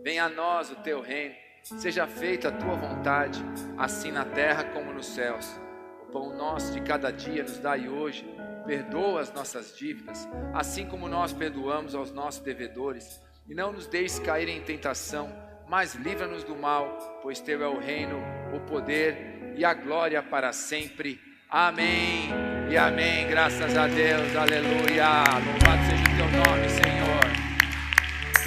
Venha 0.04 0.26
a 0.26 0.28
nós 0.28 0.70
o 0.70 0.76
teu 0.76 1.00
reino. 1.00 1.34
Seja 1.62 2.06
feita 2.06 2.48
a 2.48 2.52
tua 2.52 2.74
vontade, 2.74 3.42
assim 3.78 4.12
na 4.12 4.24
terra 4.24 4.64
como 4.64 4.92
nos 4.92 5.06
céus. 5.06 5.58
O 6.02 6.12
pão 6.12 6.36
nosso 6.36 6.74
de 6.74 6.82
cada 6.82 7.10
dia 7.10 7.42
nos 7.42 7.58
dai 7.58 7.88
hoje. 7.88 8.24
Perdoa 8.66 9.22
as 9.22 9.32
nossas 9.32 9.76
dívidas, 9.76 10.28
assim 10.52 10.86
como 10.86 11.08
nós 11.08 11.32
perdoamos 11.32 11.94
aos 11.94 12.12
nossos 12.12 12.42
devedores. 12.42 13.20
E 13.48 13.54
não 13.54 13.72
nos 13.72 13.86
deixes 13.86 14.18
cair 14.18 14.48
em 14.48 14.60
tentação, 14.60 15.32
mas 15.66 15.94
livra-nos 15.94 16.44
do 16.44 16.54
mal, 16.54 17.20
pois 17.22 17.40
teu 17.40 17.62
é 17.62 17.68
o 17.68 17.78
reino, 17.78 18.22
o 18.54 18.60
poder 18.60 19.54
e 19.56 19.64
a 19.64 19.72
glória 19.72 20.22
para 20.22 20.52
sempre. 20.52 21.33
Amém 21.56 22.30
e 22.68 22.76
amém. 22.76 23.28
Graças 23.28 23.76
a 23.76 23.86
Deus. 23.86 24.34
Aleluia. 24.34 25.22
Louvado 25.46 25.84
seja 25.88 26.02
o 26.02 26.16
teu 26.16 26.28
nome, 26.44 26.68
Senhor. 26.68 26.93